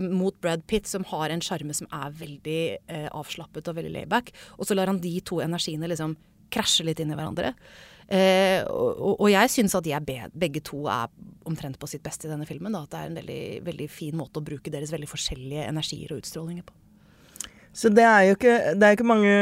mot 0.02 0.36
Brad 0.40 0.66
Pitt, 0.66 0.86
som 0.90 1.04
har 1.12 1.30
en 1.30 1.40
sjarme 1.44 1.74
som 1.76 1.88
er 1.92 2.12
veldig 2.18 2.60
eh, 2.88 3.08
avslappet 3.12 3.70
og 3.70 3.78
veldig 3.78 3.94
layback. 3.94 4.32
Og 4.58 4.68
så 4.68 4.76
lar 4.76 4.90
han 4.92 5.00
de 5.02 5.14
to 5.24 5.40
energiene 5.44 5.88
liksom 5.90 6.16
krasje 6.52 6.84
litt 6.84 7.00
inn 7.00 7.12
i 7.14 7.16
hverandre. 7.16 7.54
Eh, 8.12 8.60
og, 8.68 9.16
og- 9.20 9.30
jeg 9.32 9.48
syns 9.48 9.74
at 9.78 9.88
be, 10.04 10.18
begge 10.34 10.60
to 10.60 10.84
er 10.86 11.08
omtrent 11.48 11.78
på 11.78 11.88
sitt 11.88 12.02
beste 12.04 12.28
i 12.28 12.32
denne 12.32 12.46
filmen. 12.46 12.72
Da, 12.72 12.82
at 12.84 12.90
det 12.90 13.00
er 13.00 13.10
en 13.10 13.18
veldig, 13.20 13.42
veldig 13.64 13.88
fin 13.90 14.16
måte 14.18 14.40
å 14.42 14.44
bruke 14.44 14.70
deres 14.70 14.92
veldig 14.92 15.08
forskjellige 15.08 15.68
energier 15.70 16.12
og 16.12 16.20
utstrålinger 16.22 16.66
på. 16.68 16.74
Så 17.72 17.88
det 17.88 18.04
er 18.04 18.26
jo 18.28 18.34
ikke, 18.36 18.56
det 18.76 18.84
er 18.84 18.96
ikke 18.96 19.08
mange 19.08 19.36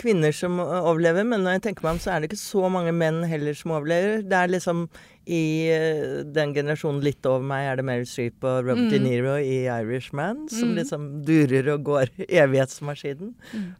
kvinner 0.00 0.34
som 0.34 0.58
overlever, 0.58 1.26
men 1.26 1.44
når 1.46 1.58
jeg 1.58 1.68
tenker 1.68 1.86
meg 1.86 1.96
om, 1.96 2.00
så 2.02 2.12
er 2.12 2.22
det 2.22 2.32
ikke 2.32 2.40
så 2.40 2.70
mange 2.72 2.94
menn 2.94 3.20
heller 3.30 3.54
som 3.54 3.76
overlever. 3.76 4.24
Det 4.26 4.40
er 4.40 4.50
liksom 4.50 4.88
i 5.26 5.66
eh, 5.74 6.18
den 6.34 6.52
generasjonen 6.54 7.00
litt 7.02 7.26
over 7.26 7.42
meg 7.46 7.64
er 7.66 7.78
det 7.78 7.86
Meryl 7.86 8.06
Streep 8.06 8.44
og 8.46 8.68
Robert 8.68 8.92
De 8.92 9.00
Niro 9.02 9.34
i 9.42 9.64
Irishman, 9.66 10.44
som 10.50 10.74
liksom 10.78 11.08
durer 11.26 11.72
og 11.74 11.86
går 11.86 12.12
evighetsmaskinen. 12.42 13.34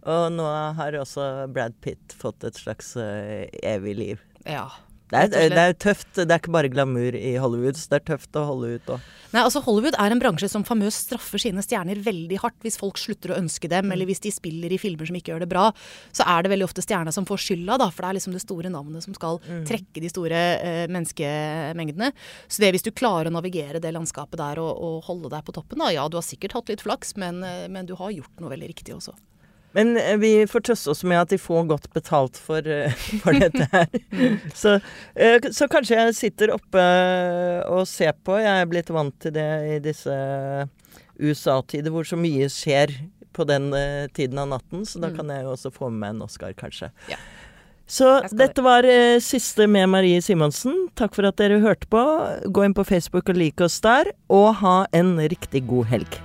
Og 0.07 0.25
nå 0.35 0.49
har 0.79 0.99
også 0.99 1.29
Brad 1.55 1.79
Pitt 1.83 2.15
fått 2.19 2.47
et 2.47 2.59
slags 2.59 2.95
eh, 2.99 3.47
evig 3.63 3.95
liv. 3.99 4.27
Ja, 4.47 4.69
Det 5.07 5.21
er, 5.23 5.51
det 5.53 5.63
er 5.63 5.77
tøft. 5.79 6.09
Det 6.19 6.27
er 6.27 6.41
ikke 6.41 6.55
bare 6.55 6.71
glamour 6.73 7.15
i 7.15 7.37
Hollywood, 7.39 7.79
så 7.79 7.93
det 7.93 8.01
er 8.01 8.07
tøft 8.15 8.39
å 8.39 8.43
holde 8.49 8.73
ut 8.75 8.89
òg. 8.97 9.05
Nei, 9.31 9.43
altså 9.43 9.61
Hollywood 9.63 9.95
er 10.03 10.15
en 10.15 10.23
bransje 10.23 10.49
som 10.51 10.65
famøst 10.67 11.07
straffer 11.07 11.43
sine 11.43 11.63
stjerner 11.63 11.99
veldig 12.03 12.41
hardt 12.43 12.59
hvis 12.65 12.79
folk 12.81 12.99
slutter 12.99 13.35
å 13.35 13.39
ønske 13.39 13.71
dem, 13.71 13.93
eller 13.95 14.09
hvis 14.09 14.23
de 14.25 14.33
spiller 14.35 14.73
i 14.75 14.79
filmer 14.81 15.07
som 15.07 15.19
ikke 15.19 15.33
gjør 15.35 15.45
det 15.45 15.51
bra. 15.51 15.69
Så 16.17 16.27
er 16.27 16.43
det 16.43 16.53
veldig 16.55 16.67
ofte 16.67 16.83
stjerna 16.83 17.15
som 17.15 17.29
får 17.29 17.45
skylda, 17.45 17.79
da, 17.83 17.91
for 17.93 18.03
det 18.03 18.11
er 18.11 18.19
liksom 18.19 18.35
det 18.35 18.43
store 18.43 18.73
navnet 18.73 19.07
som 19.07 19.15
skal 19.15 19.39
trekke 19.69 20.03
de 20.03 20.11
store 20.11 20.43
eh, 20.57 20.87
menneskemengdene. 20.91 22.11
Så 22.49 22.65
det 22.65 22.73
hvis 22.75 22.87
du 22.87 22.91
klarer 22.97 23.31
å 23.31 23.37
navigere 23.37 23.83
det 23.83 23.95
landskapet 23.95 24.41
der 24.43 24.63
og, 24.63 24.73
og 24.75 25.07
holde 25.11 25.31
deg 25.37 25.47
på 25.47 25.55
toppen, 25.55 25.83
da, 25.85 25.93
ja, 25.95 26.09
du 26.11 26.19
har 26.19 26.27
sikkert 26.27 26.59
hatt 26.59 26.73
litt 26.73 26.83
flaks, 26.83 27.15
men, 27.21 27.43
eh, 27.47 27.67
men 27.71 27.87
du 27.87 27.95
har 28.01 28.15
gjort 28.15 28.43
noe 28.43 28.55
veldig 28.57 28.75
riktig 28.75 28.97
også. 28.99 29.15
Men 29.77 29.97
eh, 30.01 30.17
vi 30.21 30.33
får 30.49 30.65
trøste 30.71 30.93
oss 30.95 31.05
med 31.07 31.21
at 31.21 31.33
de 31.35 31.39
får 31.41 31.69
godt 31.71 31.91
betalt 31.95 32.41
for, 32.41 32.65
eh, 32.65 32.95
for 33.23 33.37
dette 33.37 33.69
her. 33.73 33.91
så, 34.63 34.79
eh, 35.15 35.51
så 35.53 35.69
kanskje 35.73 36.01
jeg 36.01 36.17
sitter 36.21 36.55
oppe 36.57 36.87
og 37.71 37.85
ser 37.91 38.17
på. 38.25 38.39
Jeg 38.41 38.63
er 38.63 38.71
blitt 38.71 38.93
vant 38.95 39.17
til 39.23 39.37
det 39.37 39.51
i 39.77 39.79
disse 39.85 40.17
USA-tider 41.21 41.93
hvor 41.93 42.09
så 42.09 42.19
mye 42.21 42.49
skjer 42.53 42.95
på 43.37 43.45
den 43.45 43.69
tiden 44.17 44.39
av 44.41 44.47
natten, 44.49 44.87
så 44.89 44.97
da 45.03 45.11
kan 45.13 45.29
jeg 45.29 45.45
jo 45.45 45.51
også 45.53 45.69
få 45.69 45.91
med 45.91 46.01
meg 46.01 46.15
en 46.15 46.23
Oscar, 46.25 46.55
kanskje. 46.57 46.89
Ja. 47.13 47.19
Så 47.87 48.09
dette 48.35 48.63
var 48.67 48.87
eh, 48.89 49.21
siste 49.23 49.69
med 49.71 49.89
Marie 49.93 50.23
Simonsen. 50.23 50.89
Takk 50.99 51.15
for 51.15 51.29
at 51.29 51.39
dere 51.39 51.61
hørte 51.63 51.87
på. 51.91 52.03
Gå 52.51 52.67
inn 52.67 52.75
på 52.75 52.87
Facebook 52.87 53.31
og 53.31 53.39
lik 53.39 53.63
oss 53.63 53.79
der, 53.85 54.11
og 54.27 54.57
ha 54.65 54.79
en 54.97 55.15
riktig 55.23 55.69
god 55.71 55.93
helg. 55.93 56.19